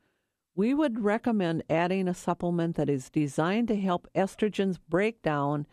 we 0.55 0.73
would 0.73 1.03
recommend 1.03 1.65
adding 1.69 2.09
a 2.09 2.15
supplement 2.15 2.77
that 2.77 2.89
is 2.89 3.11
designed 3.11 3.69
to 3.69 3.77
help 3.77 4.09
estrogens 4.15 4.79
break 4.89 5.23
down 5.23 5.67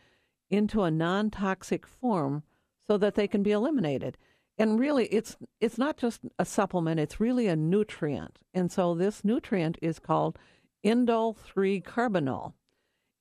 into 0.49 0.83
a 0.83 0.91
non-toxic 0.91 1.85
form 1.87 2.43
so 2.87 2.97
that 2.97 3.15
they 3.15 3.27
can 3.27 3.43
be 3.43 3.51
eliminated. 3.51 4.17
And 4.57 4.79
really 4.79 5.05
it's 5.05 5.37
it's 5.59 5.77
not 5.77 5.97
just 5.97 6.21
a 6.37 6.45
supplement, 6.45 6.99
it's 6.99 7.19
really 7.19 7.47
a 7.47 7.55
nutrient. 7.55 8.39
And 8.53 8.71
so 8.71 8.93
this 8.93 9.23
nutrient 9.23 9.77
is 9.81 9.99
called 9.99 10.37
indole 10.83 11.37
3 11.37 11.81
carbinol. 11.81 12.53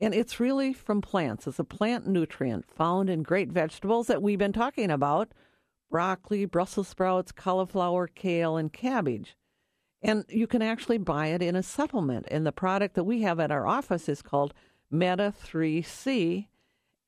And 0.01 0.15
it's 0.15 0.41
really 0.41 0.73
from 0.73 1.03
plants. 1.03 1.47
It's 1.47 1.59
a 1.59 1.65
plant 1.65 2.07
nutrient 2.07 2.65
found 2.71 3.11
in 3.11 3.23
great 3.23 3.53
vegetables 3.53 4.07
that 4.07 4.23
we've 4.23 4.39
been 4.39 4.53
talking 4.53 4.91
about 4.91 5.33
broccoli, 5.91 6.47
Brussels 6.47 6.89
sprouts, 6.89 7.33
cauliflower, 7.33 8.07
kale, 8.07 8.57
and 8.57 8.73
cabbage. 8.73 9.37
And 10.03 10.25
you 10.29 10.47
can 10.47 10.63
actually 10.63 10.99
buy 10.99 11.29
it 11.29 11.43
in 11.43 11.55
a 11.57 11.63
supplement. 11.63 12.27
And 12.31 12.47
the 12.47 12.53
product 12.53 12.95
that 12.95 13.05
we 13.05 13.23
have 13.23 13.39
at 13.39 13.51
our 13.51 13.67
office 13.67 14.09
is 14.09 14.23
called 14.23 14.55
Meta 14.91 15.33
3C. 15.47 16.47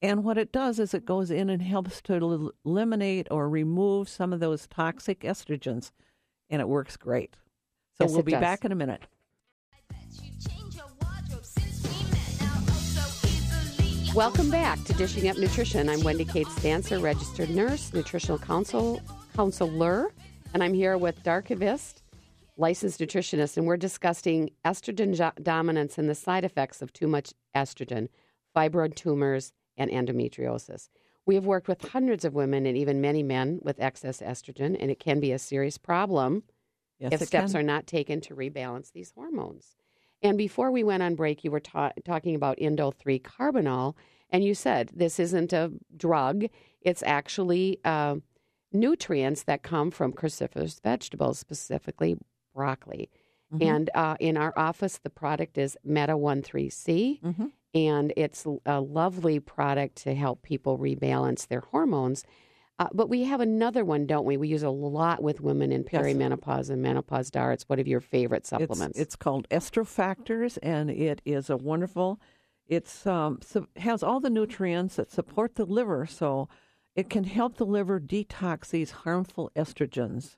And 0.02 0.24
what 0.24 0.37
it 0.37 0.52
does 0.52 0.78
is 0.78 0.92
it 0.92 1.07
goes 1.07 1.31
in 1.31 1.48
and 1.48 1.62
helps 1.62 2.02
to 2.02 2.52
eliminate 2.64 3.28
or 3.31 3.48
remove 3.48 4.09
some 4.09 4.33
of 4.33 4.40
those 4.40 4.66
toxic 4.66 5.20
estrogens. 5.20 5.90
And 6.50 6.61
it 6.61 6.68
works 6.68 6.96
great. 6.96 7.37
So 7.96 8.05
Yes, 8.05 8.12
we'll 8.12 8.22
be 8.22 8.33
does. 8.33 8.40
back 8.40 8.64
in 8.64 8.72
a 8.72 8.76
minute. 8.76 9.02
Welcome 14.14 14.50
back 14.50 14.85
to 14.85 14.92
Dishing 14.92 15.31
Up 15.31 15.38
Nutrition. 15.38 15.88
I'm 15.88 16.02
Wendy 16.02 16.26
Cates 16.26 16.55
Dancer, 16.61 16.98
registered 16.98 17.48
nurse, 17.48 17.94
nutritional 17.94 18.38
counsel, 18.38 19.00
counselor, 19.35 20.12
and 20.52 20.62
I'm 20.62 20.74
here 20.74 20.98
with 20.98 21.22
Dar 21.22 21.40
Kvist, 21.40 22.01
licensed 22.62 23.01
nutritionist, 23.01 23.57
and 23.57 23.66
we're 23.66 23.77
discussing 23.77 24.48
estrogen 24.64 25.33
dominance 25.42 25.98
and 25.98 26.09
the 26.09 26.14
side 26.14 26.44
effects 26.44 26.81
of 26.81 26.92
too 26.92 27.09
much 27.09 27.35
estrogen, 27.57 28.09
fibroid 28.57 28.94
tumors, 28.94 29.53
and 29.77 29.90
endometriosis. 29.90 30.88
We 31.27 31.35
have 31.35 31.44
worked 31.44 31.66
with 31.66 31.88
hundreds 31.88 32.25
of 32.25 32.35
women 32.35 32.64
and 32.64 32.77
even 32.77 33.01
many 33.01 33.25
men 33.25 33.59
with 33.62 33.81
excess 33.81 34.20
estrogen, 34.20 34.77
and 34.79 34.90
it 34.92 35.01
can 35.01 35.18
be 35.18 35.33
a 35.33 35.38
serious 35.40 35.77
problem 35.77 36.44
Yes, 37.01 37.14
if 37.14 37.22
steps 37.22 37.53
can. 37.53 37.61
are 37.61 37.64
not 37.64 37.88
taken 37.88 38.20
to 38.22 38.37
rebalance 38.37 38.92
these 38.92 39.11
hormones. 39.11 39.75
And 40.22 40.38
before 40.38 40.70
we 40.70 40.85
went 40.85 41.03
on 41.03 41.16
break, 41.16 41.42
you 41.42 41.51
were 41.51 41.59
ta- 41.59 41.92
talking 42.05 42.37
about 42.37 42.59
indole 42.59 42.94
3 42.94 43.18
carbinol, 43.18 43.96
and 44.31 44.44
you 44.44 44.55
said 44.55 44.92
this 44.94 45.18
isn't 45.18 45.53
a 45.53 45.72
drug, 45.96 46.44
it's 46.81 47.03
actually 47.03 47.81
uh, 47.85 48.16
nutrients 48.72 49.42
that 49.44 49.64
come 49.64 49.90
from 49.90 50.12
cruciferous 50.12 50.81
vegetables, 50.81 51.40
specifically 51.40 52.16
broccoli. 52.54 53.10
Mm-hmm. 53.52 53.62
And 53.62 53.90
uh, 53.94 54.16
in 54.20 54.36
our 54.36 54.52
office, 54.56 54.98
the 54.98 55.10
product 55.10 55.58
is 55.58 55.76
Meta 55.84 56.12
I3C, 56.14 57.20
Mhm. 57.22 57.52
and 57.74 58.12
it's 58.16 58.46
a 58.66 58.80
lovely 58.80 59.40
product 59.40 59.96
to 60.04 60.14
help 60.14 60.42
people 60.42 60.78
rebalance 60.78 61.46
their 61.48 61.60
hormones. 61.60 62.24
Uh, 62.78 62.88
but 62.94 63.08
we 63.10 63.24
have 63.24 63.40
another 63.40 63.84
one, 63.84 64.06
don't 64.06 64.24
we? 64.24 64.36
We 64.38 64.48
use 64.48 64.62
a 64.62 64.70
lot 64.70 65.22
with 65.22 65.40
women 65.42 65.70
in 65.70 65.84
Yes. 65.92 66.02
perimenopause 66.02 66.70
and 66.70 66.80
menopause. 66.80 67.30
Dar, 67.30 67.52
it's 67.52 67.68
one 67.68 67.78
of 67.78 67.86
your 67.86 68.00
favorite 68.00 68.46
supplements. 68.46 68.98
It's, 68.98 69.08
it's 69.08 69.16
called 69.16 69.46
Estrofactors, 69.50 70.58
and 70.62 70.90
it 70.90 71.20
is 71.24 71.50
a 71.50 71.56
wonderful. 71.56 72.18
It's 72.66 73.06
um, 73.06 73.40
so, 73.42 73.66
has 73.76 74.02
all 74.02 74.18
the 74.20 74.30
nutrients 74.30 74.96
that 74.96 75.10
support 75.10 75.56
the 75.56 75.66
liver, 75.66 76.06
so 76.06 76.48
it 76.96 77.10
can 77.10 77.24
help 77.24 77.56
the 77.56 77.66
liver 77.66 78.00
detox 78.00 78.70
these 78.70 78.90
harmful 78.90 79.50
estrogens, 79.54 80.36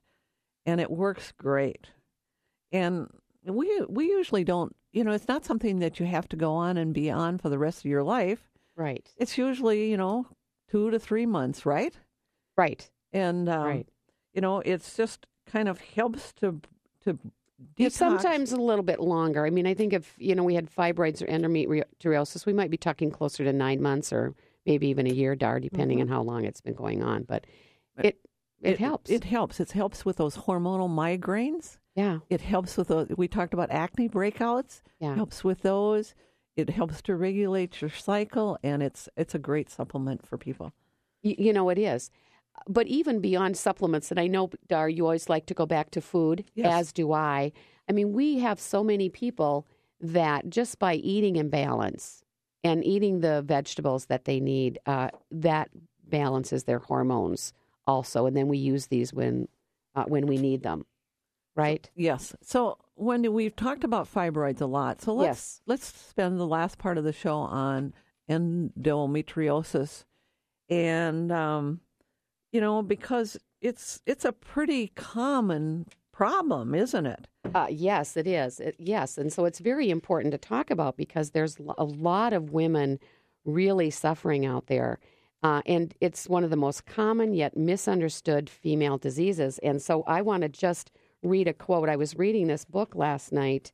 and 0.67 0.81
it 0.81 0.91
works 0.91 1.33
great. 1.33 1.91
And 2.75 3.09
we 3.47 3.83
we 3.89 4.07
usually 4.07 4.45
don't, 4.45 4.75
you 4.93 5.05
know, 5.05 5.13
it's 5.13 5.29
not 5.29 5.45
something 5.45 5.79
that 5.79 6.01
you 6.01 6.07
have 6.07 6.29
to 6.31 6.37
go 6.37 6.53
on 6.55 6.77
and 6.77 6.93
be 6.93 7.11
on 7.11 7.39
for 7.39 7.49
the 7.49 7.59
rest 7.59 7.79
of 7.81 7.91
your 7.91 8.03
life. 8.03 8.43
right, 8.77 9.07
It's 9.17 9.39
usually, 9.39 9.91
you 9.91 9.97
know, 9.97 10.27
two 10.71 10.91
to 10.91 10.99
three 10.99 11.25
months, 11.27 11.65
right? 11.65 11.95
right, 12.57 12.91
And 13.13 13.49
um, 13.49 13.65
right. 13.67 13.89
you 14.33 14.41
know, 14.41 14.59
it's 14.61 14.97
just 14.97 15.27
kind 15.47 15.69
of 15.69 15.81
helps 15.81 16.33
to 16.35 16.61
to 17.05 17.19
detox. 17.79 17.93
sometimes 17.93 18.53
a 18.53 18.57
little 18.57 18.85
bit 18.85 18.99
longer. 19.01 19.47
I 19.47 19.51
mean, 19.51 19.67
I 19.67 19.75
think 19.75 19.93
if 19.93 20.15
you 20.19 20.35
know 20.35 20.43
we 20.43 20.55
had 20.55 20.69
fibroids 20.71 21.23
or 21.23 21.27
endometriosis, 21.27 22.45
we 22.47 22.53
might 22.53 22.71
be 22.71 22.77
talking 22.77 23.11
closer 23.11 23.45
to 23.45 23.53
nine 23.53 23.81
months 23.81 24.13
or 24.13 24.35
maybe 24.67 24.89
even 24.89 25.07
a 25.07 25.13
year, 25.13 25.37
Dar, 25.37 25.61
depending 25.61 26.01
on 26.01 26.09
how 26.09 26.23
long 26.23 26.45
it's 26.45 26.61
been 26.61 26.75
going 26.75 27.03
on. 27.03 27.23
But 27.25 27.47
it 27.99 28.19
it, 28.65 28.79
helps. 28.79 29.11
It 29.11 29.25
helps. 29.25 29.61
It 29.61 29.73
helps 29.73 30.05
with 30.05 30.17
those 30.17 30.37
hormonal 30.37 30.89
migraines. 30.89 31.79
yeah, 31.95 32.19
It 32.31 32.41
helps 32.41 32.77
with 32.77 32.89
those. 32.89 33.09
We 33.17 33.29
talked 33.29 33.55
about 33.55 33.71
acne 33.71 34.09
breakouts. 34.09 34.81
yeah. 35.01 35.15
Helps 35.15 35.45
with 35.45 35.63
those. 35.63 36.15
It 36.57 36.71
helps 36.71 37.03
to 37.03 37.17
regulate 37.17 37.81
your 37.81 37.91
cycle, 37.91 38.59
and 38.63 38.83
it's 38.83 39.09
it's 39.17 39.35
a 39.35 39.39
great 39.39 39.71
supplement 39.71 40.25
for 40.27 40.39
people. 40.39 40.73
Y- 41.25 41.35
you 41.39 41.53
know 41.53 41.69
it 41.69 41.79
is. 41.79 42.11
But 42.69 42.87
even 42.87 43.21
beyond 43.21 43.57
supplements, 43.57 44.11
and 44.13 44.21
I 44.21 44.29
know, 44.29 44.51
Dar, 44.69 44.89
you 44.89 45.05
always 45.05 45.29
like 45.29 45.47
to 45.47 45.55
go 45.55 45.67
back 45.67 45.91
to 45.91 46.01
food, 46.01 46.45
Yes. 46.55 46.73
as 46.73 46.93
do 46.93 47.13
I. 47.13 47.51
I 47.89 47.93
mean, 47.93 48.13
we 48.13 48.39
have 48.39 48.61
so 48.61 48.85
many 48.85 49.09
people 49.09 49.67
that 50.01 50.49
just 50.49 50.79
by 50.79 50.95
eating 50.95 51.35
in 51.37 51.49
balance 51.49 52.23
and 52.63 52.85
eating 52.85 53.21
the 53.21 53.43
vegetables 53.43 54.07
that 54.07 54.25
they 54.25 54.39
need, 54.39 54.79
uh, 54.87 55.09
that 55.33 55.71
balances 56.09 56.65
their 56.65 56.79
hormones 56.79 57.53
also. 57.87 58.27
And 58.27 58.37
then 58.37 58.49
we 58.49 58.59
use 58.59 58.87
these 58.87 59.13
when 59.13 59.49
uh, 59.95 60.05
when 60.05 60.27
we 60.27 60.37
need 60.39 60.63
them, 60.63 60.87
right? 61.57 61.89
Yes. 61.95 62.35
So 62.43 62.79
Wendy, 62.97 63.29
we've 63.29 63.57
talked 63.57 63.85
about 63.85 64.13
fibroids 64.13 64.61
a 64.61 64.67
lot. 64.67 65.01
So 65.03 65.15
let's 65.15 65.29
Yes. 65.29 65.61
let's 65.67 65.87
spend 65.87 66.39
the 66.39 66.47
last 66.47 66.79
part 66.79 66.99
of 66.99 67.05
the 67.05 67.13
show 67.13 67.37
on 67.37 67.93
endometriosis, 68.85 70.05
and 70.69 71.31
um, 71.33 71.81
you 72.53 72.61
know 72.61 72.83
because 72.83 73.37
it's 73.61 74.01
it's 74.07 74.25
a 74.25 74.33
pretty 74.33 74.89
common 74.89 75.87
problem, 76.13 76.75
isn't 76.75 77.07
it? 77.07 77.27
Uh, 77.55 77.67
yes, 77.71 78.17
it 78.17 78.27
is. 78.27 78.61
It, 78.61 78.77
yes, 78.79 79.19
and 79.19 79.33
so 79.33 79.45
it's 79.45 79.59
very 79.59 79.91
important 79.91 80.33
to 80.33 80.39
talk 80.39 80.71
about 80.71 80.97
because 80.97 81.31
there's 81.31 81.59
a 81.79 81.85
lot 81.85 82.33
of 82.33 82.51
women 82.53 82.99
really 83.45 83.91
suffering 83.91 84.47
out 84.47 84.67
there, 84.69 84.99
uh, 85.45 85.61
and 85.67 85.95
it's 86.01 86.27
one 86.27 86.43
of 86.43 86.49
the 86.49 86.57
most 86.57 86.87
common 86.87 87.35
yet 87.35 87.55
misunderstood 87.55 88.49
female 88.49 88.97
diseases. 88.97 89.59
And 89.59 89.81
so 89.81 90.03
I 90.07 90.23
want 90.23 90.43
to 90.43 90.49
just 90.49 90.91
read 91.23 91.47
a 91.47 91.53
quote. 91.53 91.91
I 91.91 91.97
was 91.97 92.17
reading 92.17 92.47
this 92.47 92.65
book 92.65 92.95
last 92.95 93.31
night 93.31 93.71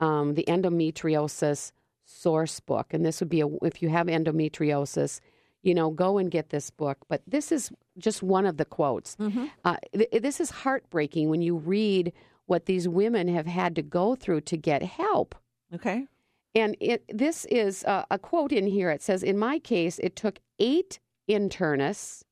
um, 0.00 0.34
the 0.34 0.44
endometriosis 0.46 1.72
source 2.04 2.60
book, 2.60 2.92
and 2.92 3.06
this 3.06 3.20
would 3.20 3.30
be 3.30 3.40
a, 3.40 3.48
if 3.62 3.80
you 3.80 3.88
have 3.88 4.06
endometriosis, 4.06 5.20
you 5.62 5.74
know, 5.74 5.88
go 5.88 6.18
and 6.18 6.30
get 6.30 6.50
this 6.50 6.68
book. 6.68 6.98
But 7.08 7.22
this 7.26 7.50
is 7.50 7.72
just 7.96 8.22
one 8.22 8.44
of 8.44 8.58
the 8.58 8.66
quotes. 8.66 9.16
Uh, 9.64 9.76
th- 9.94 10.22
this 10.22 10.40
is 10.40 10.50
heartbreaking 10.50 11.30
when 11.30 11.40
you 11.40 11.56
read 11.56 12.12
what 12.44 12.66
these 12.66 12.86
women 12.86 13.28
have 13.28 13.46
had 13.46 13.74
to 13.76 13.82
go 13.82 14.14
through 14.14 14.42
to 14.42 14.58
get 14.58 14.82
help. 14.82 15.34
Okay. 15.74 16.06
And 16.54 16.76
it, 16.80 17.04
this 17.08 17.46
is 17.46 17.82
a, 17.84 18.04
a 18.10 18.18
quote 18.18 18.52
in 18.52 18.66
here. 18.66 18.90
It 18.90 19.00
says, 19.02 19.22
In 19.22 19.38
my 19.38 19.58
case, 19.58 19.98
it 20.00 20.16
took 20.16 20.38
eight 20.58 20.98
internists, 21.28 22.22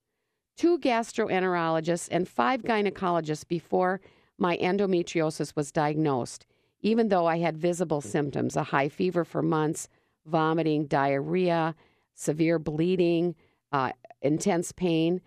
two 0.56 0.78
gastroenterologists, 0.78 2.08
and 2.10 2.28
five 2.28 2.62
gynecologists 2.62 3.46
before 3.46 4.00
my 4.38 4.56
endometriosis 4.58 5.54
was 5.56 5.72
diagnosed, 5.72 6.46
even 6.80 7.08
though 7.08 7.26
I 7.26 7.38
had 7.38 7.56
visible 7.56 8.00
symptoms 8.00 8.56
a 8.56 8.64
high 8.64 8.88
fever 8.88 9.24
for 9.24 9.42
months, 9.42 9.88
vomiting, 10.26 10.86
diarrhea, 10.86 11.74
severe 12.14 12.58
bleeding, 12.58 13.34
uh, 13.72 13.92
intense 14.20 14.72
pain. 14.72 15.20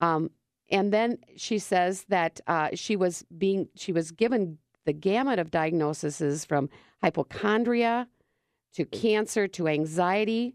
Um, 0.00 0.30
and 0.70 0.92
then 0.92 1.18
she 1.36 1.58
says 1.58 2.04
that 2.08 2.40
uh, 2.46 2.68
she 2.74 2.96
was 2.96 3.24
being 3.36 3.68
she 3.74 3.92
was 3.92 4.12
given 4.12 4.58
the 4.86 4.92
gamut 4.92 5.38
of 5.38 5.50
diagnoses 5.50 6.44
from 6.44 6.70
hypochondria 7.02 8.08
to 8.74 8.84
cancer 8.84 9.48
to 9.48 9.68
anxiety, 9.68 10.54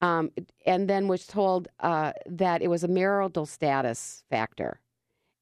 um, 0.00 0.30
and 0.64 0.88
then 0.88 1.08
was 1.08 1.26
told 1.26 1.68
uh, 1.80 2.12
that 2.26 2.62
it 2.62 2.68
was 2.68 2.84
a 2.84 2.88
marital 2.88 3.46
status 3.46 4.24
factor, 4.30 4.80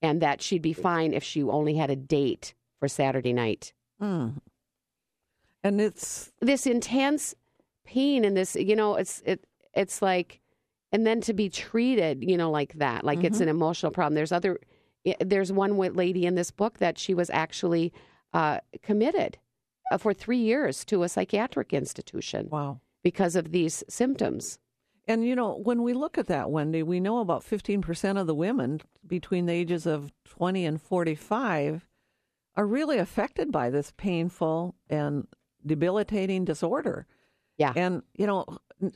and 0.02 0.20
that 0.22 0.40
she'd 0.42 0.62
be 0.62 0.72
fine 0.72 1.12
if 1.12 1.22
she 1.22 1.42
only 1.42 1.74
had 1.74 1.90
a 1.90 1.96
date 1.96 2.54
for 2.78 2.88
Saturday 2.88 3.32
night. 3.32 3.72
Mm. 4.00 4.40
And 5.62 5.80
it's 5.80 6.30
This 6.40 6.66
intense 6.66 7.34
pain 7.84 8.24
and 8.24 8.36
this, 8.36 8.54
you 8.56 8.76
know, 8.76 8.96
it's 8.96 9.22
it 9.24 9.46
it's 9.74 10.00
like, 10.00 10.40
and 10.92 11.06
then 11.06 11.20
to 11.22 11.34
be 11.34 11.48
treated, 11.48 12.24
you 12.24 12.36
know, 12.36 12.50
like 12.50 12.74
that, 12.74 13.04
like 13.04 13.24
it's 13.24 13.40
an 13.40 13.48
emotional 13.48 13.92
problem. 13.92 14.14
There's 14.14 14.32
other, 14.32 14.58
there's 15.20 15.52
one 15.52 15.76
lady 15.76 16.24
in 16.24 16.34
this 16.34 16.50
book 16.50 16.78
that 16.78 16.98
she 16.98 17.12
was 17.12 17.28
actually 17.30 17.92
uh, 18.32 18.60
committed 18.82 19.38
uh, 19.90 19.98
for 19.98 20.14
three 20.14 20.38
years 20.38 20.84
to 20.86 21.02
a 21.02 21.08
psychiatric 21.08 21.72
institution 21.74 22.48
wow. 22.50 22.80
Because 23.06 23.36
of 23.36 23.52
these 23.52 23.84
symptoms. 23.88 24.58
And 25.06 25.24
you 25.24 25.36
know, 25.36 25.60
when 25.62 25.84
we 25.84 25.92
look 25.92 26.18
at 26.18 26.26
that, 26.26 26.50
Wendy, 26.50 26.82
we 26.82 26.98
know 26.98 27.20
about 27.20 27.44
15% 27.44 28.20
of 28.20 28.26
the 28.26 28.34
women 28.34 28.80
between 29.06 29.46
the 29.46 29.52
ages 29.52 29.86
of 29.86 30.10
20 30.24 30.64
and 30.64 30.82
45 30.82 31.86
are 32.56 32.66
really 32.66 32.98
affected 32.98 33.52
by 33.52 33.70
this 33.70 33.92
painful 33.96 34.74
and 34.90 35.28
debilitating 35.64 36.44
disorder. 36.44 37.06
Yeah. 37.58 37.72
And, 37.76 38.02
you 38.16 38.26
know, 38.26 38.44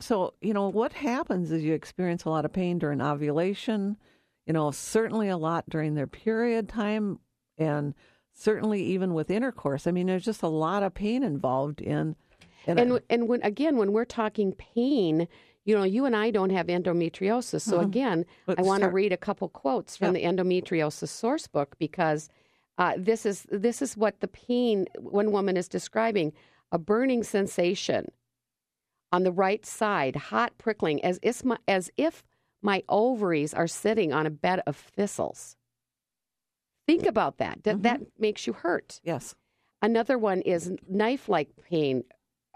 so, 0.00 0.34
you 0.40 0.54
know, 0.54 0.70
what 0.70 0.92
happens 0.92 1.52
is 1.52 1.62
you 1.62 1.74
experience 1.74 2.24
a 2.24 2.30
lot 2.30 2.44
of 2.44 2.52
pain 2.52 2.80
during 2.80 3.00
ovulation, 3.00 3.96
you 4.44 4.52
know, 4.52 4.72
certainly 4.72 5.28
a 5.28 5.36
lot 5.36 5.70
during 5.70 5.94
their 5.94 6.08
period 6.08 6.68
time, 6.68 7.20
and 7.58 7.94
certainly 8.34 8.82
even 8.82 9.14
with 9.14 9.30
intercourse. 9.30 9.86
I 9.86 9.92
mean, 9.92 10.08
there's 10.08 10.24
just 10.24 10.42
a 10.42 10.48
lot 10.48 10.82
of 10.82 10.94
pain 10.94 11.22
involved 11.22 11.80
in. 11.80 12.16
In 12.66 12.78
and 12.78 12.92
it. 12.92 13.04
and 13.10 13.28
when 13.28 13.42
again 13.42 13.76
when 13.76 13.92
we're 13.92 14.04
talking 14.04 14.52
pain 14.52 15.28
you 15.64 15.76
know 15.76 15.84
you 15.84 16.04
and 16.04 16.16
i 16.16 16.30
don't 16.30 16.50
have 16.50 16.66
endometriosis. 16.66 17.62
So 17.62 17.80
again 17.80 18.24
But 18.46 18.58
i 18.58 18.62
want 18.62 18.82
to 18.82 18.88
read 18.88 19.12
a 19.12 19.16
couple 19.16 19.48
quotes 19.48 19.96
from 19.96 20.12
the 20.12 20.24
endometriosis 20.24 21.08
source 21.08 21.46
book 21.46 21.76
because 21.78 22.28
uh, 22.78 22.94
this 22.96 23.26
is 23.26 23.46
this 23.50 23.82
is 23.82 23.96
what 23.96 24.20
the 24.20 24.28
pain 24.28 24.86
one 24.98 25.32
woman 25.32 25.56
is 25.56 25.68
describing 25.68 26.32
a 26.72 26.78
burning 26.78 27.22
sensation 27.22 28.10
on 29.12 29.22
the 29.24 29.32
right 29.32 29.66
side 29.66 30.16
hot 30.16 30.56
prickling 30.56 31.04
as 31.04 31.18
if 31.22 31.44
my, 31.44 31.58
as 31.66 31.90
if 31.96 32.22
my 32.62 32.82
ovaries 32.88 33.54
are 33.54 33.66
sitting 33.66 34.12
on 34.12 34.26
a 34.26 34.30
bed 34.30 34.62
of 34.66 34.76
thistles. 34.76 35.56
Think 36.86 37.06
about 37.06 37.38
that. 37.38 37.62
That, 37.64 37.82
that 37.82 38.00
makes 38.18 38.46
you 38.46 38.52
hurt. 38.52 39.00
Yes. 39.04 39.34
Another 39.82 40.18
one 40.18 40.42
is 40.42 40.72
knife 40.88 41.28
like 41.28 41.48
pain 41.68 42.04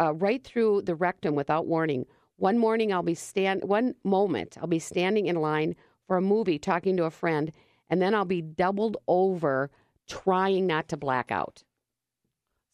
uh, 0.01 0.14
right 0.14 0.42
through 0.42 0.82
the 0.82 0.95
rectum 0.95 1.34
without 1.34 1.66
warning. 1.66 2.07
One 2.36 2.59
morning, 2.59 2.92
I'll 2.92 3.03
be 3.03 3.14
stand. 3.14 3.64
One 3.64 3.95
moment, 4.05 4.57
I'll 4.61 4.66
be 4.66 4.78
standing 4.78 5.26
in 5.26 5.36
line 5.36 5.76
for 6.07 6.16
a 6.16 6.22
movie, 6.22 6.59
talking 6.59 6.97
to 6.97 7.05
a 7.05 7.11
friend, 7.11 7.53
and 7.88 8.03
then 8.03 8.14
I'll 8.14 8.24
be 8.24 8.42
doubled 8.42 8.97
over, 9.07 9.70
trying 10.09 10.66
not 10.66 10.88
to 10.88 10.97
black 10.97 11.30
out. 11.30 11.62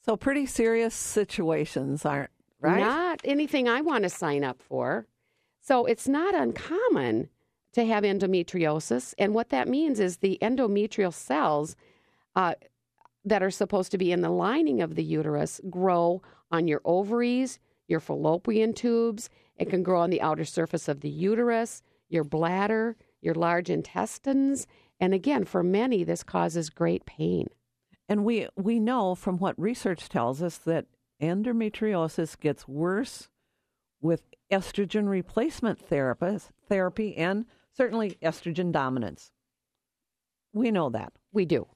So 0.04 0.16
pretty 0.16 0.46
serious 0.46 0.94
situations 0.94 2.06
aren't 2.06 2.30
right. 2.60 2.80
Not 2.80 3.20
anything 3.24 3.68
I 3.68 3.82
want 3.82 4.04
to 4.04 4.10
sign 4.10 4.44
up 4.44 4.62
for. 4.62 5.06
So 5.60 5.84
it's 5.84 6.08
not 6.08 6.34
uncommon 6.34 7.28
to 7.74 7.84
have 7.84 8.02
endometriosis, 8.02 9.14
and 9.18 9.34
what 9.34 9.50
that 9.50 9.68
means 9.68 10.00
is 10.00 10.16
the 10.16 10.38
endometrial 10.40 11.12
cells. 11.12 11.76
Uh, 12.34 12.54
that 13.24 13.42
are 13.42 13.50
supposed 13.50 13.90
to 13.90 13.98
be 13.98 14.12
in 14.12 14.22
the 14.22 14.30
lining 14.30 14.80
of 14.80 14.94
the 14.94 15.04
uterus 15.04 15.60
grow 15.68 16.22
on 16.50 16.68
your 16.68 16.80
ovaries, 16.84 17.58
your 17.88 18.00
fallopian 18.00 18.72
tubes. 18.72 19.28
It 19.56 19.70
can 19.70 19.82
grow 19.82 20.00
on 20.00 20.10
the 20.10 20.22
outer 20.22 20.44
surface 20.44 20.88
of 20.88 21.00
the 21.00 21.10
uterus, 21.10 21.82
your 22.08 22.24
bladder, 22.24 22.96
your 23.20 23.34
large 23.34 23.70
intestines. 23.70 24.66
And 24.98 25.14
again, 25.14 25.44
for 25.44 25.62
many, 25.62 26.04
this 26.04 26.22
causes 26.22 26.70
great 26.70 27.04
pain. 27.06 27.48
And 28.08 28.24
we 28.24 28.48
we 28.56 28.80
know 28.80 29.14
from 29.14 29.38
what 29.38 29.58
research 29.60 30.08
tells 30.08 30.42
us 30.42 30.58
that 30.58 30.86
endometriosis 31.22 32.38
gets 32.38 32.66
worse 32.66 33.28
with 34.00 34.22
estrogen 34.50 35.08
replacement 35.08 35.78
therapist, 35.78 36.50
therapy 36.68 37.16
and 37.16 37.46
certainly 37.76 38.18
estrogen 38.22 38.72
dominance. 38.72 39.30
We 40.52 40.70
know 40.70 40.90
that. 40.90 41.12
We 41.32 41.44
do. 41.44 41.68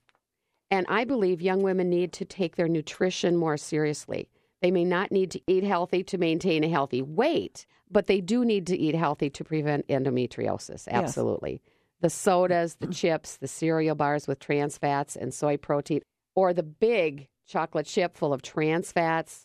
And 0.71 0.87
I 0.89 1.05
believe 1.05 1.41
young 1.41 1.63
women 1.63 1.89
need 1.89 2.13
to 2.15 2.25
take 2.25 2.57
their 2.57 2.69
nutrition 2.69 3.37
more 3.37 3.57
seriously. 3.57 4.29
They 4.65 4.71
may 4.71 4.87
not 4.87 5.13
need 5.13 5.31
to 5.33 5.43
eat 5.47 5.63
healthy 5.63 6.03
to 6.05 6.17
maintain 6.17 6.65
a 6.65 6.71
healthy 6.71 7.03
weight, 7.03 7.67
but 7.91 8.07
they 8.07 8.23
do 8.23 8.47
need 8.47 8.67
to 8.69 8.79
eat 8.79 8.95
healthy 8.95 9.29
to 9.29 9.45
prevent 9.45 9.87
endometriosis. 9.89 10.89
Absolutely. 10.89 11.61
The 12.01 12.09
sodas, 12.09 12.77
the 12.77 12.87
chips, 12.95 13.37
the 13.37 13.47
cereal 13.47 13.95
bars 13.95 14.27
with 14.27 14.39
trans 14.39 14.79
fats 14.79 15.17
and 15.17 15.35
soy 15.35 15.59
protein, 15.59 16.01
or 16.35 16.55
the 16.55 16.63
big 16.63 17.29
chocolate 17.47 17.85
chip 17.85 18.17
full 18.17 18.33
of 18.33 18.41
trans 18.41 18.91
fats. 18.91 19.45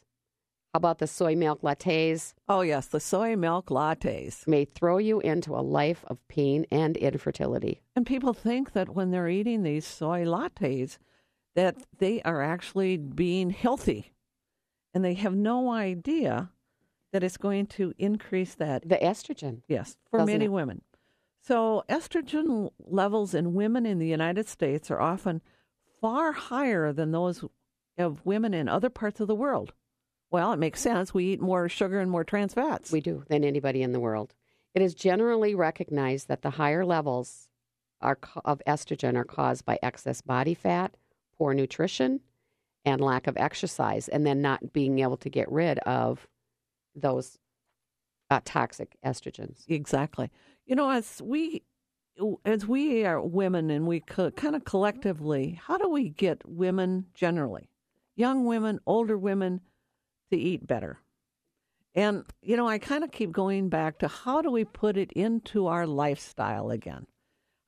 How 0.74 0.78
about 0.78 1.00
the 1.00 1.08
soy 1.08 1.36
milk 1.36 1.64
lattes? 1.64 2.34
Oh 2.48 2.62
yes, 2.62 2.88
the 2.88 3.02
soy 3.02 3.36
milk 3.36 3.66
lattes. 3.66 4.48
May 4.48 4.64
throw 4.64 5.00
you 5.00 5.20
into 5.20 5.54
a 5.54 5.60
life 5.60 6.06
of 6.08 6.26
pain 6.30 6.66
and 6.72 6.96
infertility. 6.96 7.82
And 7.94 8.06
people 8.06 8.32
think 8.32 8.72
that 8.72 8.96
when 8.96 9.12
they're 9.12 9.28
eating 9.28 9.64
these 9.64 9.86
soy 9.86 10.24
lattes 10.24 10.98
that 11.56 11.76
they 11.98 12.22
are 12.22 12.42
actually 12.42 12.96
being 12.96 13.50
healthy. 13.50 14.14
And 14.94 15.04
they 15.06 15.14
have 15.16 15.36
no 15.36 15.72
idea 15.72 16.52
that 17.12 17.24
it's 17.24 17.38
going 17.38 17.68
to 17.68 17.94
increase 17.98 18.56
that 18.56 18.88
The 18.88 18.98
estrogen. 18.98 19.62
Yes, 19.68 19.98
for 20.10 20.26
many 20.26 20.46
it? 20.46 20.52
women. 20.52 20.82
So, 21.42 21.84
estrogen 21.90 22.70
levels 22.80 23.34
in 23.34 23.54
women 23.54 23.86
in 23.86 23.98
the 24.00 24.08
United 24.08 24.48
States 24.48 24.92
are 24.92 25.00
often 25.00 25.42
far 26.02 26.32
higher 26.32 26.92
than 26.94 27.12
those 27.12 27.44
of 27.98 28.26
women 28.26 28.54
in 28.54 28.68
other 28.68 28.90
parts 28.90 29.20
of 29.20 29.28
the 29.28 29.36
world. 29.36 29.74
Well, 30.32 30.54
it 30.54 30.60
makes 30.60 30.80
sense. 30.80 31.14
We 31.14 31.26
eat 31.26 31.42
more 31.42 31.68
sugar 31.70 32.00
and 32.00 32.12
more 32.12 32.24
trans 32.24 32.54
fats. 32.54 32.92
We 32.92 33.02
do 33.02 33.24
than 33.30 33.44
anybody 33.44 33.82
in 33.82 33.94
the 33.94 34.00
world. 34.00 34.36
It 34.76 34.82
is 34.82 34.94
generally 34.94 35.56
recognized 35.56 36.28
that 36.28 36.44
the 36.44 36.52
higher 36.52 36.86
levels 36.86 37.50
are, 38.02 38.20
of 38.46 38.62
estrogen 38.68 39.16
are 39.16 39.24
caused 39.24 39.66
by 39.66 39.80
excess 39.82 40.22
body 40.22 40.54
fat, 40.54 40.96
poor 41.38 41.54
nutrition, 41.54 42.22
and 42.90 43.02
lack 43.02 43.28
of 43.28 43.38
exercise, 43.38 44.08
and 44.08 44.26
then 44.26 44.42
not 44.42 44.74
being 44.74 45.00
able 45.00 45.18
to 45.18 45.30
get 45.30 45.50
rid 45.52 45.80
of 45.80 46.28
those 46.96 47.38
uh, 48.30 48.42
toxic 48.44 48.98
estrogens. 49.06 49.64
Exactly. 49.68 50.30
You 50.66 50.76
know, 50.76 50.90
as 50.90 51.22
we 51.22 51.64
as 52.44 52.68
we 52.68 53.06
are 53.06 53.22
women 53.22 53.70
and 53.70 53.88
we 53.88 54.02
co- 54.02 54.32
kind 54.32 54.56
of 54.56 54.66
collectively, 54.66 55.60
how 55.66 55.78
do 55.78 55.90
we 55.90 56.10
get 56.10 56.42
women 56.46 57.06
generally, 57.14 57.70
young 58.16 58.46
women, 58.46 58.80
older 58.86 59.18
women, 59.18 59.62
to 60.30 60.38
eat 60.38 60.68
better? 60.68 61.00
And 61.96 62.26
you 62.42 62.58
know, 62.58 62.68
I 62.68 62.78
kind 62.78 63.04
of 63.04 63.12
keep 63.12 63.32
going 63.32 63.70
back 63.70 64.00
to 64.00 64.08
how 64.08 64.42
do 64.42 64.52
we 64.52 64.66
put 64.66 64.98
it 64.98 65.12
into 65.14 65.68
our 65.68 65.88
lifestyle 65.88 66.72
again? 66.72 67.08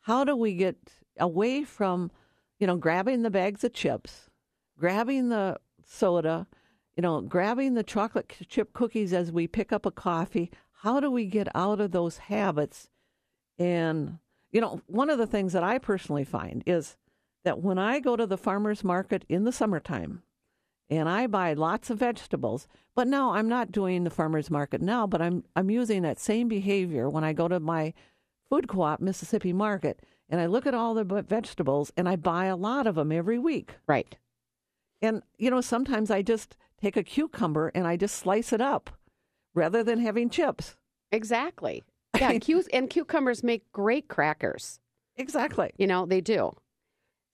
How 0.02 0.24
do 0.24 0.36
we 0.36 0.56
get 0.56 0.78
away 1.20 1.64
from, 1.64 2.12
you 2.60 2.68
know, 2.68 2.76
grabbing 2.76 3.22
the 3.22 3.30
bags 3.30 3.64
of 3.64 3.74
chips, 3.74 4.30
grabbing 4.82 5.30
the 5.30 5.60
soda, 5.86 6.48
you 6.98 7.02
know, 7.02 7.22
grabbing 7.22 7.76
the 7.76 7.84
chocolate 7.84 8.36
chip 8.50 8.74
cookies 8.74 9.14
as 9.14 9.32
we 9.32 9.48
pick 9.48 9.72
up 9.72 9.86
a 9.86 9.92
coffee? 9.92 10.52
How 10.82 11.00
do 11.00 11.12
we 11.12 11.28
get 11.28 11.48
out 11.56 11.80
of 11.80 11.92
those 11.92 12.18
habits? 12.18 12.90
And, 13.60 14.18
you 14.52 14.60
know, 14.60 14.82
one 14.88 15.12
of 15.12 15.20
the 15.20 15.28
things 15.28 15.54
that 15.54 15.64
I 15.64 15.78
personally 15.78 16.24
find 16.24 16.64
is 16.66 16.98
that 17.46 17.62
when 17.62 17.78
I 17.78 18.00
go 18.00 18.16
to 18.16 18.26
the 18.26 18.40
farmer's 18.40 18.84
market 18.84 19.24
in 19.30 19.44
the 19.44 19.52
summertime 19.52 20.24
and 20.90 21.08
I 21.08 21.28
buy 21.28 21.54
lots 21.54 21.92
of 21.92 22.00
vegetables. 22.00 22.68
But 22.96 23.08
now 23.08 23.34
I'm 23.34 23.48
not 23.48 23.72
doing 23.72 24.04
the 24.04 24.10
farmers 24.10 24.50
market 24.50 24.82
now, 24.82 25.06
but 25.08 25.22
I'm 25.22 25.46
I'm 25.56 25.70
using 25.70 26.02
that 26.02 26.20
same 26.20 26.48
behavior 26.48 27.08
when 27.08 27.24
I 27.24 27.34
go 27.34 27.48
to 27.48 27.60
my 27.60 27.94
food 28.50 28.68
co-op 28.68 29.00
Mississippi 29.00 29.54
Market 29.54 30.02
and 30.28 30.42
I 30.42 30.48
look 30.48 30.66
at 30.66 30.74
all 30.74 30.94
the 30.94 31.06
vegetables 31.06 31.94
and 31.96 32.10
I 32.10 32.16
buy 32.18 32.48
a 32.48 32.58
lot 32.58 32.88
of 32.88 32.96
them 32.96 33.12
every 33.12 33.38
week. 33.38 33.76
Right. 33.88 34.18
And 35.02 35.24
you 35.38 35.50
know, 35.50 35.62
sometimes 35.62 36.12
I 36.12 36.22
just 36.22 36.56
take 36.80 36.98
a 36.98 37.04
cucumber 37.04 37.72
and 37.74 37.88
I 37.88 37.98
just 37.98 38.16
slice 38.16 38.54
it 38.54 38.62
up 38.62 38.90
rather 39.54 39.84
than 39.84 40.00
having 40.00 40.30
chips. 40.30 40.76
Exactly. 41.12 41.84
Yeah, 42.20 42.38
cu- 42.40 42.64
and 42.74 42.90
cucumbers 42.90 43.44
make 43.44 43.70
great 43.72 44.08
crackers. 44.08 44.80
Exactly. 45.16 45.72
You 45.78 45.88
know, 45.88 46.06
they 46.06 46.22
do. 46.22 46.52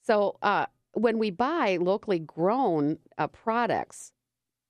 So 0.01 0.38
uh, 0.41 0.68
when 0.93 1.20
we 1.20 1.32
buy 1.32 1.78
locally 1.80 2.20
grown 2.20 2.97
uh, 3.18 3.28
products, 3.28 4.13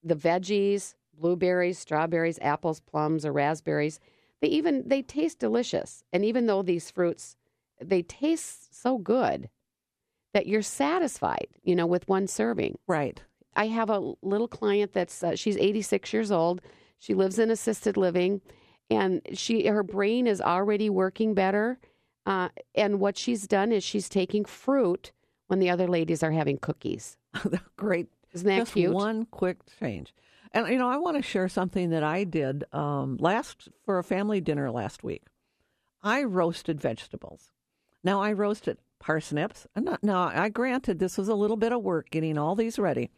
the 0.03 0.15
veggies, 0.15 0.95
blueberries, 1.13 1.79
strawberries, 1.79 2.39
apples, 2.41 2.79
plums, 2.79 3.25
or 3.25 3.31
raspberries, 3.31 3.99
they 4.41 4.47
even 4.47 4.83
they 4.87 5.01
taste 5.01 5.39
delicious. 5.39 6.03
And 6.11 6.25
even 6.25 6.45
though 6.47 6.63
these 6.63 6.91
fruits 6.91 7.35
they 7.79 8.01
taste 8.01 8.73
so 8.81 8.97
good 8.97 9.49
that 10.33 10.47
you're 10.47 10.61
satisfied, 10.61 11.47
you 11.63 11.75
know, 11.75 11.85
with 11.85 12.07
one 12.07 12.27
serving. 12.27 12.77
Right. 12.87 13.21
I 13.55 13.67
have 13.67 13.89
a 13.89 14.13
little 14.21 14.47
client 14.47 14.93
that's 14.93 15.23
uh, 15.23 15.35
she's 15.35 15.57
86 15.57 16.13
years 16.13 16.31
old. 16.31 16.61
She 16.99 17.13
lives 17.13 17.39
in 17.39 17.49
assisted 17.49 17.97
living, 17.97 18.41
and 18.89 19.21
she 19.33 19.67
her 19.67 19.83
brain 19.83 20.27
is 20.27 20.41
already 20.41 20.89
working 20.89 21.33
better. 21.33 21.79
Uh, 22.25 22.49
and 22.75 22.99
what 22.99 23.17
she's 23.17 23.47
done 23.47 23.71
is 23.71 23.83
she's 23.83 24.09
taking 24.09 24.45
fruit 24.45 25.11
when 25.47 25.59
the 25.59 25.69
other 25.69 25.87
ladies 25.87 26.21
are 26.23 26.31
having 26.31 26.57
cookies. 26.57 27.17
Great. 27.77 28.07
Isn't 28.33 28.47
that 28.47 28.57
Just 28.57 28.73
cute? 28.73 28.93
one 28.93 29.25
quick 29.25 29.57
change. 29.79 30.13
And 30.51 30.67
you 30.67 30.77
know, 30.77 30.89
I 30.89 30.97
want 30.97 31.17
to 31.17 31.23
share 31.23 31.47
something 31.47 31.89
that 31.91 32.03
I 32.03 32.23
did 32.25 32.65
um, 32.73 33.17
last 33.19 33.69
for 33.85 33.97
a 33.97 34.03
family 34.03 34.41
dinner 34.41 34.69
last 34.71 35.03
week. 35.03 35.23
I 36.03 36.23
roasted 36.23 36.79
vegetables. 36.79 37.51
Now 38.03 38.21
I 38.21 38.33
roasted 38.33 38.77
parsnips. 38.99 39.67
Not, 39.75 40.03
now 40.03 40.31
I 40.33 40.49
granted 40.49 40.99
this 40.99 41.17
was 41.17 41.29
a 41.29 41.35
little 41.35 41.57
bit 41.57 41.71
of 41.71 41.81
work 41.83 42.09
getting 42.09 42.37
all 42.37 42.55
these 42.55 42.79
ready. 42.79 43.09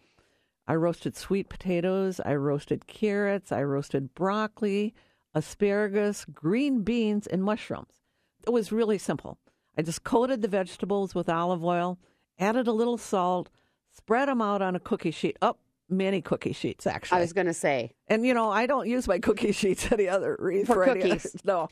I 0.68 0.76
roasted 0.76 1.16
sweet 1.18 1.50
potatoes. 1.50 2.20
I 2.24 2.36
roasted 2.36 2.88
carrots. 2.88 3.52
I 3.52 3.64
roasted 3.64 4.14
broccoli, 4.14 4.94
asparagus, 5.34 6.26
green 6.26 6.84
beans, 6.84 7.26
and 7.26 7.44
mushrooms. 7.44 8.02
It 8.46 8.52
was 8.52 8.72
really 8.72 8.98
simple. 8.98 9.40
I 9.78 9.82
just 9.82 10.04
coated 10.04 10.42
the 10.42 10.48
vegetables 10.48 11.16
with 11.16 11.30
olive 11.30 11.64
oil, 11.64 11.98
added 12.38 12.68
a 12.68 12.74
little 12.74 12.98
salt, 12.98 13.50
spread 13.92 14.28
them 14.28 14.42
out 14.42 14.62
on 14.62 14.76
a 14.76 14.80
cookie 14.80 15.12
sheet. 15.12 15.38
Up 15.42 15.58
oh, 15.60 15.69
many 15.90 16.22
cookie 16.22 16.54
sheets 16.54 16.88
actually. 16.88 17.18
I 17.18 17.22
was 17.22 17.34
going 17.34 17.48
to 17.48 17.54
say, 17.54 17.94
and 18.08 18.26
you 18.26 18.34
know, 18.34 18.50
I 18.50 18.66
don't 18.66 18.88
use 18.88 19.08
my 19.08 19.20
cookie 19.20 19.52
sheets 19.54 19.92
any 19.92 20.08
other 20.08 20.36
re- 20.40 20.64
For 20.64 20.84
any 20.84 21.04
other- 21.04 21.16
cookies. 21.16 21.36
no. 21.44 21.70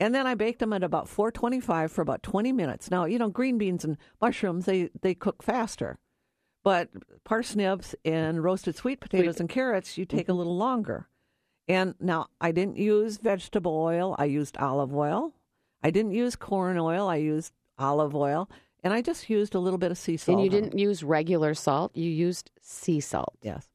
And 0.00 0.14
then 0.14 0.26
I 0.26 0.34
baked 0.34 0.60
them 0.60 0.72
at 0.72 0.82
about 0.82 1.08
425 1.08 1.90
for 1.90 2.02
about 2.02 2.22
20 2.22 2.52
minutes. 2.52 2.90
Now, 2.90 3.04
you 3.04 3.18
know, 3.18 3.28
green 3.28 3.58
beans 3.58 3.84
and 3.84 3.96
mushrooms 4.20 4.66
they 4.66 4.90
they 5.00 5.14
cook 5.14 5.42
faster. 5.42 5.98
But 6.64 6.88
parsnips 7.22 7.94
and 8.04 8.42
roasted 8.42 8.74
sweet 8.74 8.98
potatoes 8.98 9.38
and 9.38 9.48
carrots, 9.48 9.96
you 9.96 10.04
take 10.04 10.22
a 10.28 10.32
mm-hmm. 10.32 10.38
little 10.38 10.56
longer. 10.56 11.08
And 11.68 11.94
now 12.00 12.28
I 12.40 12.52
didn't 12.52 12.76
use 12.76 13.18
vegetable 13.18 13.76
oil, 13.76 14.16
I 14.18 14.24
used 14.24 14.56
olive 14.56 14.94
oil. 14.94 15.32
I 15.82 15.90
didn't 15.90 16.12
use 16.12 16.34
corn 16.34 16.78
oil, 16.78 17.08
I 17.08 17.16
used 17.16 17.52
olive 17.78 18.14
oil, 18.14 18.48
and 18.86 18.94
I 18.94 19.02
just 19.02 19.28
used 19.28 19.56
a 19.56 19.58
little 19.58 19.78
bit 19.78 19.90
of 19.90 19.98
sea 19.98 20.16
salt. 20.16 20.36
and 20.38 20.44
you 20.44 20.48
didn't 20.48 20.78
use 20.78 21.02
regular 21.02 21.54
salt; 21.54 21.96
you 21.96 22.08
used 22.08 22.52
sea 22.62 23.00
salt. 23.00 23.36
Yes. 23.42 23.66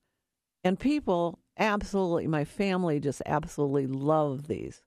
And 0.64 0.80
people 0.80 1.38
absolutely, 1.58 2.28
my 2.28 2.46
family 2.46 3.02
just 3.02 3.22
absolutely 3.26 3.88
love 3.88 4.48
these. 4.48 4.82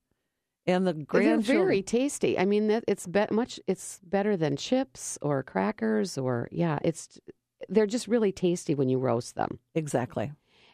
And 0.67 0.87
the 0.87 0.95
They're 0.95 1.05
grandchildren. 1.05 1.67
very 1.67 1.83
tasty. 1.83 2.39
I 2.39 2.47
mean, 2.47 2.69
that 2.69 2.85
it's 2.89 3.07
be- 3.07 3.27
much. 3.31 3.61
It's 3.67 4.01
better 4.03 4.35
than 4.35 4.57
chips 4.57 5.19
or 5.21 5.43
crackers 5.43 6.17
or 6.17 6.49
yeah. 6.51 6.79
It's 6.83 7.19
they're 7.69 7.87
just 7.87 8.09
really 8.09 8.33
tasty 8.33 8.75
when 8.75 8.89
you 8.89 8.99
roast 8.99 9.35
them. 9.35 9.59
Exactly. 9.75 10.33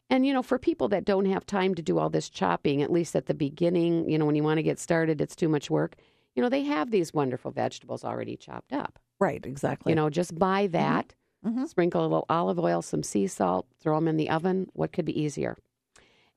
And 0.08 0.24
you 0.24 0.32
know, 0.32 0.44
for 0.44 0.60
people 0.60 0.86
that 0.90 1.04
don't 1.04 1.24
have 1.26 1.44
time 1.44 1.74
to 1.74 1.82
do 1.82 1.98
all 1.98 2.08
this 2.08 2.30
chopping, 2.30 2.82
at 2.82 2.92
least 2.92 3.16
at 3.16 3.26
the 3.26 3.34
beginning, 3.34 4.08
you 4.08 4.16
know, 4.16 4.26
when 4.26 4.36
you 4.36 4.44
want 4.44 4.58
to 4.58 4.62
get 4.62 4.78
started, 4.78 5.20
it's 5.20 5.34
too 5.34 5.48
much 5.48 5.70
work. 5.70 5.96
You 6.36 6.42
know, 6.44 6.48
they 6.48 6.62
have 6.62 6.92
these 6.92 7.12
wonderful 7.12 7.50
vegetables 7.50 8.04
already 8.04 8.36
chopped 8.36 8.72
up. 8.72 9.00
Right, 9.20 9.44
exactly. 9.44 9.90
You 9.92 9.96
know, 9.96 10.08
just 10.10 10.38
buy 10.38 10.66
that, 10.68 11.14
Mhm. 11.44 11.68
sprinkle 11.68 12.00
a 12.02 12.08
little 12.08 12.26
olive 12.28 12.58
oil, 12.58 12.82
some 12.82 13.02
sea 13.02 13.26
salt, 13.26 13.66
throw 13.78 13.96
them 13.96 14.08
in 14.08 14.16
the 14.16 14.30
oven. 14.30 14.70
What 14.72 14.92
could 14.92 15.04
be 15.04 15.18
easier? 15.20 15.56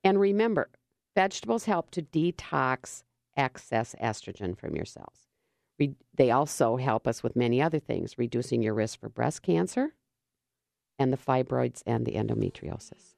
And 0.04 0.20
remember, 0.20 0.70
vegetables 1.16 1.66
help 1.66 1.92
to 1.92 2.02
detox 2.02 3.04
excess 3.38 3.96
estrogen 4.02 4.58
from 4.58 4.76
your 4.76 4.86
cells. 4.86 5.28
Re- 5.80 5.96
they 6.14 6.30
also 6.30 6.76
help 6.76 7.08
us 7.08 7.24
with 7.24 7.36
many 7.36 7.62
other 7.62 7.80
things, 7.80 8.18
reducing 8.18 8.62
your 8.62 8.74
risk 8.74 9.00
for 9.00 9.10
breast 9.10 9.42
cancer 9.42 9.96
and 11.00 11.12
the 11.12 11.18
fibroids 11.18 11.82
and 11.86 12.06
the 12.06 12.14
endometriosis. 12.14 13.16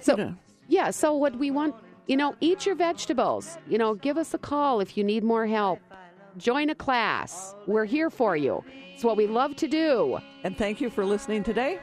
So, 0.00 0.16
Yeah. 0.18 0.34
yeah, 0.68 0.90
so 0.90 1.14
what 1.14 1.36
we 1.36 1.50
want, 1.50 1.74
you 2.06 2.16
know, 2.16 2.36
eat 2.40 2.66
your 2.66 2.74
vegetables. 2.74 3.56
You 3.66 3.78
know, 3.78 3.94
give 3.94 4.18
us 4.18 4.34
a 4.34 4.38
call 4.38 4.80
if 4.80 4.96
you 4.96 5.02
need 5.04 5.24
more 5.24 5.46
help. 5.46 5.80
Join 6.38 6.70
a 6.70 6.74
class. 6.74 7.56
We're 7.66 7.84
here 7.84 8.10
for 8.10 8.36
you. 8.36 8.64
It's 8.94 9.02
what 9.02 9.16
we 9.16 9.26
love 9.26 9.56
to 9.56 9.66
do. 9.66 10.18
And 10.44 10.56
thank 10.56 10.80
you 10.80 10.88
for 10.88 11.04
listening 11.04 11.42
today. 11.42 11.80